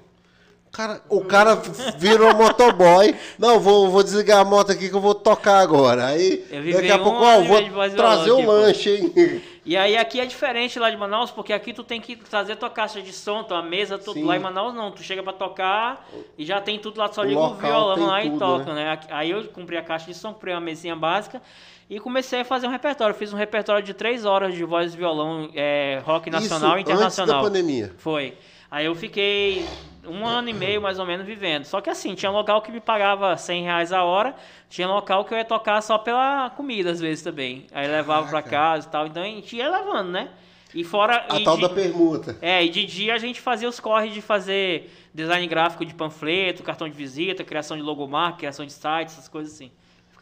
[0.71, 1.55] Cara, o cara
[1.97, 3.15] virou motoboy.
[3.39, 6.07] Não, vou, vou desligar a moto aqui que eu vou tocar agora.
[6.07, 8.51] Aí, daqui a um pouco, ó, vou trazer o pô.
[8.51, 9.41] lanche, hein?
[9.65, 12.69] E aí aqui é diferente lá de Manaus, porque aqui tu tem que trazer tua
[12.69, 14.19] caixa de som, tua mesa, tudo.
[14.19, 14.23] Sim.
[14.23, 17.25] Lá em Manaus não, tu chega pra tocar e já tem tudo lá, só O
[17.25, 18.95] liga o violão lá e tudo, toca, né?
[18.95, 18.99] né?
[19.09, 21.41] Aí eu comprei a caixa de som, comprei uma mesinha básica
[21.89, 23.15] e comecei a fazer um repertório.
[23.15, 26.91] Fiz um repertório de três horas de voz e violão, é, rock nacional e Isso
[26.91, 27.37] internacional.
[27.37, 27.93] Antes da pandemia.
[27.97, 28.37] Foi.
[28.75, 29.65] Aí eu fiquei
[30.05, 31.63] um ano e meio mais ou menos vivendo.
[31.63, 34.35] Só que assim, tinha local que me pagava 100 reais a hora,
[34.69, 37.67] tinha local que eu ia tocar só pela comida às vezes também.
[37.71, 38.49] Aí levava pra Caraca.
[38.49, 40.27] casa e tal, então a gente ia levando, né?
[40.73, 41.25] E fora.
[41.29, 42.37] A e tal de- da permuta.
[42.41, 46.61] É, e de dia a gente fazia os corres de fazer design gráfico de panfleto,
[46.61, 49.71] cartão de visita, criação de logomarca, criação de sites, essas coisas assim.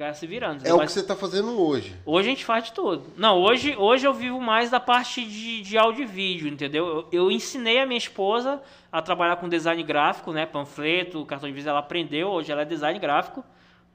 [0.04, 0.56] Ficar se virando.
[0.56, 0.76] É entendeu?
[0.78, 1.96] o que você tá fazendo hoje.
[2.06, 3.06] Hoje a gente faz de tudo.
[3.16, 6.86] Não, hoje, hoje eu vivo mais da parte de, de áudio e vídeo, entendeu?
[6.86, 8.62] Eu, eu ensinei a minha esposa
[8.92, 10.46] a trabalhar com design gráfico, né?
[10.46, 13.44] Panfleto, cartão de visita, ela aprendeu, hoje ela é design gráfico.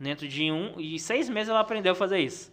[0.01, 2.51] Dentro de um e seis meses ela aprendeu a fazer isso.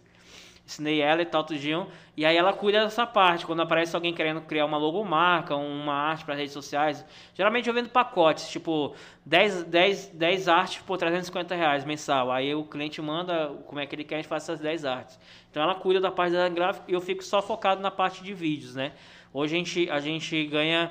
[0.66, 1.86] Ensinei ela e tal, tudinho.
[2.16, 3.46] E aí ela cuida dessa parte.
[3.46, 7.06] Quando aparece alguém querendo criar uma logomarca, uma arte para redes sociais.
[7.34, 8.92] Geralmente eu vendo pacotes, tipo
[9.24, 12.32] 10, 10, 10 artes por 350 reais mensal.
[12.32, 15.20] Aí o cliente manda como é que ele quer, a gente faz essas 10 artes.
[15.48, 18.34] Então ela cuida da parte da gráfica e eu fico só focado na parte de
[18.34, 18.90] vídeos, né?
[19.32, 20.90] Hoje a gente, a gente ganha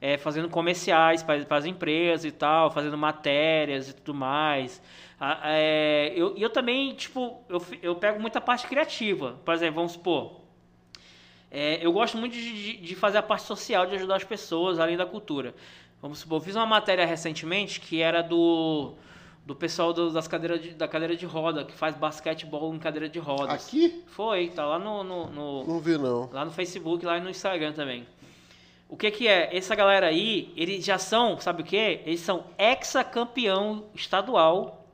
[0.00, 4.80] é, fazendo comerciais para as empresas e tal, fazendo matérias e tudo mais.
[5.18, 9.38] Ah, é, eu, eu também, tipo, eu, eu pego muita parte criativa.
[9.44, 10.40] Por exemplo, vamos supor,
[11.50, 14.78] é, eu gosto muito de, de- de fazer a parte social, de ajudar as pessoas,
[14.78, 15.54] além da cultura.
[16.02, 18.92] Vamos supor, eu fiz uma matéria recentemente que era do,
[19.46, 23.08] do pessoal do- das cadeiras de, da cadeira de roda, que faz basquetebol em cadeira
[23.08, 23.66] de rodas.
[23.66, 24.04] Aqui?
[24.08, 26.28] Foi, tá lá no, no, no- Não vi, não.
[26.30, 28.06] Lá no Facebook, lá no Instagram também.
[28.88, 29.56] O que que é?
[29.56, 31.76] Essa galera aí, eles já são, sabe o que?
[32.04, 34.85] Eles são ex-campeão estadual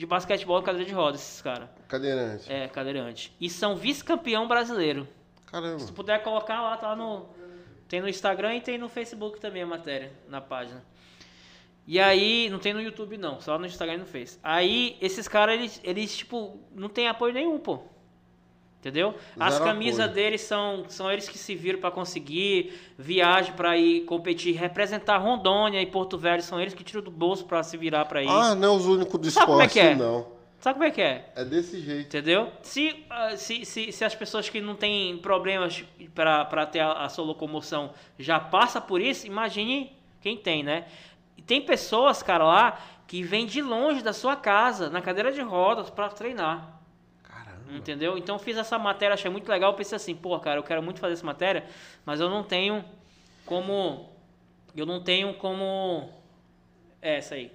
[0.00, 1.68] de basquetebol em cadeira de rodas, esses caras.
[1.86, 2.50] Cadeirante.
[2.50, 3.36] É, cadeirante.
[3.38, 5.06] E são vice-campeão brasileiro.
[5.44, 5.78] Caramba.
[5.78, 7.26] Se puder colocar lá, tá lá no...
[7.86, 10.82] Tem no Instagram e tem no Facebook também a matéria, na página.
[11.86, 14.38] E aí, não tem no YouTube não, só no Instagram e no Face.
[14.42, 17.82] Aí, esses caras, eles, eles, tipo, não tem apoio nenhum, pô.
[18.80, 19.14] Entendeu?
[19.38, 20.14] As Zero camisas apoio.
[20.14, 25.82] deles são, são eles que se viram pra conseguir, viagem pra ir competir, representar Rondônia
[25.82, 28.28] e Porto Velho, são eles que tiram do bolso pra se virar pra ir.
[28.28, 29.94] Ah, não é os únicos do Sabe como é esporte, que é?
[29.94, 30.26] não.
[30.60, 31.30] Sabe como é que é?
[31.36, 32.06] É desse jeito.
[32.06, 32.50] Entendeu?
[32.62, 35.84] Se, ah, se, se, se as pessoas que não têm problemas
[36.14, 39.92] para ter a, a sua locomoção já passa por isso, imagine
[40.22, 40.86] quem tem, né?
[41.36, 45.42] E tem pessoas, cara, lá que vêm de longe da sua casa, na cadeira de
[45.42, 46.79] rodas, para treinar.
[47.76, 48.18] Entendeu?
[48.18, 49.74] Então eu fiz essa matéria, achei muito legal.
[49.74, 51.64] Pensei assim, pô, cara, eu quero muito fazer essa matéria,
[52.04, 52.84] mas eu não tenho
[53.46, 54.08] como.
[54.76, 56.10] Eu não tenho como.
[57.02, 57.52] É, essa aí.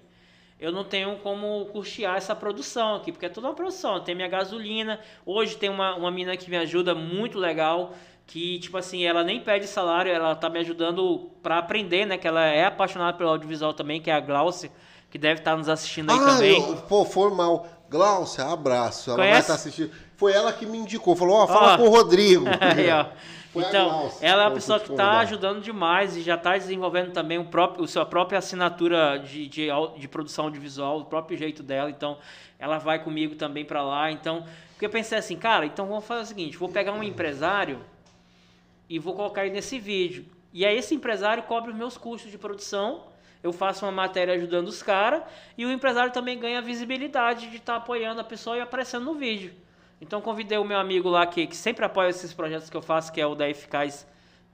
[0.60, 4.00] Eu não tenho como custear essa produção aqui, porque é toda uma produção.
[4.00, 5.00] Tem minha gasolina.
[5.26, 7.94] Hoje tem uma, uma mina que me ajuda muito legal.
[8.28, 12.18] Que, tipo assim, ela nem pede salário, ela tá me ajudando pra aprender, né?
[12.18, 14.72] Que ela é apaixonada pelo audiovisual também, que é a Glaucia,
[15.12, 16.60] que deve estar nos assistindo aí Ah, também.
[16.60, 17.68] eu, pô, formal.
[17.88, 19.12] Glaucia, abraço.
[19.12, 19.42] Ela vai Conhece?
[19.42, 19.92] estar assistindo.
[20.18, 21.16] Foi ela que me indicou.
[21.16, 21.78] Falou, ó, fala Ó.
[21.78, 22.46] com o Rodrigo.
[22.60, 23.08] Aí, ó.
[23.58, 27.38] Então, ela é a vou pessoa que está ajudando demais e já está desenvolvendo também
[27.38, 29.68] o próprio, a sua própria assinatura de, de,
[29.98, 31.90] de produção audiovisual, o próprio jeito dela.
[31.90, 32.18] Então,
[32.60, 34.12] ela vai comigo também para lá.
[34.12, 37.80] Então, porque eu pensei assim, cara, então vamos fazer o seguinte: vou pegar um empresário
[38.90, 40.26] e vou colocar ele nesse vídeo.
[40.52, 43.06] E aí, esse empresário cobre os meus custos de produção.
[43.42, 45.22] Eu faço uma matéria ajudando os caras
[45.58, 49.54] e o empresário também ganha visibilidade de estar apoiando a pessoa e aparecendo no vídeo.
[50.06, 53.12] Então convidei o meu amigo lá que, que sempre apoia esses projetos que eu faço,
[53.12, 54.08] que é o da Eficaz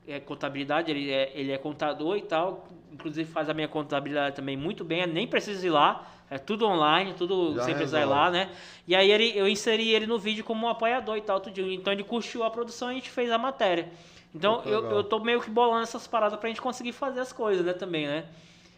[0.08, 4.56] é, Contabilidade, ele é, ele é contador e tal, inclusive faz a minha contabilidade também
[4.56, 8.06] muito bem, eu nem preciso ir lá, é tudo online, tudo Já sem precisar ir
[8.06, 8.50] lá, né?
[8.88, 11.60] E aí ele, eu inseri ele no vídeo como um apoiador e tal, tudo.
[11.60, 13.92] Então ele curtiu a produção e a gente fez a matéria.
[14.34, 17.66] Então eu, eu tô meio que bolando essas paradas pra gente conseguir fazer as coisas,
[17.66, 18.24] né, também, né?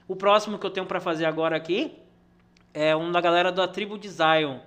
[0.07, 1.93] O próximo que eu tenho pra fazer agora aqui
[2.73, 4.57] é um da galera da tribo de Zion.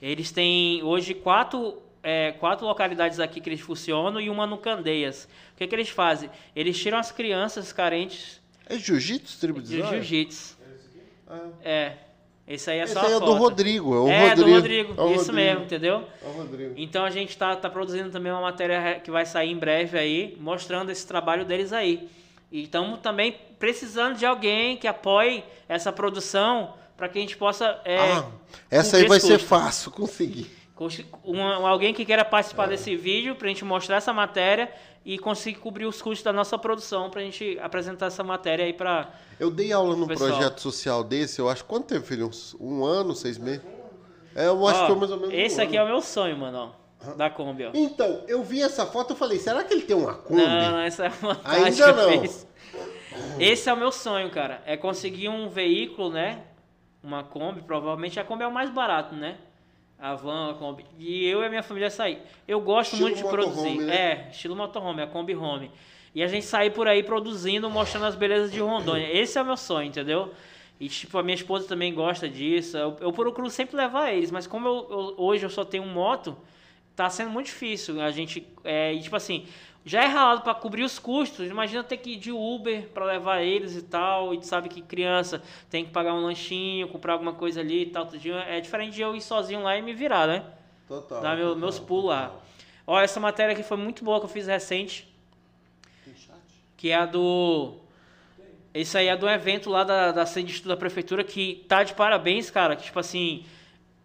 [0.00, 5.28] Eles têm hoje quatro, é, quatro localidades aqui que eles funcionam e uma no Candeias.
[5.54, 6.30] O que, que eles fazem?
[6.56, 9.88] Eles tiram as crianças carentes É jiu-jitsu, tribo de Zion?
[9.88, 10.56] jiu-jitsu.
[11.28, 11.48] Ah.
[11.62, 11.92] É.
[12.48, 13.32] Esse aí é Esse só aí a é do.
[13.34, 13.94] Rodrigo.
[13.94, 14.48] É o é, Rodrigo.
[14.48, 14.94] do Rodrigo.
[14.96, 15.32] É o Isso Rodrigo.
[15.34, 16.04] mesmo, entendeu?
[16.24, 16.74] É o Rodrigo.
[16.76, 20.36] Então a gente tá, tá produzindo também uma matéria que vai sair em breve aí,
[20.40, 22.08] mostrando esse trabalho deles aí.
[22.50, 27.80] E estamos também precisando de alguém que apoie essa produção para que a gente possa.
[27.82, 28.26] é, ah,
[28.70, 30.50] essa aí vai ser fácil conseguir.
[31.24, 34.70] Uma- alguém que queira participar desse vídeo para a gente mostrar essa matéria
[35.04, 38.72] e conseguir cobrir os custos da nossa produção para a gente apresentar essa matéria aí
[38.74, 39.10] para.
[39.38, 40.30] Eu dei aula num Pessoal.
[40.30, 41.64] projeto social desse, eu acho.
[41.64, 42.26] Quanto tempo, filho?
[42.28, 43.62] Uns um ano, seis meses?
[44.34, 45.88] É, eu acho que foi mais ou menos Esse um aqui é ano.
[45.88, 47.70] o meu sonho, mano, ó, da Kombi, ó.
[47.74, 50.42] Então, eu vi essa foto e falei, será que ele tem uma Kombi?
[50.42, 52.10] Não, não, essa é uma Ainda não.
[53.38, 54.62] Esse é o meu sonho, cara.
[54.66, 56.42] É conseguir um veículo, né?
[57.02, 59.36] Uma Kombi, provavelmente a Kombi é o mais barato, né?
[59.98, 60.84] A van, a Kombi.
[60.98, 62.18] E eu e a minha família sair.
[62.48, 63.78] Eu gosto Estilo muito de produzir.
[63.78, 63.96] né?
[63.96, 65.70] É, estilo motorhome, a Kombi Home.
[66.14, 69.08] E a gente sair por aí produzindo, mostrando as belezas de Rondônia.
[69.16, 70.32] Esse é o meu sonho, entendeu?
[70.80, 72.76] E, tipo, a minha esposa também gosta disso.
[72.76, 76.36] Eu, eu procuro sempre levar eles, mas como eu, eu- hoje eu só tenho moto,
[76.96, 78.00] tá sendo muito difícil.
[78.00, 79.46] A gente, é, e, tipo assim,
[79.84, 81.48] já é ralado para cobrir os custos.
[81.48, 84.34] Imagina ter que ir de Uber para levar eles e tal.
[84.34, 87.86] E tu sabe que criança tem que pagar um lanchinho, comprar alguma coisa ali e
[87.86, 88.08] tal.
[88.46, 90.44] É diferente de eu ir sozinho lá e me virar, né?
[90.86, 91.20] Total.
[91.22, 92.34] Dar meu- total, meus pulos lá.
[92.86, 95.08] Ó, essa matéria aqui foi muito boa que eu fiz recente,
[96.76, 97.74] que é a do.
[98.74, 101.82] Isso aí é do evento lá da, da Sede de Estudo da Prefeitura, que tá
[101.82, 102.76] de parabéns, cara.
[102.76, 103.44] Que, tipo assim,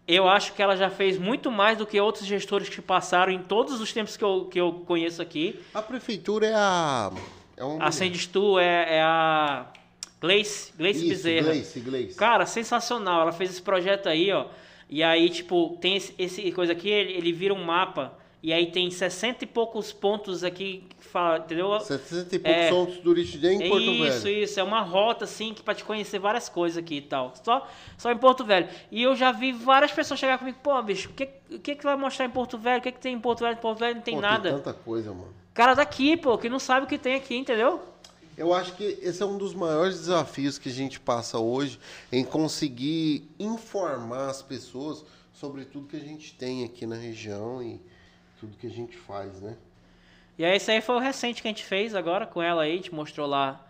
[0.06, 3.42] eu acho que ela já fez muito mais do que outros gestores que passaram em
[3.42, 5.60] todos os tempos que eu, que eu conheço aqui.
[5.74, 7.12] A prefeitura é a.
[7.56, 9.66] É uma A Estudo é, é a
[10.20, 11.46] Gleice, Gleice Isso, Bezerra.
[11.46, 12.16] Gleice, Gleice.
[12.16, 13.22] Cara, sensacional.
[13.22, 14.46] Ela fez esse projeto aí, ó.
[14.88, 18.12] E aí, tipo, tem esse, esse coisa aqui, ele, ele vira um mapa.
[18.42, 20.84] E aí tem 60 e poucos pontos aqui
[21.16, 21.80] fala, entendeu?
[21.80, 22.70] 60 e poucos É.
[22.70, 24.42] pontos turísticos em Porto isso, Velho.
[24.44, 24.60] isso.
[24.60, 27.32] É uma rota, assim, que pra te conhecer várias coisas aqui e tal.
[27.42, 27.66] Só,
[27.96, 28.68] só em Porto Velho.
[28.90, 31.26] E eu já vi várias pessoas chegar comigo, pô, bicho, o que,
[31.62, 32.80] que que vai mostrar em Porto Velho?
[32.80, 33.54] O que que tem em Porto Velho?
[33.54, 34.50] Em Porto Velho não tem Pô, nada.
[34.50, 35.32] Tem tanta coisa, mano.
[35.54, 37.80] Cara daqui, pô, que não sabe o que tem aqui, entendeu?
[38.36, 41.78] Eu acho que esse é um dos maiores desafios que a gente passa hoje
[42.12, 45.02] em conseguir informar as pessoas
[45.32, 47.80] sobre tudo que a gente tem aqui na região e
[48.38, 49.56] tudo que a gente faz, né?
[50.38, 52.72] E aí, esse aí foi o recente que a gente fez agora com ela aí.
[52.72, 53.60] A gente mostrou lá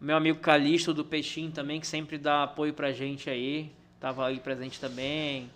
[0.00, 3.70] meu amigo Calixto do Peixinho também, que sempre dá apoio pra gente aí.
[4.00, 5.50] Tava aí presente também.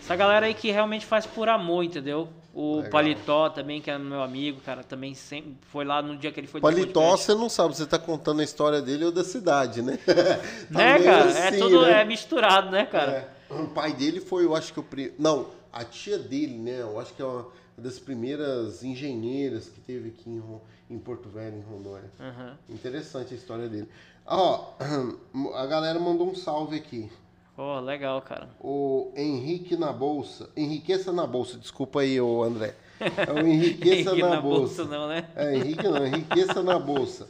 [0.00, 2.28] Essa galera aí que realmente faz por amor, entendeu?
[2.54, 2.90] O Legal.
[2.90, 6.46] Paletó também, que é meu amigo, cara, também sempre foi lá no dia que ele
[6.46, 9.98] foi Paletó, você não sabe, você tá contando a história dele ou da cidade, né?
[10.06, 11.30] Tá Né, cara?
[11.30, 12.02] é assim, tudo né?
[12.02, 13.30] é misturado, né, cara?
[13.50, 13.54] É.
[13.54, 14.84] O pai dele foi, eu acho que o.
[15.18, 16.80] Não, a tia dele, né?
[16.80, 17.46] Eu acho que é uma
[17.76, 20.42] das primeiras engenheiras que teve aqui em,
[20.90, 22.10] em Porto Velho, em Rondônia.
[22.18, 22.56] Aham.
[22.68, 23.88] Interessante a história dele.
[24.26, 24.72] Ó,
[25.54, 27.10] a galera mandou um salve aqui.
[27.54, 28.48] Pô, legal, cara.
[28.60, 30.50] O Henrique na Bolsa.
[30.56, 32.74] Enriqueça na Bolsa, desculpa aí, ô André.
[33.00, 34.84] É o Enriqueça Henrique na, na bolsa.
[34.84, 35.28] bolsa não, né?
[35.34, 37.28] É, Henrique não, Enriqueça na Bolsa.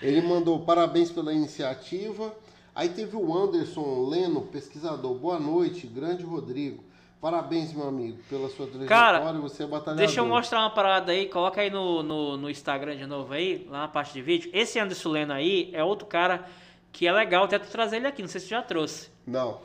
[0.00, 2.34] Ele mandou parabéns pela iniciativa.
[2.74, 5.14] Aí teve o Anderson Leno, pesquisador.
[5.14, 6.82] Boa noite, grande Rodrigo.
[7.22, 8.88] Parabéns, meu amigo, pela sua trajetória.
[8.88, 10.04] Cara, você é batalhador.
[10.04, 13.64] Deixa eu mostrar uma parada aí, coloca aí no, no, no Instagram de novo aí,
[13.70, 14.50] lá na parte de vídeo.
[14.52, 16.44] Esse Anderson Leno aí é outro cara
[16.90, 19.08] que é legal até tu trazer ele aqui, não sei se tu já trouxe.
[19.24, 19.60] Não.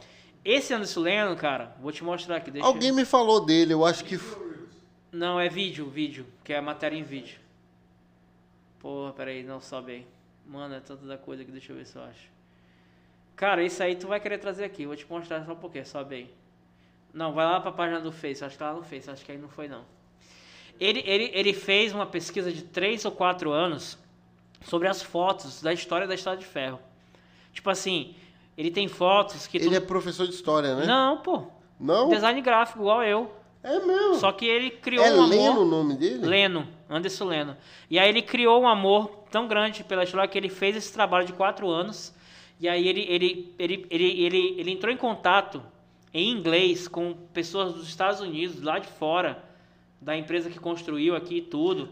[0.45, 2.51] Esse Anderson Leno, cara, vou te mostrar aqui.
[2.61, 4.19] Alguém me falou dele, eu acho que.
[5.11, 7.39] Não, é vídeo, vídeo, que é matéria em vídeo.
[8.77, 10.07] Porra, peraí, não sobe aí.
[10.45, 12.29] Mano, é tanta da coisa que deixa eu ver se eu acho.
[13.35, 16.15] Cara, isso aí tu vai querer trazer aqui, vou te mostrar só um pouquinho, sobe
[16.15, 16.46] aí.
[17.13, 19.31] Não, vai lá pra página do Face, acho que tá lá no Face, acho que
[19.31, 19.83] aí não foi não.
[20.79, 23.97] Ele, ele, ele fez uma pesquisa de 3 ou 4 anos
[24.65, 26.79] sobre as fotos da história da Estrada de Ferro.
[27.51, 28.13] Tipo assim,
[28.57, 29.65] ele tem fotos que tu...
[29.65, 30.85] Ele é professor de história, né?
[30.85, 31.43] Não, pô.
[31.79, 32.09] Não?
[32.09, 33.31] Design gráfico, igual eu.
[33.63, 34.15] É mesmo.
[34.15, 35.29] Só que ele criou é um amor...
[35.29, 36.25] Leno o nome dele?
[36.25, 37.57] Leno, Anderson Leno.
[37.89, 41.25] E aí ele criou um amor tão grande pela história que ele fez esse trabalho
[41.25, 42.13] de quatro anos.
[42.59, 45.61] E aí ele, ele, ele, ele, ele, ele entrou em contato
[46.17, 49.43] em inglês com pessoas dos Estados Unidos, lá de fora,
[50.01, 51.89] da empresa que construiu aqui e tudo,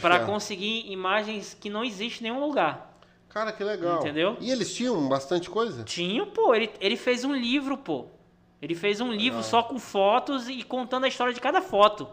[0.00, 2.98] para conseguir imagens que não existem em nenhum lugar.
[3.28, 4.00] Cara, que legal.
[4.00, 4.36] Entendeu?
[4.40, 5.84] E eles tinham bastante coisa?
[5.84, 8.06] Tinha, pô, ele, ele fez um livro, pô.
[8.62, 12.08] Ele fez um livro só com fotos e contando a história de cada foto.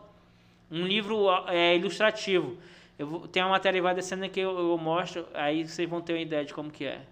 [0.70, 2.58] Um livro é, ilustrativo.
[3.00, 6.02] Eu vou, tem uma matéria que vai descendo que eu, eu mostro, aí vocês vão
[6.02, 7.06] ter uma ideia de como que é.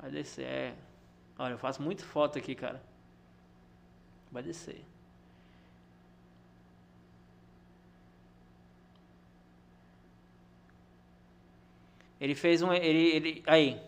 [0.00, 0.74] Vai descer, é.
[1.38, 2.82] Olha, eu faço muita foto aqui, cara.
[4.34, 4.84] Vai descer.
[12.20, 12.72] Ele fez um.
[12.72, 13.80] Ele, ele, aí.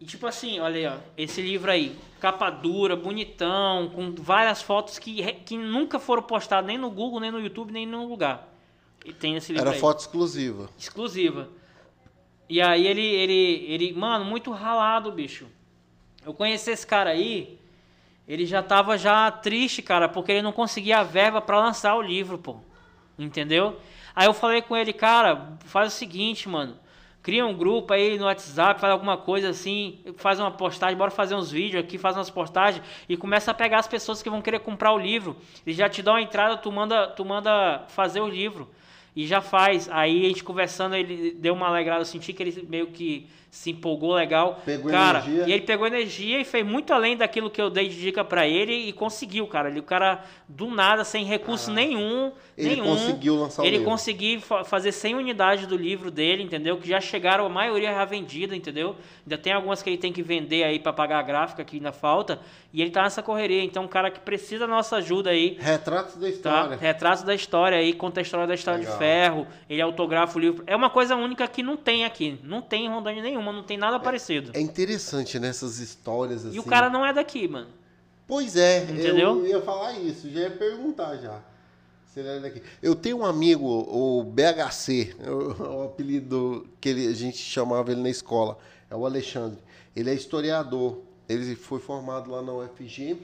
[0.00, 4.98] E tipo assim, olha aí, ó, esse livro aí, capa dura, bonitão, com várias fotos
[4.98, 8.48] que, que nunca foram postadas nem no Google, nem no YouTube, nem em nenhum lugar.
[9.04, 10.70] E tem esse livro Era aí foto exclusiva.
[10.78, 11.50] exclusiva.
[12.48, 15.46] E aí ele, ele, ele, mano, muito ralado, bicho.
[16.24, 17.60] Eu conheci esse cara aí,
[18.32, 22.00] ele já tava já triste, cara, porque ele não conseguia a verba pra lançar o
[22.00, 22.56] livro, pô.
[23.18, 23.78] Entendeu?
[24.16, 26.74] Aí eu falei com ele, cara, faz o seguinte, mano.
[27.22, 31.34] Cria um grupo aí no WhatsApp, faz alguma coisa assim, faz uma postagem, bora fazer
[31.34, 34.60] uns vídeos aqui, faz umas postagens e começa a pegar as pessoas que vão querer
[34.60, 35.36] comprar o livro.
[35.66, 38.70] Ele já te dá uma entrada, tu manda, tu manda fazer o livro.
[39.14, 39.90] E já faz.
[39.90, 43.70] Aí a gente conversando, ele deu uma alegrada, eu senti que ele meio que se
[43.70, 44.62] empolgou legal.
[44.64, 45.46] Pegou cara, energia.
[45.46, 48.48] e ele pegou energia e fez muito além daquilo que eu dei de dica pra
[48.48, 49.68] ele e conseguiu, cara.
[49.68, 52.84] Ele, o cara, do nada, sem recurso nenhum, Ele nenhum.
[52.86, 56.78] conseguiu lançar o Ele conseguiu fa- fazer 100 unidades do livro dele, entendeu?
[56.78, 58.96] Que já chegaram, a maioria já vendida, entendeu?
[59.26, 61.92] Ainda tem algumas que ele tem que vender aí pra pagar a gráfica que ainda
[61.92, 62.40] falta.
[62.72, 63.62] E ele tá nessa correria.
[63.62, 65.58] Então, um cara que precisa da nossa ajuda aí.
[65.60, 66.28] Retratos da Tá?
[66.30, 66.76] história.
[66.80, 68.92] Retrato da história aí, conta a história da Estrada Legal.
[68.94, 70.64] de Ferro, ele autografa o livro.
[70.66, 72.38] É uma coisa única que não tem aqui.
[72.42, 74.50] Não tem em Rondônia nenhuma, não tem nada parecido.
[74.54, 76.56] É interessante nessas histórias assim.
[76.56, 77.68] E o cara não é daqui, mano.
[78.26, 79.38] Pois é, Entendeu?
[79.40, 81.40] eu ia falar isso, já ia perguntar já.
[82.06, 82.62] Se ele era daqui.
[82.82, 88.00] Eu tenho um amigo, o BHC, o, o apelido que ele- a gente chamava ele
[88.00, 88.58] na escola,
[88.90, 89.58] é o Alexandre.
[89.94, 93.16] Ele é historiador, ele foi formado lá na UFG.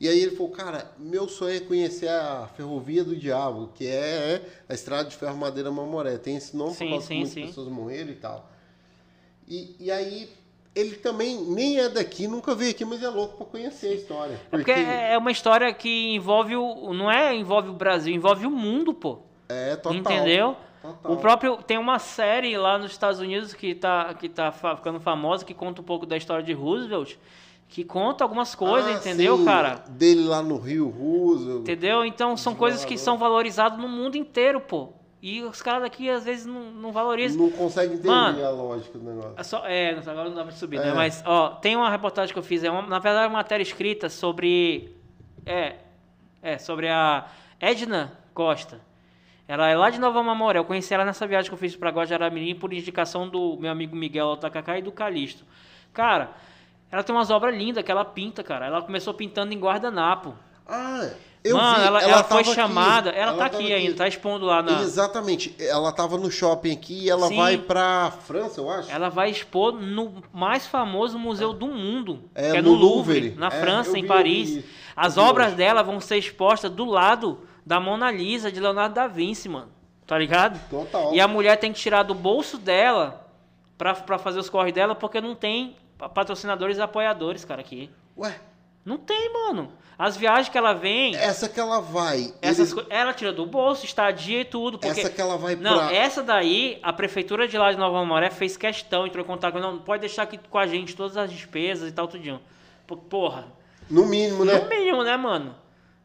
[0.00, 4.40] E aí ele falou, cara, meu sonho é conhecer a Ferrovia do Diabo, que é
[4.68, 6.16] a Estrada de Ferro Madeira Mamoré.
[6.18, 7.46] Tem esse nome Sim, por causa sim, que muitas sim.
[7.46, 8.48] pessoas morreram e tal.
[9.48, 10.28] E, e aí
[10.74, 14.34] ele também nem é daqui, nunca veio aqui, mas é louco pra conhecer a história.
[14.34, 16.92] É porque é uma história que envolve o.
[16.92, 19.18] Não é envolve o Brasil, envolve o mundo, pô.
[19.48, 19.98] É, total.
[19.98, 20.56] Entendeu?
[20.80, 21.12] Total.
[21.12, 21.56] O próprio.
[21.56, 25.80] Tem uma série lá nos Estados Unidos que tá, que tá ficando famosa, que conta
[25.80, 27.16] um pouco da história de Roosevelt,
[27.68, 29.82] que conta algumas coisas, Ah, entendeu, sim, cara?
[29.88, 31.60] Dele lá no Rio, Roosevelt.
[31.62, 32.04] Entendeu?
[32.04, 34.90] Então são coisas que são valorizadas no mundo inteiro, pô.
[35.20, 37.38] E os caras daqui às vezes não, não valorizam.
[37.38, 39.34] Não consegue entender Mano, a lógica do negócio.
[39.36, 40.90] É, só, é, agora não dá pra subir, né?
[40.90, 40.94] É.
[40.94, 43.62] Mas, ó, tem uma reportagem que eu fiz, é uma, na verdade, é uma matéria
[43.62, 44.96] escrita sobre.
[45.44, 45.76] É.
[46.40, 47.26] É, sobre a
[47.58, 48.80] Edna Costa.
[49.48, 50.58] Ela é lá de Nova Mamoré.
[50.58, 53.96] Eu conheci ela nessa viagem que eu fiz pra Guajaramirim por indicação do meu amigo
[53.96, 55.44] Miguel Otacacá e do Calixto.
[55.92, 56.30] Cara,
[56.92, 58.66] ela tem umas obras lindas que ela pinta, cara.
[58.66, 60.34] Ela começou pintando em guardanapo.
[60.66, 61.10] Ah,
[61.48, 61.86] eu Mano, vi.
[61.86, 62.54] ela, ela tava foi aqui.
[62.54, 63.10] chamada.
[63.10, 64.80] Ela, tá tava aqui ainda, tá expondo lá na.
[64.82, 65.54] Exatamente.
[65.58, 67.36] Ela tava no shopping aqui e ela Sim.
[67.36, 68.90] vai pra França, eu acho.
[68.90, 73.20] Ela vai expor no mais famoso museu do mundo, É, que é no no Louvre,
[73.20, 73.34] Louvre.
[73.38, 74.50] na É, França, eu em vi, Paris.
[74.56, 74.64] vi.
[74.96, 79.06] As vi obras dela vão ser expostas do lado da Mona Lisa de Leonardo da
[79.06, 79.68] Vinci, mano.
[80.06, 80.58] Tá ligado?
[80.70, 81.12] Total.
[81.14, 83.26] E a mulher tem que tirar do bolso dela
[83.76, 87.90] pra, pra fazer os corres dela, porque não tem pa- patrocinadores e apoiadores, cara, aqui.
[88.16, 88.34] Ué,
[88.84, 89.72] Não tem, mano.
[89.98, 92.32] As viagens que ela vem, essa que ela vai.
[92.40, 94.78] essas ele- ela tira do bolso, estadia e tudo.
[94.78, 95.00] Porque...
[95.00, 95.92] Essa que ela vai Não, pra.
[95.92, 99.58] essa daí, a prefeitura de lá de Nova Maré fez questão, entrou em contato com
[99.58, 102.40] não, pode deixar aqui com a gente todas as despesas e tal, tudinho.
[103.10, 103.46] Porra,
[103.90, 104.58] No mínimo, né?
[104.60, 105.54] no mínimo, né, mano?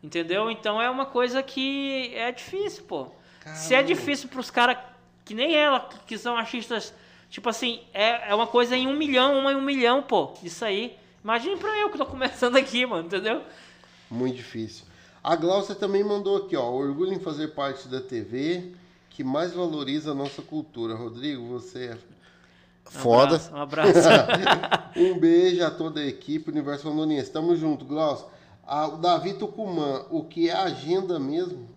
[0.03, 0.49] Entendeu?
[0.51, 3.07] Então é uma coisa que é difícil, pô.
[3.53, 3.93] Se é Caramba.
[3.95, 4.77] difícil pros caras
[5.23, 6.93] que nem ela, que são artistas,
[7.29, 10.65] tipo assim, é, é uma coisa em um milhão, uma em um milhão, pô, isso
[10.65, 10.97] aí.
[11.23, 13.43] Imagine pra eu que tô começando aqui, mano, entendeu?
[14.09, 14.85] Muito difícil.
[15.23, 16.69] A Glaucia também mandou aqui, ó.
[16.69, 18.73] Orgulho em fazer parte da TV
[19.09, 20.95] que mais valoriza a nossa cultura.
[20.95, 23.35] Rodrigo, você é Um foda.
[23.35, 23.99] abraço, Um abraço.
[24.95, 27.31] Um beijo a toda a equipe Universo Rondoniense.
[27.31, 28.27] Tamo junto, Glaucio.
[28.65, 31.67] Ah, o Davi Tucumã, o que é agenda mesmo?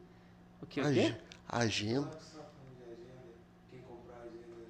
[0.62, 1.14] o que, o Ag- quê?
[1.48, 2.09] Agenda?
[2.09, 3.23] Você tá falando de agenda?
[3.70, 4.66] Quem comprar agenda?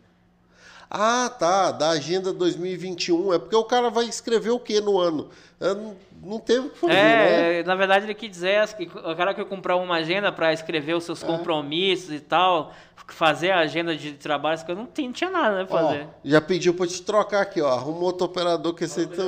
[0.91, 1.73] Ah, tá.
[1.73, 3.33] Da agenda 2021.
[3.35, 5.29] É porque o cara vai escrever o que no ano?
[5.61, 7.59] É, Não, não teve o que fazer, né?
[7.61, 10.95] É, na verdade ele quis dizer que o cara que comprar uma agenda para escrever
[10.95, 11.07] os É.
[11.07, 12.73] seus compromissos e tal,
[13.09, 15.87] fazer a agenda de trabalho, que eu não tinha, não tinha nada né, pra Ó,
[15.89, 16.09] fazer.
[16.25, 17.69] já pediu pra te trocar aqui, ó.
[17.69, 19.25] Arruma outro operador que tá pra...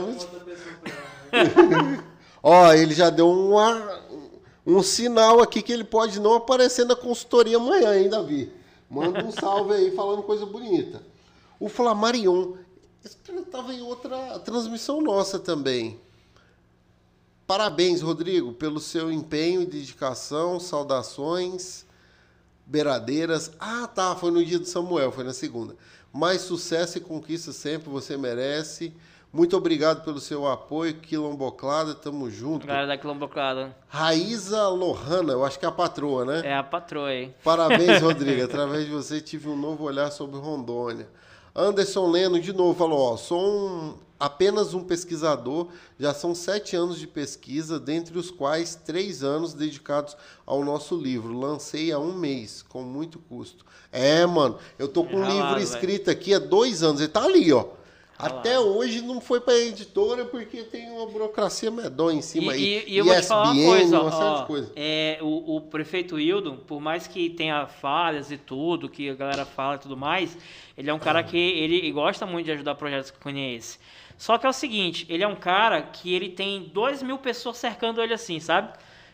[2.42, 4.00] Ó, ele já deu uma,
[4.66, 8.52] um sinal aqui que ele pode não aparecer na consultoria amanhã, hein, Davi?
[8.88, 11.02] Manda um salve aí falando coisa bonita.
[11.60, 12.54] O Flamarion,
[13.04, 15.98] esse cara tava em outra transmissão nossa também.
[17.46, 20.60] Parabéns, Rodrigo, pelo seu empenho e dedicação.
[20.60, 21.86] Saudações.
[22.66, 23.50] Beiradeiras.
[23.58, 24.14] Ah, tá.
[24.14, 25.74] Foi no dia do Samuel, foi na segunda.
[26.12, 28.92] Mais sucesso e conquista sempre, você merece.
[29.32, 31.94] Muito obrigado pelo seu apoio, Quilomboclada.
[31.94, 32.66] Tamo junto.
[32.66, 33.74] Galera da Quilomboclada.
[33.88, 36.42] Raíza Lohana, eu acho que é a patroa, né?
[36.44, 37.34] É a patroa aí.
[37.42, 38.44] Parabéns, Rodrigo.
[38.44, 41.08] Através de você tive um novo olhar sobre Rondônia.
[41.58, 45.68] Anderson Leno, de novo, falou: ó, sou um- apenas um pesquisador,
[45.98, 50.16] já são sete anos de pesquisa, dentre os quais três anos dedicados
[50.46, 51.38] ao nosso livro.
[51.38, 53.64] Lancei há um mês, com muito custo.
[53.90, 57.24] É, mano, eu tô com um ralado, livro escrito aqui há dois anos, ele tá
[57.24, 57.64] ali, ó.
[58.18, 58.38] Ralado.
[58.40, 62.60] Até hoje não foi pra editora porque tem uma burocracia medonha em cima aí.
[62.86, 64.72] E, e, e eu vou te falar uma ISBN, coisa, uma ó, de coisas.
[64.74, 69.46] é, o, o prefeito Hildo, por mais que tenha falhas e tudo, que a galera
[69.46, 70.36] fala e tudo mais,
[70.76, 73.78] ele é um cara que ele gosta muito de ajudar projetos que conhece.
[74.16, 77.56] Só que é o seguinte, ele é um cara que ele tem dois mil pessoas
[77.56, 78.72] cercando ele assim, sabe?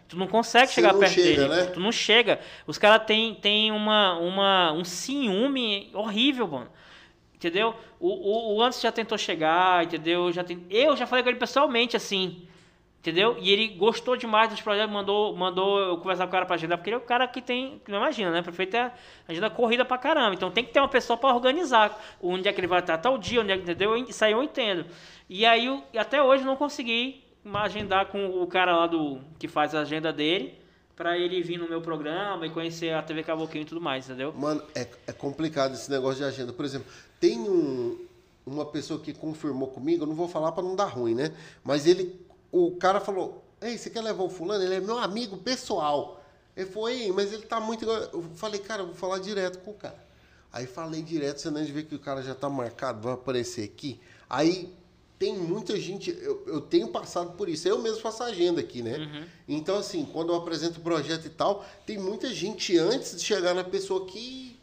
[0.08, 1.48] Tu não consegue Você chegar não perto chega, dele.
[1.48, 1.64] né?
[1.66, 2.40] Tu não chega.
[2.66, 6.68] Os caras têm tem uma, uma, um ciúme horrível, mano.
[7.46, 7.74] Entendeu?
[8.00, 10.32] O, o, o já tentou chegar, entendeu?
[10.32, 12.48] Já tem, eu já falei com ele pessoalmente, assim.
[13.00, 13.36] Entendeu?
[13.38, 16.78] E ele gostou demais dos projetos, mandou, mandou eu conversar com o cara pra agendar,
[16.78, 18.40] porque ele é o cara que tem, não imagina, né?
[18.40, 18.90] Prefeito é
[19.28, 20.34] agenda corrida pra caramba.
[20.34, 23.18] Então tem que ter uma pessoa pra organizar onde é que ele vai estar tal
[23.18, 23.94] dia, onde é que, entendeu?
[23.94, 24.86] Isso aí eu entendo.
[25.28, 27.22] E aí, eu, até hoje, eu não consegui
[27.52, 30.64] agendar com o cara lá do que faz a agenda dele
[30.96, 34.32] pra ele vir no meu programa e conhecer a TV Cavoquinho e tudo mais, entendeu?
[34.32, 36.52] Mano, é, é complicado esse negócio de agenda.
[36.52, 36.86] Por exemplo,
[37.24, 37.96] tem um,
[38.44, 41.34] uma pessoa que confirmou comigo, eu não vou falar pra não dar ruim, né?
[41.64, 42.20] Mas ele,
[42.52, 44.62] o cara falou, ei, você quer levar o fulano?
[44.62, 46.22] Ele é meu amigo pessoal.
[46.54, 47.80] Ele falou, ei, mas ele tá muito...
[47.80, 50.04] igual-" Eu falei, cara, eu vou falar direto com o cara.
[50.52, 53.98] Aí falei direto, você não vê que o cara já tá marcado, vai aparecer aqui.
[54.28, 54.70] Aí
[55.18, 58.98] tem muita gente, eu, eu tenho passado por isso, eu mesmo faço agenda aqui, né?
[58.98, 59.24] Uhum.
[59.48, 63.54] Então, assim, quando eu apresento o projeto e tal, tem muita gente antes de chegar
[63.54, 64.53] na pessoa que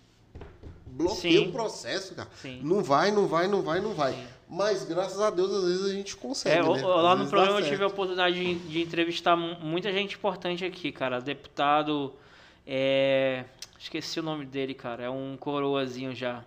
[0.92, 1.48] bloqueia Sim.
[1.50, 2.30] o processo, cara.
[2.42, 2.60] Sim.
[2.64, 4.14] Não vai, não vai, não vai, não vai.
[4.14, 4.24] Sim.
[4.50, 6.56] Mas graças a Deus, às vezes a gente consegue.
[6.58, 6.86] É, né?
[6.86, 10.92] lá no programa eu tive a oportunidade de, de entrevistar mu- muita gente importante aqui,
[10.92, 11.20] cara.
[11.22, 12.14] Deputado.
[12.68, 13.46] é,
[13.80, 15.04] esqueci o nome dele, cara.
[15.04, 16.44] É um coroazinho já.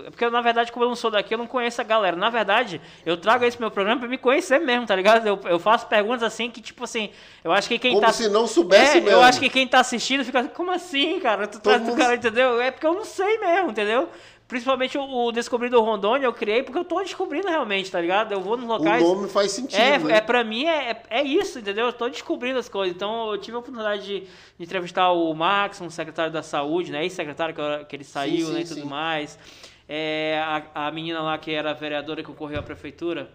[0.00, 2.16] É Porque, na verdade, como eu não sou daqui, eu não conheço a galera.
[2.16, 5.26] Na verdade, eu trago esse meu programa pra me conhecer mesmo, tá ligado?
[5.26, 7.10] Eu, eu faço perguntas assim que, tipo assim,
[7.44, 8.12] eu acho que quem Como tá.
[8.12, 9.10] se não soubesse é, mesmo.
[9.10, 11.46] eu acho que quem tá assistindo fica, como assim, cara?
[11.46, 12.60] Tu traz do mundo- cara, entendeu?
[12.60, 14.08] É porque eu não sei mesmo, entendeu?
[14.48, 18.32] Principalmente o, o Descobrir do Rondônia eu criei porque eu tô descobrindo realmente, tá ligado?
[18.32, 19.02] Eu vou nos O locais.
[19.02, 20.16] nome faz sentido, É, né?
[20.18, 21.86] é pra mim é, é, é isso, entendeu?
[21.86, 22.94] Eu tô descobrindo as coisas.
[22.94, 24.28] Então eu tive a oportunidade de, de
[24.62, 27.02] entrevistar o Max, um secretário da saúde, né?
[27.02, 28.60] Ex-secretário que, que ele saiu, sim, né?
[28.60, 28.74] E sim.
[28.74, 29.38] tudo mais.
[29.88, 30.40] É,
[30.74, 33.30] a, a menina lá que era vereadora que concorreu à prefeitura.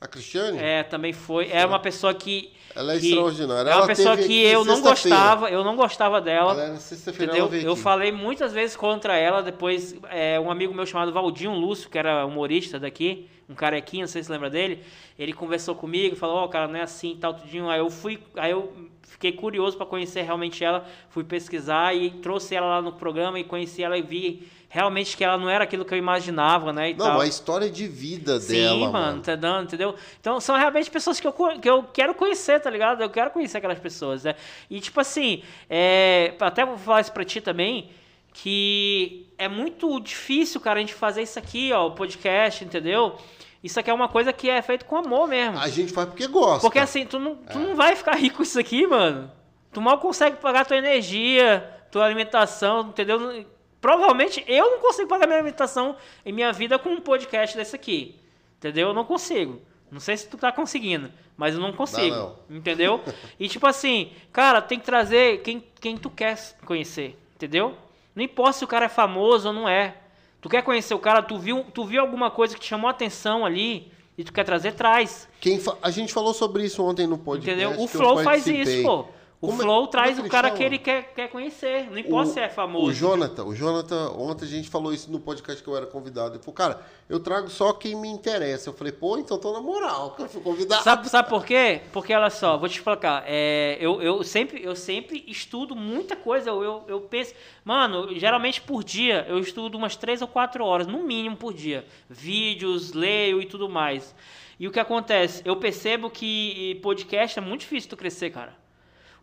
[0.00, 0.58] A Cristiane?
[0.58, 1.48] É, também foi.
[1.50, 2.52] É uma pessoa que.
[2.74, 3.70] Ela é que- extraordinária.
[3.70, 6.52] É uma Ela pessoa que eu não gostava, eu não gostava dela.
[6.52, 7.60] Ela era sexta-feira, Entendeu?
[7.62, 7.80] Eu aqui.
[7.82, 12.26] falei muitas vezes contra ela, depois é, um amigo meu chamado Valdinho Lúcio, que era
[12.26, 14.82] humorista daqui, um carequinho, não sei se você lembra dele,
[15.18, 17.70] ele conversou comigo, falou, ó, cara, não é assim, e tal, tudinho.
[17.70, 22.54] Aí eu fui, aí eu fiquei curioso para conhecer realmente ela, fui pesquisar e trouxe
[22.54, 25.84] ela lá no programa e conheci ela e vi realmente que ela não era aquilo
[25.84, 27.20] que eu imaginava, né, e Não, tal.
[27.20, 29.22] a história de vida Sim, dela, mano, mano.
[29.22, 29.94] tá dando, entendeu?
[30.20, 33.00] Então são realmente pessoas que eu, que eu quero conhecer, tá ligado?
[33.00, 34.34] Eu quero conhecer aquelas pessoas, né?
[34.68, 37.88] E tipo assim, é, até vou falar isso pra ti também,
[38.32, 43.16] que é muito difícil, cara, a gente fazer isso aqui, ó, o podcast, entendeu?
[43.62, 45.56] Isso aqui é uma coisa que é feito com amor mesmo.
[45.56, 46.60] A gente faz porque gosta.
[46.62, 49.30] Porque assim, tu não, tu não vai ficar rico com isso aqui, mano.
[49.72, 53.46] Tu mal consegue pagar tua energia, tua alimentação, entendeu?
[53.84, 55.94] Provavelmente eu não consigo pagar minha alimentação
[56.24, 58.16] em minha vida com um podcast desse aqui.
[58.56, 58.88] Entendeu?
[58.88, 59.60] Eu não consigo.
[59.90, 62.16] Não sei se tu tá conseguindo, mas eu não consigo.
[62.16, 62.36] não.
[62.48, 62.98] Entendeu?
[63.38, 67.74] E tipo assim, cara, tem que trazer quem, quem tu quer conhecer, entendeu?
[68.16, 69.96] Não importa se o cara é famoso ou não é.
[70.40, 72.90] Tu quer conhecer o cara, tu viu, tu viu alguma coisa que te chamou a
[72.90, 75.28] atenção ali e tu quer trazer, traz.
[75.40, 77.50] Quem fa- A gente falou sobre isso ontem no podcast.
[77.50, 77.82] Entendeu?
[77.82, 79.06] O Flow faz isso, pô.
[79.44, 81.90] O Como é- Flow é traz que o cara que ele quer, quer conhecer.
[81.90, 82.86] Não importa se é famoso.
[82.86, 86.36] O Jonathan, o Jonathan, ontem a gente falou isso no podcast que eu era convidado.
[86.36, 88.70] Ele falou, cara, eu trago só quem me interessa.
[88.70, 90.82] Eu falei, pô, então tô na moral, que eu fui convidado.
[90.82, 91.82] Sabe, sabe por quê?
[91.92, 93.22] Porque, olha só, vou te explicar.
[93.26, 96.48] É, eu, eu, sempre, eu sempre estudo muita coisa.
[96.48, 97.34] Eu, eu, eu penso.
[97.62, 101.84] Mano, geralmente por dia eu estudo umas três ou quatro horas, no mínimo por dia.
[102.08, 104.14] Vídeos, leio e tudo mais.
[104.58, 105.42] E o que acontece?
[105.44, 108.63] Eu percebo que podcast é muito difícil tu crescer, cara.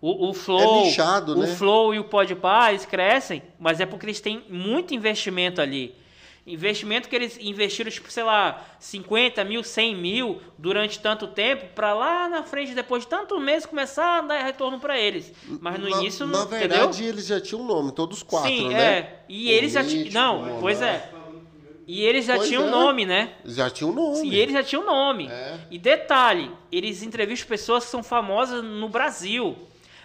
[0.01, 1.47] O, o Flow, É nichado, o né?
[1.55, 5.93] Flow e o Podpah, eles crescem, mas é porque eles têm muito investimento ali.
[6.45, 11.93] Investimento que eles investiram, tipo, sei lá, 50 mil, 100 mil durante tanto tempo, pra
[11.93, 15.31] lá na frente, depois de tantos meses, começar a dar retorno pra eles.
[15.59, 17.09] Mas no na, início, Na não, verdade, entendeu?
[17.09, 18.83] eles já tinham nome, todos quatro, Sim, né?
[18.83, 19.19] é.
[19.29, 20.09] E eles já tinham.
[20.11, 21.11] Não, pois é.
[21.87, 22.69] E eles já Pois tinham é.
[22.71, 23.33] nome, né?
[23.45, 24.27] Já tinham nome.
[24.29, 25.27] E eles já tinham nome.
[25.27, 25.59] É.
[25.69, 29.55] E detalhe, eles entrevistam pessoas que são famosas no Brasil.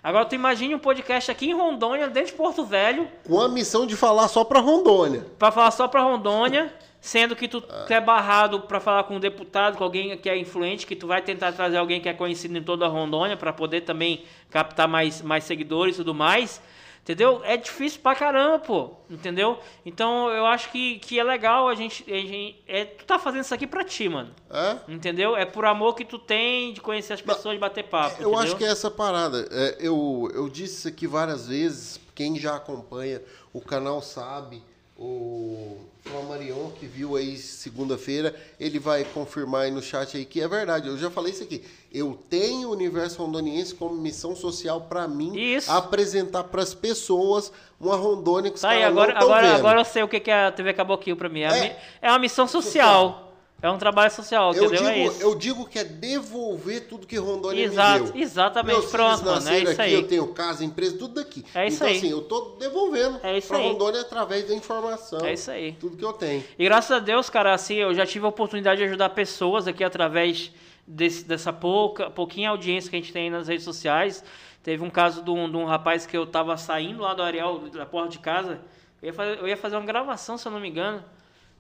[0.07, 3.85] Agora tu imagine um podcast aqui em Rondônia, dentro de Porto Velho, Com a missão
[3.85, 5.27] de falar só pra Rondônia.
[5.37, 9.77] Pra falar só pra Rondônia, sendo que tu é barrado pra falar com um deputado,
[9.77, 12.63] com alguém que é influente, que tu vai tentar trazer alguém que é conhecido em
[12.63, 16.63] toda a Rondônia pra poder também captar mais, mais seguidores e tudo mais.
[17.07, 17.41] Entendeu?
[17.45, 18.91] É difícil pra caramba, pô.
[19.09, 19.61] Entendeu?
[19.85, 22.03] Então eu acho que, que é legal a gente.
[22.13, 24.35] A gente é, tu tá fazendo isso aqui pra ti, mano.
[24.51, 24.77] É?
[24.93, 25.37] Entendeu?
[25.37, 28.21] É por amor que tu tem de conhecer as pessoas, de bater papo.
[28.21, 28.39] Eu entendeu?
[28.41, 29.47] acho que é essa parada.
[29.53, 32.01] É, eu, eu disse isso aqui várias vezes.
[32.13, 33.23] Quem já acompanha
[33.53, 34.61] o canal sabe.
[34.99, 40.47] O Flamarion, que viu aí segunda-feira, ele vai confirmar aí no chat aí que é
[40.49, 40.89] verdade.
[40.89, 41.63] Eu já falei isso aqui.
[41.93, 45.71] Eu tenho o Universo Rondoniense como missão social para mim Isso.
[45.73, 47.51] apresentar para as pessoas
[47.81, 49.57] uma Rondônia que os Tá caras agora, não agora, vendo.
[49.59, 51.41] agora eu sei o que é a TV Caboquinho pra mim.
[51.41, 51.61] É, É.
[51.69, 53.26] mi- é uma missão social.
[53.63, 54.79] É um trabalho social, eu, entendeu?
[54.85, 55.23] digo, é isso.
[55.23, 58.21] eu digo que é devolver tudo que Rondônia Exato, me deu.
[58.23, 58.77] exatamente.
[58.77, 59.33] Meus Pronto, filhos mano.
[59.33, 59.95] É nasceram isso aqui, aí.
[59.95, 61.43] eu tenho casa, empresa, tudo daqui.
[61.55, 61.97] É isso então, aí.
[61.97, 63.43] assim, eu tô devolvendo É aí.
[63.49, 65.25] Rondônia através da informação.
[65.25, 65.73] É isso aí.
[65.73, 66.45] Tudo que eu tenho.
[66.59, 69.83] E graças a Deus, cara, assim, eu já tive a oportunidade de ajudar pessoas aqui
[69.83, 70.53] através
[70.87, 74.23] desse- dessa pouca, pouquinha audiência que a gente tem nas redes sociais.
[74.63, 77.59] Teve um caso de um, de um rapaz que eu tava saindo lá do Ariel,
[77.73, 78.61] da porta de casa.
[79.03, 81.03] Eu ia, fazer, eu ia fazer uma gravação, se eu não me engano,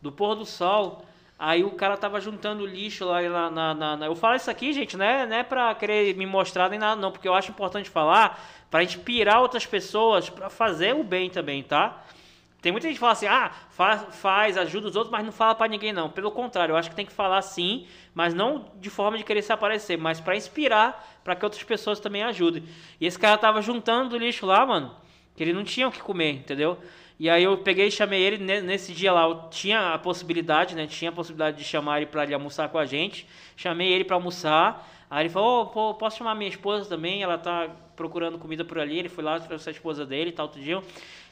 [0.03, 1.06] do pôr do sol.
[1.39, 4.73] Aí o cara tava juntando lixo lá na, na- na- na- Eu falo isso aqui,
[4.73, 5.27] gente, né?
[5.27, 8.41] Não é pra querer me mostrar nem nada, não, porque eu acho importante falar
[8.71, 12.03] pra inspirar outras pessoas pra fazer o bem também, tá?
[12.63, 15.55] Tem muita gente que fala assim, ah, faz, faz, ajuda os outros, mas não fala
[15.55, 16.09] pra ninguém não.
[16.09, 19.43] Pelo contrário, eu acho que tem que falar sim, mas não de forma de querer
[19.43, 22.65] se aparecer, mas pra inspirar, pra que outras pessoas também ajudem.
[23.01, 24.97] E esse cara tava juntando lixo lá, mano,
[25.37, 26.79] que ele não tinha o que comer, entendeu?
[27.19, 30.75] E aí eu peguei e chamei ele ne- nesse dia lá, eu tinha a possibilidade,
[30.75, 30.87] né?
[30.87, 33.27] Tinha a possibilidade de chamar ele pra ele almoçar com a gente.
[33.57, 34.87] Chamei ele pra almoçar.
[35.11, 37.23] Aí ele falou, "Ô, pô, posso chamar minha esposa também?
[37.23, 38.99] Ela tá procurando comida por ali.
[38.99, 40.83] Ele foi lá, trouxe a esposa dele e tal, dia.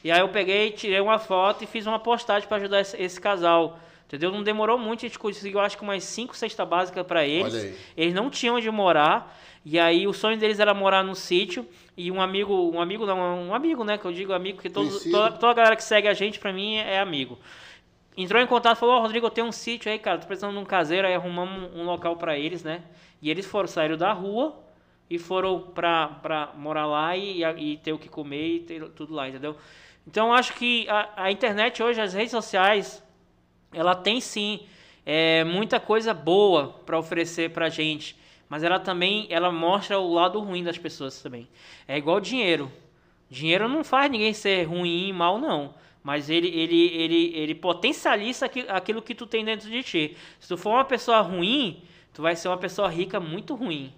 [0.03, 3.21] E aí eu peguei, tirei uma foto e fiz uma postagem pra ajudar esse, esse
[3.21, 3.77] casal.
[4.07, 4.31] Entendeu?
[4.31, 7.53] Não demorou muito, a gente conseguiu acho que umas 5 cestas básicas pra eles.
[7.97, 9.35] Eles não tinham onde morar.
[9.65, 11.67] E aí o sonho deles era morar num sítio.
[11.97, 13.97] E um amigo, um amigo não, um amigo, né?
[13.97, 15.11] Que eu digo amigo, porque todos, Conhecido.
[15.11, 17.39] toda, toda a galera que segue a gente, pra mim, é amigo.
[18.17, 20.59] Entrou em contato, falou, ó, Rodrigo, eu tenho um sítio aí, cara, tô precisando de
[20.59, 22.81] um caseiro, aí arrumamos um, local pra eles, né?
[23.21, 24.57] E eles foram, saíram da rua
[25.09, 29.13] e foram pra, pra morar lá e, e ter o que comer e ter tudo
[29.13, 29.57] lá, entendeu?
[30.07, 33.03] Então, eu acho que a, a internet hoje, as redes sociais,
[33.73, 34.61] ela tem sim
[35.05, 38.17] é, muita coisa boa para oferecer pra gente,
[38.49, 41.47] mas ela também ela mostra o lado ruim das pessoas também.
[41.87, 42.71] É igual dinheiro.
[43.29, 45.73] Dinheiro não faz ninguém ser ruim e mal não,
[46.03, 50.17] mas ele ele ele ele potencializa aqui- aquilo que tu tem dentro de ti.
[50.39, 51.81] Se tu for uma pessoa ruim,
[52.13, 53.91] tu vai ser uma pessoa rica muito ruim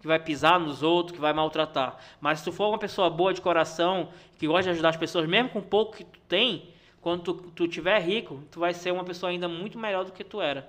[0.00, 1.96] que vai pisar nos outros, que vai maltratar.
[2.20, 5.28] Mas se tu for uma pessoa boa de coração, que gosta de ajudar as pessoas,
[5.28, 6.68] mesmo com pouco que tu tem,
[7.00, 10.22] quando tu, tu tiver rico, tu vai ser uma pessoa ainda muito melhor do que
[10.22, 10.68] tu era.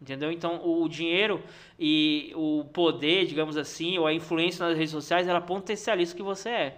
[0.00, 0.30] Entendeu?
[0.30, 1.42] Então, o dinheiro
[1.78, 6.22] e o poder, digamos assim, ou a influência nas redes sociais, ela potencializa o que
[6.22, 6.76] você é.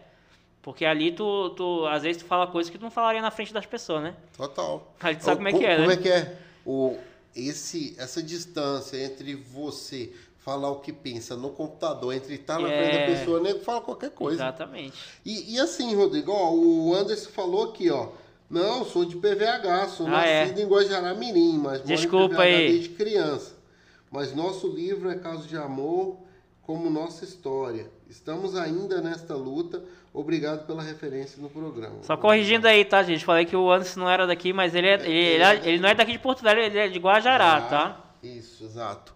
[0.63, 3.53] Porque ali tu, tu, às vezes tu fala coisas que tu não falaria na frente
[3.53, 4.15] das pessoas, né?
[4.37, 4.91] Total.
[5.01, 5.95] Aí tu sabe como é Co- que é, Como né?
[5.95, 6.39] é que é?
[6.65, 6.97] O,
[7.37, 12.97] esse, essa distância entre você falar o que pensa no computador, entre estar na frente
[12.97, 13.07] É.
[13.07, 14.37] da pessoa, o nego fala qualquer coisa.
[14.43, 14.97] Exatamente.
[15.25, 18.09] E, e assim, Rodrigo, ó, o Anderson falou aqui, ó.
[18.51, 20.41] Não, sou de PVH, sou Ah, é?
[20.41, 22.73] nascido em Guajará-Mirim, mas Desculpa moro em PVH aí.
[22.73, 23.55] desde criança.
[24.11, 26.17] Mas nosso livro é caso de amor,
[26.63, 27.89] como nossa história.
[28.09, 29.83] Estamos ainda nesta luta.
[30.13, 32.03] Obrigado pela referência no programa.
[32.03, 33.25] Só corrigindo aí, tá, gente?
[33.25, 35.89] Falei que o Anderson não era daqui, mas ele, é, ele, ele, é- ele não
[35.89, 38.05] é daqui de Porto Velho, ele é de Guajará, Ah, tá?
[38.21, 39.15] Isso, exato.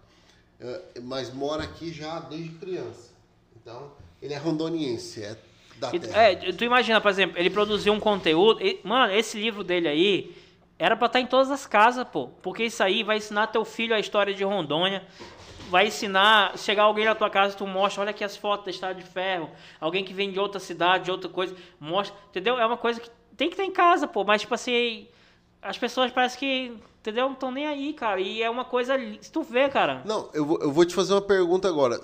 [0.61, 3.09] É, mas mora aqui já desde criança.
[3.61, 3.91] Então,
[4.21, 5.35] ele é rondoniense, é
[5.77, 6.21] da E- terra.
[6.23, 8.61] É, tu imagina, por exemplo, ele produziu um conteúdo.
[8.65, 10.35] e- mano, esse livro dele aí
[10.77, 12.27] era pra estar em todas as casas, pô.
[12.41, 15.03] Porque isso aí vai ensinar teu filho a história de Rondônia.
[15.69, 18.93] Vai ensinar, chegar alguém na tua casa, tu mostra, olha aqui as fotos da Estrada
[18.95, 19.49] de Ferro.
[19.81, 22.15] Alguém que vem de outra cidade, de outra coisa, mostra.
[22.29, 22.59] Entendeu?
[22.59, 24.23] É uma coisa que tem que ter em casa, pô.
[24.23, 25.07] Mas, tipo assim,
[25.61, 27.25] as pessoas parecem que, entendeu?
[27.25, 28.21] Não estão nem aí, cara.
[28.21, 28.93] E é uma coisa.
[29.19, 30.03] Se tu vê, cara.
[30.05, 31.99] Não, eu vou, eu vou te fazer uma pergunta agora.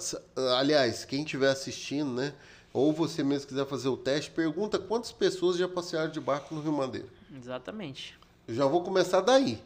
[0.58, 2.34] Aliás, quem estiver assistindo, né?
[2.74, 6.62] Ou você mesmo quiser fazer o teste, pergunta quantas pessoas já passearam de barco no
[6.62, 7.08] Rio Madeira.
[7.36, 8.18] Exatamente.
[8.48, 9.62] Eu já vou começar daí.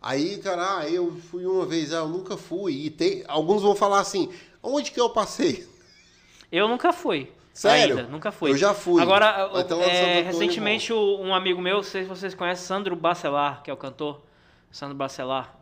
[0.00, 2.86] Aí, cara, ah, eu fui uma vez, ah, eu nunca fui.
[2.86, 4.32] E tem, alguns vão falar assim,
[4.62, 5.70] onde que eu passei?
[6.50, 7.32] Eu nunca fui.
[7.54, 7.96] Sério?
[7.96, 8.50] Ainda, nunca fui.
[8.50, 9.02] Eu já fui.
[9.02, 13.62] Agora, no é, Antônio, recentemente, um amigo meu, não sei se vocês conhecem, Sandro Bacelar,
[13.62, 14.20] que é o cantor.
[14.70, 15.61] Sandro Bacelar.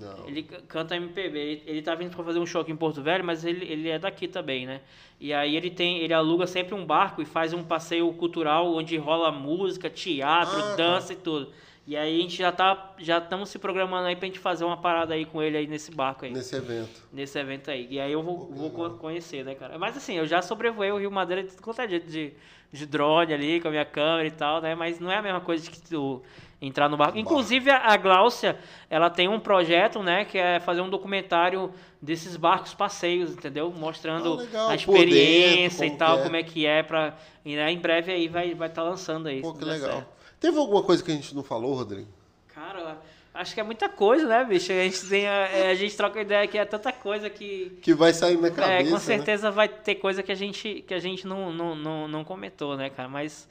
[0.00, 0.26] Não.
[0.26, 1.38] Ele canta MPB.
[1.38, 3.88] Ele, ele tá vindo pra fazer um show aqui em Porto Velho, mas ele, ele
[3.88, 4.80] é daqui também, né?
[5.20, 8.96] E aí ele tem, ele aluga sempre um barco e faz um passeio cultural onde
[8.96, 10.76] rola música, teatro, Ah, tá.
[10.76, 11.52] dança e tudo.
[11.86, 14.76] E aí a gente já tá, já estamos se programando aí pra gente fazer uma
[14.76, 17.02] parada aí com ele aí nesse barco aí Nesse evento.
[17.12, 17.88] nesse evento aí.
[17.90, 18.90] E aí eu vou, vou legal.
[18.98, 19.76] conhecer, né, cara?
[19.78, 22.32] Mas assim, eu já sobrevoei o Rio Madeira de tudo quanto é jeito de,
[22.70, 24.74] de drone ali, com a minha câmera e tal, né?
[24.74, 26.22] Mas não é a mesma coisa de que tu
[26.60, 27.16] entrar no barco.
[27.16, 28.58] Inclusive, a Gláucia,
[28.88, 33.72] ela tem um projeto, né, que é fazer um documentário desses barcos passeios, entendeu?
[33.72, 36.22] Mostrando Ah, legal, a experiência dentro, e tal, é.
[36.22, 37.14] como é que é pra...
[37.44, 39.40] E né, em breve aí vai estar vai tá lançando aí.
[39.40, 39.90] Pô, que legal.
[39.90, 40.08] certo.
[40.38, 42.08] Teve alguma coisa que a gente não falou, Rodrigo?
[42.48, 42.98] Cara,
[43.34, 44.72] acho que é muita coisa, né, bicho?
[44.72, 47.78] A gente, tem, a, é, a gente troca ideia que é tanta coisa que.
[47.82, 48.72] Que vai sair na cabeça.
[48.72, 48.98] É, com né?
[48.98, 52.76] certeza vai ter coisa que a gente, que a gente não, não, não, não comentou,
[52.76, 53.08] né, cara?
[53.08, 53.48] Mas.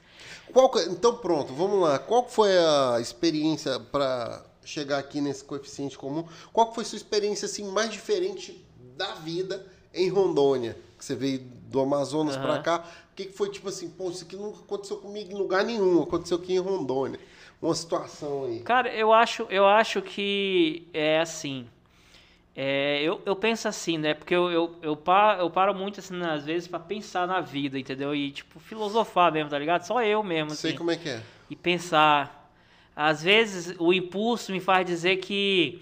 [0.52, 1.98] Qual então pronto, vamos lá.
[1.98, 6.24] Qual foi a experiência para chegar aqui nesse coeficiente comum?
[6.52, 8.64] Qual foi a sua experiência assim mais diferente
[8.96, 10.76] da vida em Rondônia?
[10.98, 12.44] Que você veio do Amazonas Aham.
[12.44, 12.84] pra cá.
[13.12, 16.02] O que, que foi tipo assim, pô, isso aqui nunca aconteceu comigo em lugar nenhum,
[16.02, 17.18] aconteceu aqui em Rondônia.
[17.60, 18.60] Uma situação aí.
[18.60, 21.66] Cara, eu acho, eu acho que é assim.
[22.56, 24.14] É, eu, eu penso assim, né?
[24.14, 27.78] Porque eu, eu, eu, paro, eu paro muito, assim, às vezes, pra pensar na vida,
[27.78, 28.14] entendeu?
[28.14, 29.82] E, tipo, filosofar mesmo, tá ligado?
[29.82, 30.78] Só eu mesmo, Sei assim.
[30.78, 31.22] como é que é.
[31.48, 32.50] e pensar.
[32.94, 35.80] Às vezes o impulso me faz dizer que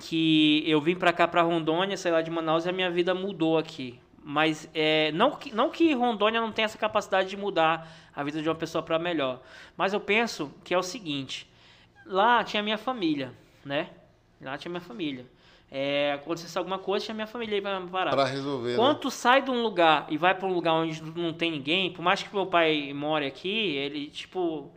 [0.00, 3.14] que eu vim pra cá pra Rondônia, sei lá, de Manaus e a minha vida
[3.14, 4.00] mudou aqui.
[4.22, 8.42] Mas é, não, que, não que Rondônia não tenha essa capacidade de mudar a vida
[8.42, 9.40] de uma pessoa para melhor.
[9.76, 11.50] Mas eu penso que é o seguinte:
[12.04, 13.32] lá tinha minha família,
[13.64, 13.88] né?
[14.40, 15.26] Lá tinha minha família.
[15.72, 18.10] É, acontecesse alguma coisa, tinha minha família aí pra me parar.
[18.10, 18.74] Pra resolver.
[18.74, 18.98] Quando né?
[19.00, 22.02] tu sai de um lugar e vai pra um lugar onde não tem ninguém, por
[22.02, 24.70] mais que meu pai more aqui, ele, tipo.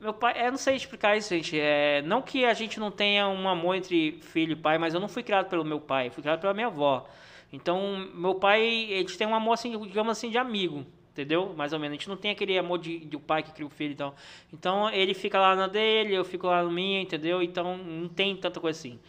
[0.00, 1.58] Meu pai, eu não sei explicar isso, gente.
[1.60, 5.00] É, não que a gente não tenha um amor entre filho e pai, mas eu
[5.00, 7.06] não fui criado pelo meu pai, fui criado pela minha avó.
[7.52, 11.52] Então, meu pai, eles têm um amor, assim, digamos assim, de amigo, entendeu?
[11.56, 11.96] Mais ou menos.
[11.96, 13.96] A gente não tem aquele amor de, de o pai que cria o filho e
[13.96, 14.14] tal.
[14.52, 17.42] Então, ele fica lá na dele, eu fico lá na minha, entendeu?
[17.42, 19.00] Então, não tem tanta coisa assim.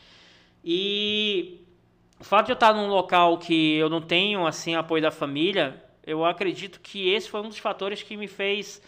[0.63, 1.59] E
[2.19, 5.83] o fato de eu estar num local que eu não tenho assim apoio da família,
[6.05, 8.81] eu acredito que esse foi um dos fatores que me fez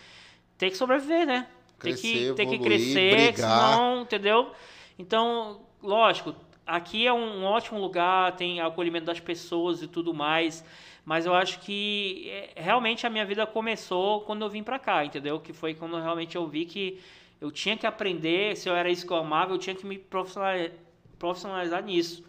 [0.57, 1.47] ter que sobreviver, né?
[1.79, 3.73] Ter que, Crescer, ter que evoluir, crescer, brigar.
[3.73, 4.51] senão, entendeu?
[4.97, 10.63] Então, lógico, aqui é um ótimo lugar, tem acolhimento das pessoas e tudo mais,
[11.05, 15.03] mas eu acho que é, realmente a minha vida começou quando eu vim pra cá,
[15.03, 15.39] entendeu?
[15.39, 17.01] Que foi quando realmente eu vi que
[17.41, 19.97] eu tinha que aprender, se eu era isso que eu amava, eu tinha que me
[19.97, 20.71] profissionalizar,
[21.19, 22.23] profissionalizar nisso.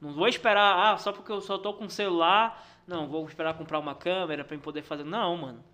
[0.00, 3.78] Não vou esperar, ah, só porque eu só tô com celular, não, vou esperar comprar
[3.78, 5.04] uma câmera para poder fazer.
[5.04, 5.64] Não, mano.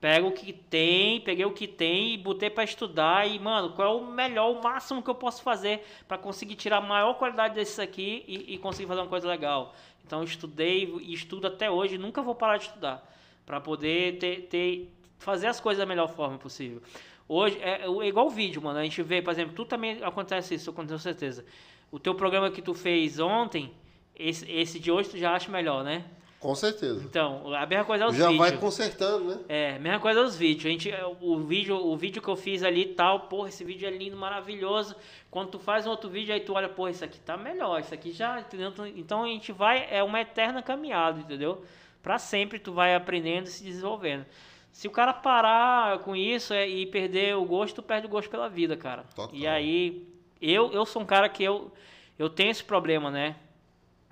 [0.00, 3.98] Pega o que tem, peguei o que tem e botei para estudar e, mano, qual
[3.98, 7.54] é o melhor, o máximo que eu posso fazer para conseguir tirar a maior qualidade
[7.54, 9.74] desse aqui e, e conseguir fazer uma coisa legal.
[10.04, 13.10] Então, eu estudei e estudo até hoje, nunca vou parar de estudar
[13.44, 16.82] para poder ter, ter fazer as coisas da melhor forma possível.
[17.28, 18.78] Hoje é, é igual o vídeo, mano.
[18.78, 21.44] A gente vê, por exemplo, tu também acontece isso, com certeza.
[21.90, 23.72] O teu programa que tu fez ontem,
[24.14, 26.04] esse, esse de hoje tu já acha melhor, né?
[26.38, 27.02] Com certeza.
[27.04, 28.50] Então, a mesma coisa é os Já vídeos.
[28.50, 29.40] vai consertando, né?
[29.48, 30.66] É, mesma coisa os vídeos.
[30.66, 33.88] A gente, o vídeo, o vídeo que eu fiz ali e tal, porra, esse vídeo
[33.88, 34.94] é lindo, maravilhoso.
[35.30, 37.94] Quando tu faz um outro vídeo, aí tu olha, porra, isso aqui tá melhor, isso
[37.94, 38.72] aqui já, entendeu?
[38.94, 41.64] Então a gente vai, é uma eterna caminhada, entendeu?
[42.02, 44.24] Pra sempre tu vai aprendendo e se desenvolvendo.
[44.70, 48.28] Se o cara parar com isso é, e perder o gosto, tu perde o gosto
[48.28, 49.04] pela vida, cara.
[49.14, 49.34] Total.
[49.34, 50.06] E aí,
[50.40, 51.72] eu, eu sou um cara que eu,
[52.18, 53.36] eu tenho esse problema, né?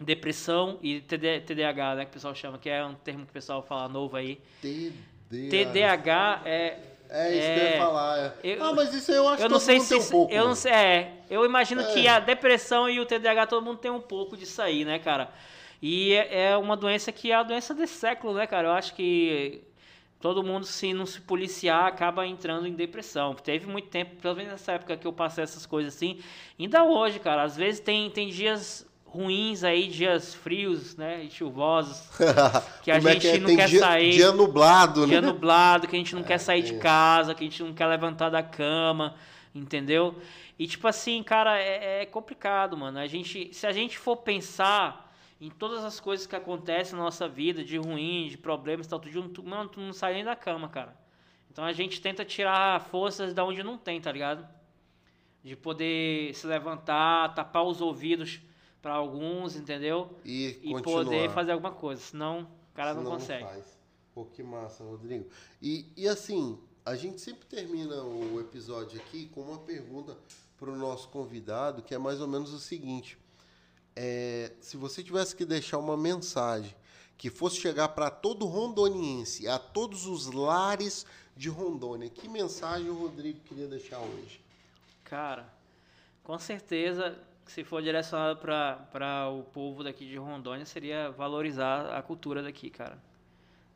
[0.01, 2.05] Depressão e TD, TDAH, né?
[2.05, 4.41] Que o pessoal chama, que é um termo que o pessoal fala novo aí.
[4.61, 5.51] TDAH.
[5.51, 6.79] TDAH é.
[7.11, 8.19] É isso que eu ia falar.
[8.19, 8.33] é.
[8.43, 9.89] eu- ah, mas isso eu acho Eu que não todo sei mundo se.
[9.91, 10.33] tem um pouco.
[10.33, 10.73] eu não sei.
[10.73, 11.12] É.
[11.31, 11.93] Eu imagino É.
[11.93, 15.31] que a depressão e o TDAH todo mundo tem um pouco disso aí, né, cara?
[15.81, 18.69] E é é uma doença que é a doença desse século, né, cara?
[18.69, 19.62] Eu acho que
[20.19, 23.35] todo mundo, se não se policiar, acaba entrando em depressão.
[23.35, 26.19] Teve muito tempo, pelo menos nessa época que eu passei essas coisas assim.
[26.59, 32.09] Ainda hoje, cara, às vezes tem, tem dias ruins aí, dias frios, né, e chuvosos,
[32.82, 33.39] que a Como é gente é?
[33.39, 34.11] não Tem quer dia, sair.
[34.11, 35.28] Dia nublado, dia né?
[35.28, 38.28] nublado, que a gente não quer sair de casa, que a gente não quer levantar
[38.28, 39.15] da cama,
[39.55, 40.16] entendeu?
[40.59, 42.99] E tipo assim, cara, é, é complicado, mano.
[42.99, 47.28] A gente, se a gente for pensar em todas as coisas que acontecem na nossa
[47.28, 50.35] vida, de ruim, de problemas, e tal, tudo, tu, mano, tu não sai nem da
[50.35, 50.97] cama, cara.
[51.53, 54.45] Então a gente tenta tirar forças da onde não tem, tá ligado?
[55.45, 58.41] De poder se levantar, tapar os ouvidos
[58.85, 60.11] para alguns, entendeu?
[60.27, 63.43] E, E poder fazer alguma coisa, senão o cara não Senão consegue.
[63.43, 63.78] faz.
[64.15, 65.24] Pô, que massa, Rodrigo.
[65.62, 70.15] E, e assim, a gente sempre termina o episódio aqui com uma pergunta
[70.59, 73.16] para o nosso convidado, que é mais ou menos o seguinte.
[73.97, 76.77] É, se você tivesse que deixar uma mensagem
[77.16, 82.98] que fosse chegar para todo rondoniense, a todos os lares de Rondônia, que mensagem o
[82.98, 84.43] Rodrigo queria deixar hoje?
[85.05, 85.51] Cara,
[86.23, 92.43] com certeza, se for direcionado para o povo daqui de Rondônia, seria valorizar a cultura
[92.43, 92.99] daqui, cara.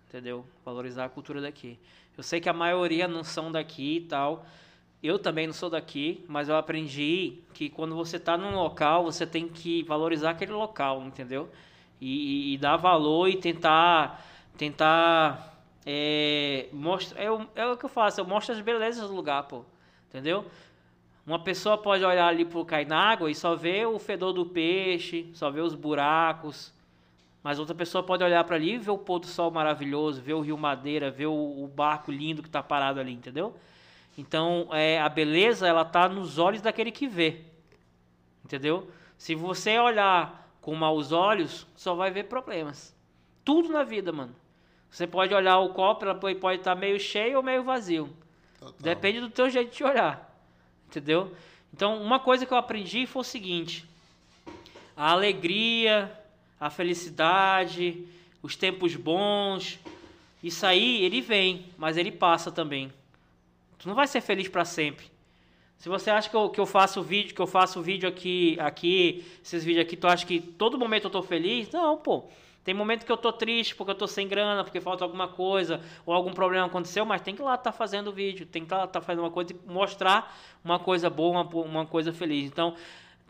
[0.08, 0.44] Entendeu?
[0.64, 1.78] Valorizar a cultura daqui.
[2.16, 4.46] Eu sei que a maioria não são daqui e tal.
[5.02, 9.26] Eu também não sou daqui, mas eu aprendi que quando você está num local, você
[9.26, 11.48] tem que valorizar aquele local, entendeu?
[12.00, 14.24] E, e- e dar valor e tentar
[14.56, 15.54] tentar
[15.86, 19.44] é, mostra, é, o- é o que eu faço, eu mostro as belezas do lugar,
[19.44, 19.64] pô.
[20.08, 20.44] Entendeu?
[21.28, 24.46] Uma pessoa pode olhar ali pro cair na água e só ver o fedor do
[24.46, 26.72] peixe, só ver os buracos.
[27.42, 30.32] Mas outra pessoa pode olhar para ali e ver o pôr do sol maravilhoso, ver
[30.32, 33.54] o rio Madeira, ver o, o barco lindo que está parado ali, entendeu?
[34.16, 37.42] Então, é, a beleza, ela tá nos olhos daquele que vê.
[38.42, 38.90] Entendeu?
[39.18, 42.96] Se você olhar com maus olhos, só vai ver problemas.
[43.44, 44.34] Tudo na vida, mano.
[44.88, 48.08] Você pode olhar o copo, ela pode estar tá meio cheio ou meio vazio.
[48.58, 48.74] Total.
[48.80, 50.27] Depende do teu jeito de olhar.
[50.88, 51.34] Entendeu?
[51.72, 53.84] Então, uma coisa que eu aprendi foi o seguinte:
[54.96, 56.10] a alegria,
[56.58, 58.06] a felicidade,
[58.42, 59.78] os tempos bons,
[60.42, 62.92] isso aí ele vem, mas ele passa também.
[63.78, 65.06] Tu não vai ser feliz para sempre.
[65.78, 69.24] Se você acha que eu, que eu faço vídeo, que eu faço vídeo aqui, aqui,
[69.44, 71.70] esses vídeos aqui, tu acha que todo momento eu tô feliz?
[71.70, 72.24] Não, pô.
[72.68, 75.80] Tem momento que eu tô triste porque eu tô sem grana, porque falta alguma coisa,
[76.04, 78.70] ou algum problema aconteceu, mas tem que ir lá estar tá fazendo vídeo, tem que
[78.70, 82.44] lá estar tá fazendo uma coisa e mostrar uma coisa boa, uma, uma coisa feliz.
[82.44, 82.74] Então,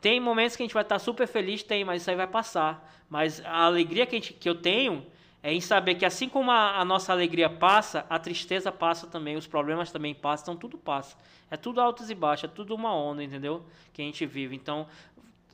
[0.01, 2.27] tem momentos que a gente vai estar tá super feliz, tem, mas isso aí vai
[2.27, 2.93] passar.
[3.09, 5.06] Mas a alegria que, a gente, que eu tenho
[5.40, 9.36] é em saber que assim como a, a, nossa alegria passa, a tristeza passa também,
[9.36, 11.16] os problemas também passam, então tudo passa.
[11.48, 13.65] É tudo altos e baixos, é tudo uma onda, entendeu?
[13.93, 14.56] Que a gente vive.
[14.56, 14.89] Então,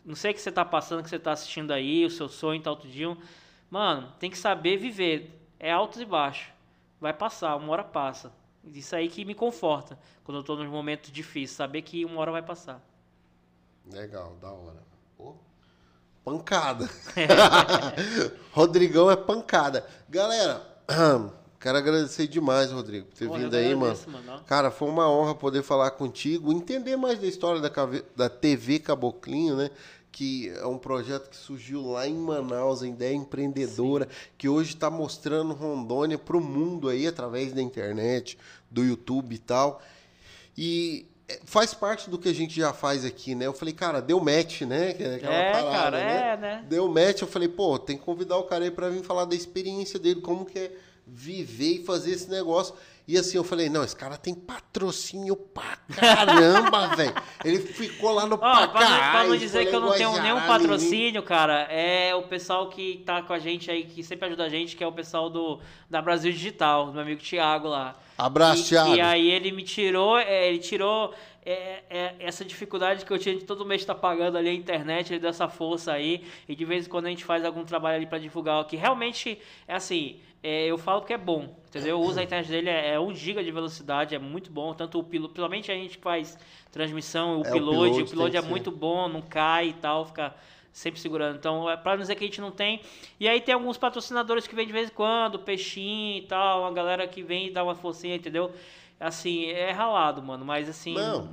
[0.06, 2.62] não sei o que você está passando, que você está assistindo aí, o seu sonho
[2.62, 3.14] tal tá dia.
[3.70, 5.40] Mano, tem que saber viver.
[5.58, 6.52] É altos e baixos.
[7.00, 8.32] Vai passar, uma hora passa.
[8.72, 12.32] Isso aí que me conforta quando eu estou nos momentos difíceis, saber que uma hora
[12.32, 12.80] vai passar.
[13.92, 14.82] Legal, da hora.
[15.16, 15.34] Pô,
[16.24, 16.88] pancada.
[18.52, 19.86] Rodrigão é pancada.
[20.08, 20.66] Galera,
[21.60, 23.98] quero agradecer demais, Rodrigo, por ter Pô, vindo aí, mano.
[24.06, 24.42] mano.
[24.46, 27.70] Cara, foi uma honra poder falar contigo, entender mais da história da,
[28.16, 29.70] da TV Caboclinho, né?
[30.16, 34.08] Que é um projeto que surgiu lá em Manaus, a ideia empreendedora,
[34.38, 38.38] que hoje está mostrando Rondônia para o mundo aí, através da internet,
[38.70, 39.82] do YouTube e tal.
[40.56, 43.46] E é, faz parte do que a gente já faz aqui, né?
[43.46, 44.92] Eu falei, cara, deu match, né?
[44.92, 46.32] Que é aquela É, parada, cara, né?
[46.32, 46.64] é, né?
[46.68, 49.34] Deu match, eu falei, pô, tem que convidar o cara aí pra vir falar da
[49.34, 50.72] experiência dele, como que é
[51.06, 52.74] viver e fazer esse negócio.
[53.06, 57.12] E assim, eu falei, não, esse cara tem patrocínio pra caramba, velho.
[57.44, 60.22] Ele ficou lá no Ó, pra, não, pra Pacai, não dizer que eu não tenho
[60.22, 64.44] nenhum patrocínio, cara, é o pessoal que tá com a gente aí, que sempre ajuda
[64.44, 65.60] a gente, que é o pessoal do
[65.90, 67.94] da Brasil Digital, do meu amigo Thiago lá.
[68.16, 68.94] Abraço, e, Thiago.
[68.94, 71.12] E aí ele me tirou, é, ele tirou
[71.44, 75.12] é, é, essa dificuldade que eu tinha de todo mês estar pagando ali a internet,
[75.12, 77.96] ele deu essa força aí, e de vez em quando a gente faz algum trabalho
[77.96, 79.38] ali pra divulgar, que realmente
[79.68, 81.98] é assim, é, eu falo que é bom, entendeu?
[81.98, 84.98] Eu uso a internet dele, é, é 1 GB de velocidade, é muito bom, tanto
[84.98, 86.38] o piloto, principalmente a gente que faz
[86.70, 90.34] transmissão, o É, piloto, o piloto é muito bom, não cai e tal, fica
[90.72, 91.36] sempre segurando.
[91.36, 92.80] Então, é pra não dizer que a gente não tem.
[93.18, 96.72] E aí tem alguns patrocinadores que vêm de vez em quando, peixinho e tal, uma
[96.72, 98.52] galera que vem e dá uma forcinha, entendeu?
[98.98, 100.94] Assim, é ralado, mano, mas assim.
[100.94, 101.28] Não,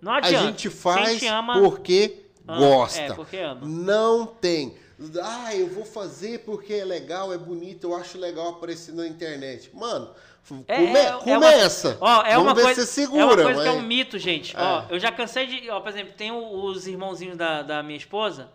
[0.00, 0.46] Não a adianta.
[0.46, 2.58] gente Quem faz ama- porque ama.
[2.58, 3.00] gosta.
[3.00, 3.60] É, porque ama.
[3.64, 4.76] Não tem.
[5.22, 9.70] Ah, eu vou fazer porque é legal, é bonito, eu acho legal aparecer na internet.
[9.74, 10.10] Mano,
[10.68, 11.96] É, come- é- é uma- começa.
[12.00, 13.22] Ó, é Vamos uma ver coisa, se segura.
[13.22, 14.56] é uma coisa que é mas- um mito, gente.
[14.56, 14.60] É.
[14.60, 18.48] Ó, eu já cansei de, ó, por exemplo, tem os irmãozinhos da, da minha esposa,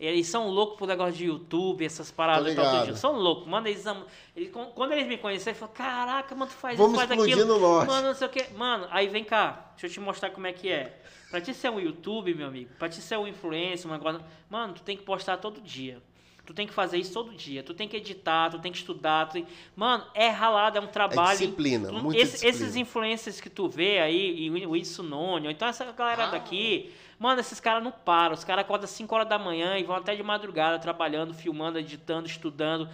[0.00, 2.96] eles são loucos por negócio de YouTube, essas paradas e tal, dia.
[2.96, 4.04] São loucos, mano, eles amam.
[4.36, 7.20] Eles, quan- quando eles me conheceram, eles falaram, caraca, mano, tu faz Vamos isso, faz
[7.20, 7.44] aquilo.
[7.44, 7.86] no norte.
[7.88, 8.52] Mano, não sei o que.
[8.54, 10.98] Mano, aí vem cá, deixa eu te mostrar como é que é.
[11.30, 14.20] Pra ti ser um YouTube, meu amigo, pra ti ser um influencer, um negócio,
[14.50, 16.02] mano, tu tem que postar todo dia.
[16.44, 17.62] Tu tem que fazer isso todo dia.
[17.62, 19.26] Tu tem que editar, tu tem que estudar.
[19.28, 19.46] Tu tem...
[19.76, 21.38] Mano, é ralado, é um trabalho.
[21.38, 22.56] disciplina, Tu- muita esse- disciplina.
[22.64, 27.40] Esses influencers que tu vê aí, e o Whindersson Nunes, então essa galera daqui, mano,
[27.40, 28.34] esses caras não param.
[28.34, 32.26] Os caras acordam 5 horas da manhã e vão até de madrugada trabalhando, filmando, editando,
[32.26, 32.88] estudando.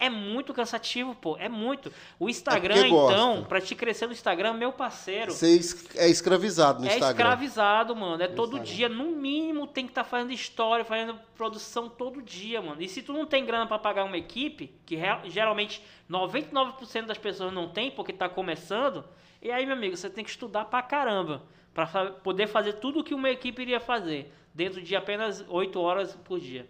[0.00, 1.36] É muito cansativo, pô.
[1.38, 1.92] É muito.
[2.20, 3.12] O Instagram, porque gosta.
[3.14, 5.32] então, pra te crescer no Instagram, meu parceiro.
[5.32, 5.58] Você
[5.96, 7.10] é escravizado no É Instagram.
[7.10, 8.22] escravizado, mano.
[8.22, 8.74] É todo Instagram.
[8.76, 12.80] dia, no mínimo, tem que estar fazendo história, fazendo produção todo dia, mano.
[12.80, 17.52] E se tu não tem grana pra pagar uma equipe, que geralmente 99% das pessoas
[17.52, 19.04] não tem porque tá começando,
[19.42, 21.42] e aí, meu amigo, você tem que estudar pra caramba
[21.74, 25.80] pra fa- poder fazer tudo o que uma equipe iria fazer dentro de apenas 8
[25.80, 26.68] horas por dia.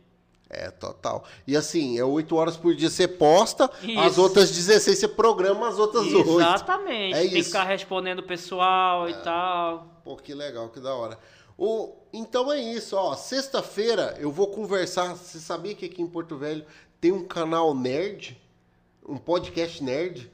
[0.50, 1.24] É, total.
[1.46, 3.66] E assim, é 8 horas por dia você posta,
[3.98, 4.22] as Isso.
[4.22, 6.40] outras 16 você programa as outras 8.
[6.40, 7.14] Exatamente.
[7.16, 7.50] É tem que isso.
[7.50, 10.00] ficar respondendo o pessoal e tal.
[10.02, 11.18] Pô, que legal, que da hora.
[11.56, 13.14] O, então é isso, ó.
[13.14, 15.14] Sexta-feira eu vou conversar.
[15.16, 16.64] Você sabia que aqui em Porto Velho
[17.00, 18.40] tem um canal nerd?
[19.06, 20.30] Um podcast nerd?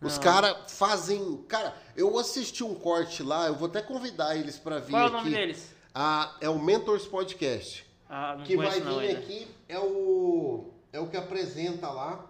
[0.00, 1.38] Os caras fazem.
[1.48, 5.04] Cara, eu assisti um corte lá, eu vou até convidar eles pra vir Qual é
[5.04, 5.16] o aqui.
[5.16, 5.74] nome deles?
[5.94, 7.84] Ah, é o Mentors Podcast.
[8.08, 12.24] Ah, não que vai vir não aqui é o é o que apresenta lá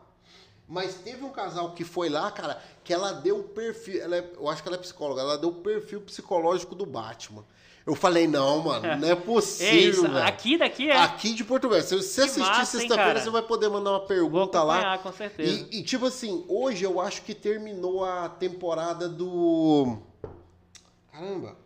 [0.66, 4.02] Mas teve um casal que foi lá, cara, que ela deu o perfil.
[4.02, 7.42] Ela é- eu acho que ela é psicóloga, ela deu o perfil psicológico do Batman.
[7.88, 10.02] Eu falei, não, mano, não é É possível.
[10.02, 10.18] velho.
[10.26, 10.96] aqui daqui é.
[10.98, 11.82] Aqui de Porto Velho.
[11.82, 14.98] Se você Que assistir sexta-feira, você vai poder mandar uma pergunta lá.
[14.98, 15.66] com certeza.
[15.72, 19.96] E, e, tipo assim, hoje eu acho que terminou a temporada do.
[21.10, 21.56] Caramba!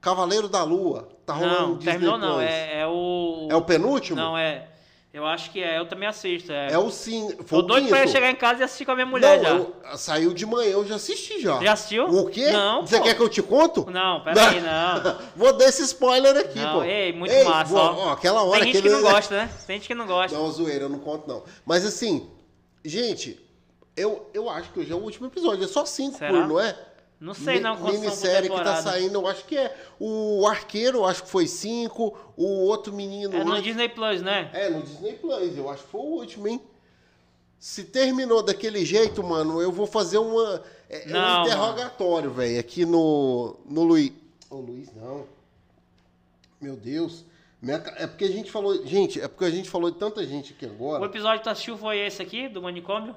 [0.00, 1.08] Cavaleiro da Lua.
[1.24, 2.34] Tá rolando não, Disney terminou não.
[2.34, 2.44] Plus.
[2.50, 3.48] É, é o.
[3.48, 4.16] É o penúltimo?
[4.16, 4.69] Não, é.
[5.12, 5.76] Eu acho que é.
[5.78, 6.52] Eu também assisto.
[6.52, 7.30] É, É o sim.
[7.44, 9.42] Foi Tô doido pra eu chegar em casa e assistir com a minha mulher não,
[9.42, 9.50] já.
[9.56, 11.60] eu- saiu de manhã, eu já assisti já.
[11.60, 12.04] Já assistiu?
[12.06, 12.50] O quê?
[12.52, 13.02] Não, Você pô.
[13.02, 13.90] quer que eu te conto?
[13.90, 15.18] Não, peraí, não.
[15.34, 16.84] Vou dar esse spoiler aqui, Não, pô.
[16.84, 18.12] ei, muito massa, vou- ó.
[18.12, 19.50] aquela hora Tem gente que que não gosta, né?
[19.66, 20.36] Tem gente que não gosta.
[20.38, 21.42] Não, zoeira, eu não conto não.
[21.66, 22.30] Mas assim,
[22.84, 23.38] gente,
[23.96, 25.64] eu, eu acho que hoje é o último episódio.
[25.64, 26.30] É só cinco Será?
[26.30, 26.76] por, não é?
[27.20, 29.76] Não sei não quantos Minissérie que tá saindo, eu acho que é.
[29.98, 32.16] O Arqueiro, eu acho que foi cinco.
[32.34, 33.36] O outro menino.
[33.36, 34.50] É no Disney Plus, né?
[34.54, 36.62] É, no Disney Plus, eu acho que foi o último, hein?
[37.58, 40.62] Se terminou daquele jeito, mano, eu vou fazer uma.
[40.88, 43.54] É, é Não, um interrogatório, velho, aqui no.
[43.66, 44.12] No Luiz.
[44.48, 45.26] Ô, Luiz, não.
[46.58, 47.26] Meu Deus.
[47.60, 48.86] Minha É porque a gente falou.
[48.86, 51.04] Gente, é porque a gente falou de tanta gente aqui O agora.
[51.04, 53.14] episódio que tu assistiu foi esse aqui, do manicômio?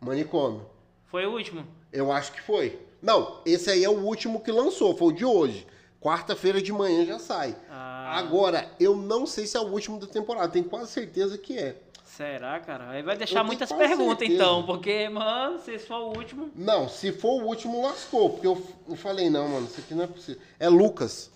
[0.00, 0.66] Manicômio.
[1.06, 1.64] Foi o último.
[1.92, 2.76] Eu acho que foi.
[3.02, 5.66] Não, esse aí é o último que lançou, foi o de hoje.
[6.00, 7.56] Quarta-feira de manhã já sai.
[7.70, 8.18] Ah.
[8.18, 11.76] Agora, eu não sei se é o último da temporada, tenho quase certeza que é.
[12.16, 12.90] Será, cara?
[12.90, 14.32] Aí vai deixar muitas perguntas, certeza.
[14.32, 14.64] então.
[14.64, 16.50] Porque, mano, se esse for o último.
[16.54, 18.30] Não, se for o último, lascou.
[18.30, 20.40] Porque eu, eu falei, não, mano, isso aqui não é possível.
[20.58, 21.30] É Lucas.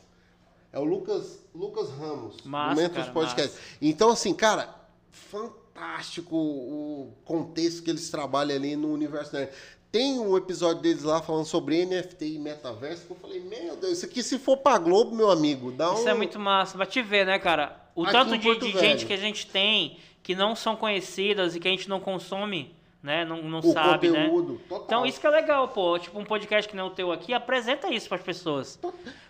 [0.72, 2.36] É o Lucas, Lucas Ramos.
[2.44, 3.58] Massa, do Mentos cara, Podcast.
[3.82, 4.74] Então, assim, cara,
[5.10, 9.52] fantástico o contexto que eles trabalham ali no universo nerd.
[9.92, 13.94] Tem um episódio deles lá falando sobre NFT e metaverso que eu falei, meu Deus,
[13.98, 15.94] isso aqui se for pra Globo, meu amigo, dá um...
[15.94, 16.78] Isso é muito massa.
[16.78, 17.76] Vai te ver, né, cara?
[17.96, 21.60] O Aqui tanto de, de gente que a gente tem que não são conhecidas e
[21.60, 22.72] que a gente não consome,
[23.02, 23.24] né?
[23.24, 24.28] Não, não o sabe, né?
[24.28, 24.84] conteúdo, total.
[24.86, 25.98] Então isso que é legal, pô.
[25.98, 28.78] Tipo, um podcast que nem o teu aqui, apresenta isso pras pessoas.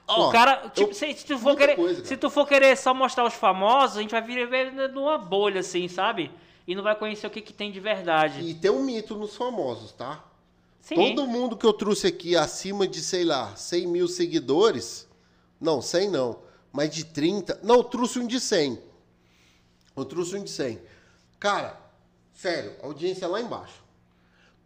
[0.06, 2.76] Ó, o cara, tipo, eu- se, se tu for querer, coisa, se tu for querer
[2.76, 6.30] só mostrar os famosos, a gente vai viver numa bolha, assim, sabe?
[6.66, 8.42] E não vai conhecer o que, que tem de verdade.
[8.42, 10.22] E tem um mito nos famosos, tá?
[10.80, 10.94] Sim.
[10.94, 15.08] Todo mundo que eu trouxe aqui acima de, sei lá, 100 mil seguidores,
[15.60, 16.38] não, 100 não,
[16.72, 18.78] mas de 30, não, eu trouxe um de 100.
[19.96, 20.80] Eu trouxe um de 100.
[21.38, 21.78] Cara,
[22.32, 23.80] sério, audiência é lá embaixo.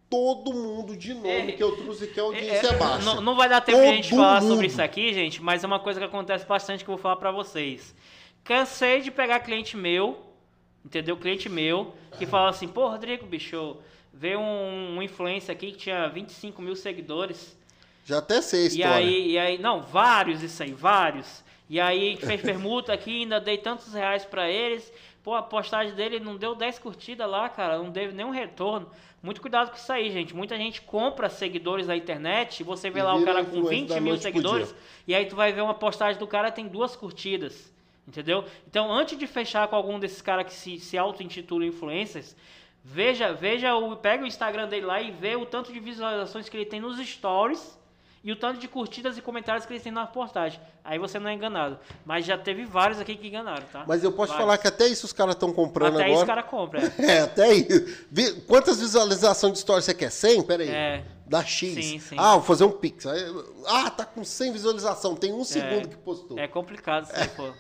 [0.09, 3.05] Todo mundo de nome É, que eu trouxe aqui, a audiência é, É, baixa.
[3.05, 4.53] Não, não vai dar tempo de a gente falar mundo.
[4.53, 7.17] sobre isso aqui, gente, mas é uma coisa que acontece bastante que eu vou falar
[7.17, 7.95] pra vocês.
[8.45, 10.19] Cansei de pegar cliente meu,
[10.85, 11.17] entendeu?
[11.17, 13.77] Cliente meu, que fala assim, pô, Rodrigo, bicho,
[14.15, 17.57] veio um, um influencer aqui que tinha 25 mil seguidores.
[18.05, 18.97] Já até sei a E história.
[18.97, 21.43] aí, e aí, não, vários isso aí, vários.
[21.69, 24.93] E aí fez permuta aqui, ainda dei tantos reais pra eles.
[25.23, 28.89] Pô, a postagem dele não deu 10 curtidas lá, cara, não deu nenhum retorno.
[29.23, 30.37] Muito cuidado com isso aí, gente.
[30.37, 33.79] Muita gente compra seguidores na internet, e você vê E lá o cara com influencer
[33.79, 34.75] 20 da mil seguidores,
[35.09, 37.73] e aí tu vai ver uma postagem do cara tem duas curtidas.
[38.07, 38.45] Entendeu?
[38.69, 42.37] Então, antes de fechar com algum desses caras que se, se auto-intitulam influencers,
[42.85, 46.57] veja, veja o, pega o Instagram dele lá e vê o tanto de visualizações que
[46.57, 47.79] ele tem nos stories
[48.23, 50.59] e o tanto de curtidas e comentários que ele tem na postagem.
[50.83, 51.79] Aí você não é enganado.
[52.07, 53.85] Mas já teve vários aqui que enganaram, tá?
[53.87, 54.47] Mas eu posso Vários.
[54.47, 56.27] falar que até isso os caras estão comprando Até isso o agora.
[56.27, 56.81] cara compra.
[56.99, 57.05] é.
[57.17, 57.49] É, até.
[58.11, 60.11] Vi- Quantas visualizações de story você quer?
[60.11, 60.43] 100?
[60.45, 60.71] Pera aí.
[60.71, 61.05] É.
[61.27, 61.75] Dá X.
[61.75, 62.17] Sim, sim.
[62.19, 63.05] Ah, vou fazer um pix.
[63.67, 65.15] Ah, tá com 100 visualização.
[65.17, 66.39] Tem um segundo que postou.
[66.39, 67.51] É complicado isso aí, pô.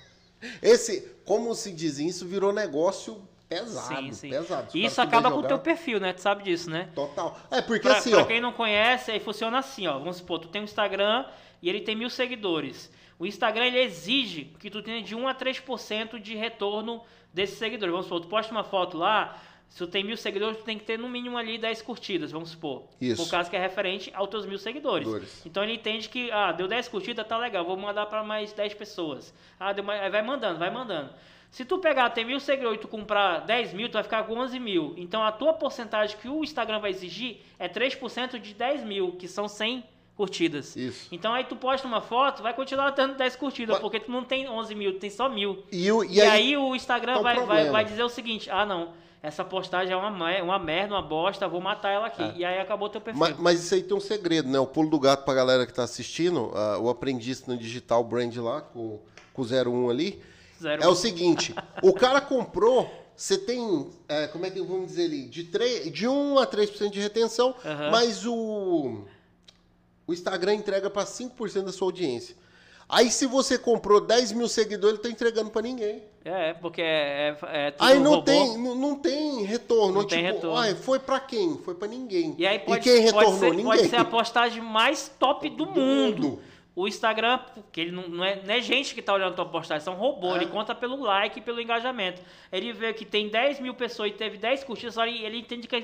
[0.62, 3.96] Esse, como se diz, isso virou negócio pesado.
[3.96, 4.30] Sim, sim.
[4.30, 4.68] Pesado.
[4.74, 6.12] E isso acaba com o teu perfil, né?
[6.12, 6.88] Tu sabe disso, né?
[6.94, 7.38] Total.
[7.50, 8.24] É, porque Pra, assim, pra ó.
[8.24, 9.98] quem não conhece, aí funciona assim, ó.
[9.98, 11.26] Vamos supor, tu tem um Instagram
[11.62, 12.90] e ele tem mil seguidores.
[13.18, 17.02] O Instagram ele exige que tu tenha de 1 a 3% de retorno
[17.32, 17.92] desses seguidores.
[17.92, 19.38] Vamos supor, tu posta uma foto lá,
[19.68, 22.50] se tu tem mil seguidores, tu tem que ter no mínimo ali 10 curtidas, vamos
[22.50, 22.84] supor.
[23.00, 23.22] Isso.
[23.22, 25.06] Por caso que é referente aos teus mil seguidores.
[25.06, 25.46] Seguidores.
[25.46, 28.74] Então ele entende que, ah, deu 10 curtidas, tá legal, vou mandar para mais 10
[28.74, 29.32] pessoas.
[29.58, 30.10] Ah, deu mais...
[30.10, 31.10] vai mandando, vai mandando.
[31.54, 34.36] Se tu pegar, tem mil seguidores e tu comprar 10 mil, tu vai ficar com
[34.36, 34.92] 11 mil.
[34.96, 39.28] Então a tua porcentagem que o Instagram vai exigir é 3% de 10 mil, que
[39.28, 39.84] são 100
[40.16, 40.74] curtidas.
[40.74, 41.06] Isso.
[41.12, 44.24] Então aí tu posta uma foto, vai continuar dando 10 curtidas, Mas- porque tu não
[44.24, 45.62] tem 11 mil, tu tem só mil.
[45.70, 48.08] E, o- e E, aí, aí, o Instagram tá um vai, vai, vai dizer o
[48.08, 52.08] seguinte, ah não, essa postagem é uma, mer- uma merda, uma bosta, vou matar ela
[52.08, 52.22] aqui.
[52.22, 52.34] É.
[52.36, 53.20] E aí acabou teu perfil.
[53.20, 54.58] mas, mas isso aí tem um segredo, né?
[54.58, 58.36] O pulo do gato pra galera que tá assistindo, ah, o aprendiz no digital brand
[58.38, 58.98] lá, com,
[59.32, 60.20] com o 01 ali,
[60.64, 60.82] Zero.
[60.82, 65.26] é o seguinte: o cara comprou, você tem, é, como é que vamos dizer ali,
[65.28, 67.90] de, 3, de 1 a 3% de retenção, Aham.
[67.90, 69.04] mas o,
[70.06, 72.34] o Instagram entrega para 5% da sua audiência.
[72.86, 76.02] Aí se você comprou 10 mil seguidores, ele tá entregando pra ninguém.
[76.22, 78.22] É, porque é, é, é tudo Aí não robô.
[78.22, 80.00] tem, não, não tem retorno.
[80.00, 80.56] Não tem tipo, retorno.
[80.58, 81.56] ai, foi pra quem?
[81.64, 82.34] Foi pra ninguém.
[82.38, 83.38] E aí pode, quem pode retornou?
[83.38, 83.64] ser, ninguém.
[83.64, 86.22] pode ser a postagem mais top do, Do mundo.
[86.22, 86.40] mundo.
[86.76, 89.46] O Instagram, porque ele não, não é, não é gente que tá olhando a tua
[89.46, 90.38] postagem, são robô, É.
[90.38, 92.20] ele conta pelo like e pelo engajamento.
[92.50, 95.68] Ele vê que tem 10 mil pessoas e teve 10 curtidas, só ele, ele entende
[95.68, 95.76] que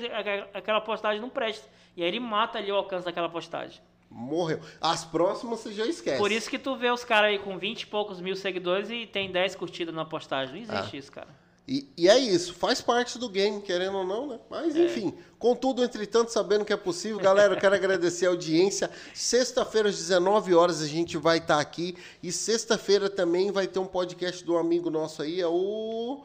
[0.53, 1.65] aquela- postagem não presta.
[1.95, 3.79] E aí ele mata ali o alcance daquela postagem.
[4.09, 4.59] Morreu.
[4.81, 6.17] As próximas você já esquece.
[6.17, 9.05] Por isso que tu vê os caras aí com 20 e poucos mil seguidores e
[9.05, 10.65] tem 10 curtidas na postagem.
[10.65, 10.79] Não Ah.
[10.79, 11.29] existe isso, cara.
[11.67, 14.39] E, e é isso, faz parte do game, querendo ou não, né?
[14.49, 14.85] Mas É.
[14.85, 18.89] enfim, contudo, entretanto, sabendo que é possível, galera, eu quero agradecer a audiência.
[19.13, 21.95] Sexta-feira, às 19 horas, a gente vai estar aqui.
[22.21, 26.23] E sexta-feira também vai ter um podcast do amigo nosso aí, é o.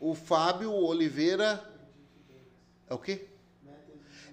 [0.00, 1.62] O Fábio Oliveira.
[2.88, 3.26] É o quê?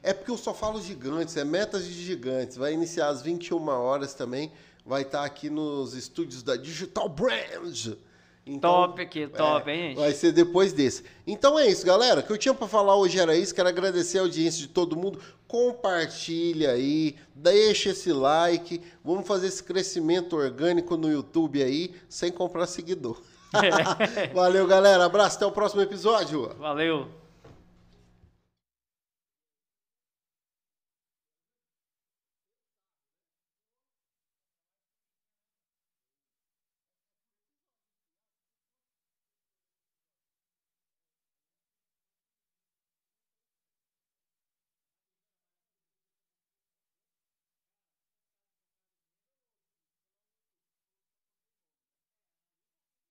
[0.01, 2.55] É porque eu só falo gigantes, é metas de gigantes.
[2.55, 4.51] Vai iniciar às 21 horas também.
[4.85, 7.97] Vai estar aqui nos estúdios da Digital Brand.
[8.47, 9.97] Então, Top aqui, top, hein, gente?
[9.97, 11.03] Vai ser depois desse.
[11.25, 12.21] Então é isso, galera.
[12.21, 13.53] O que eu tinha pra falar hoje era isso.
[13.53, 15.19] Quero agradecer a audiência de todo mundo.
[15.47, 18.81] Compartilha aí, deixa esse like.
[19.03, 23.21] Vamos fazer esse crescimento orgânico no YouTube aí, sem comprar seguidor.
[24.33, 25.05] Valeu, galera.
[25.05, 26.53] Abraço, até o próximo episódio.
[26.57, 27.26] Valeu.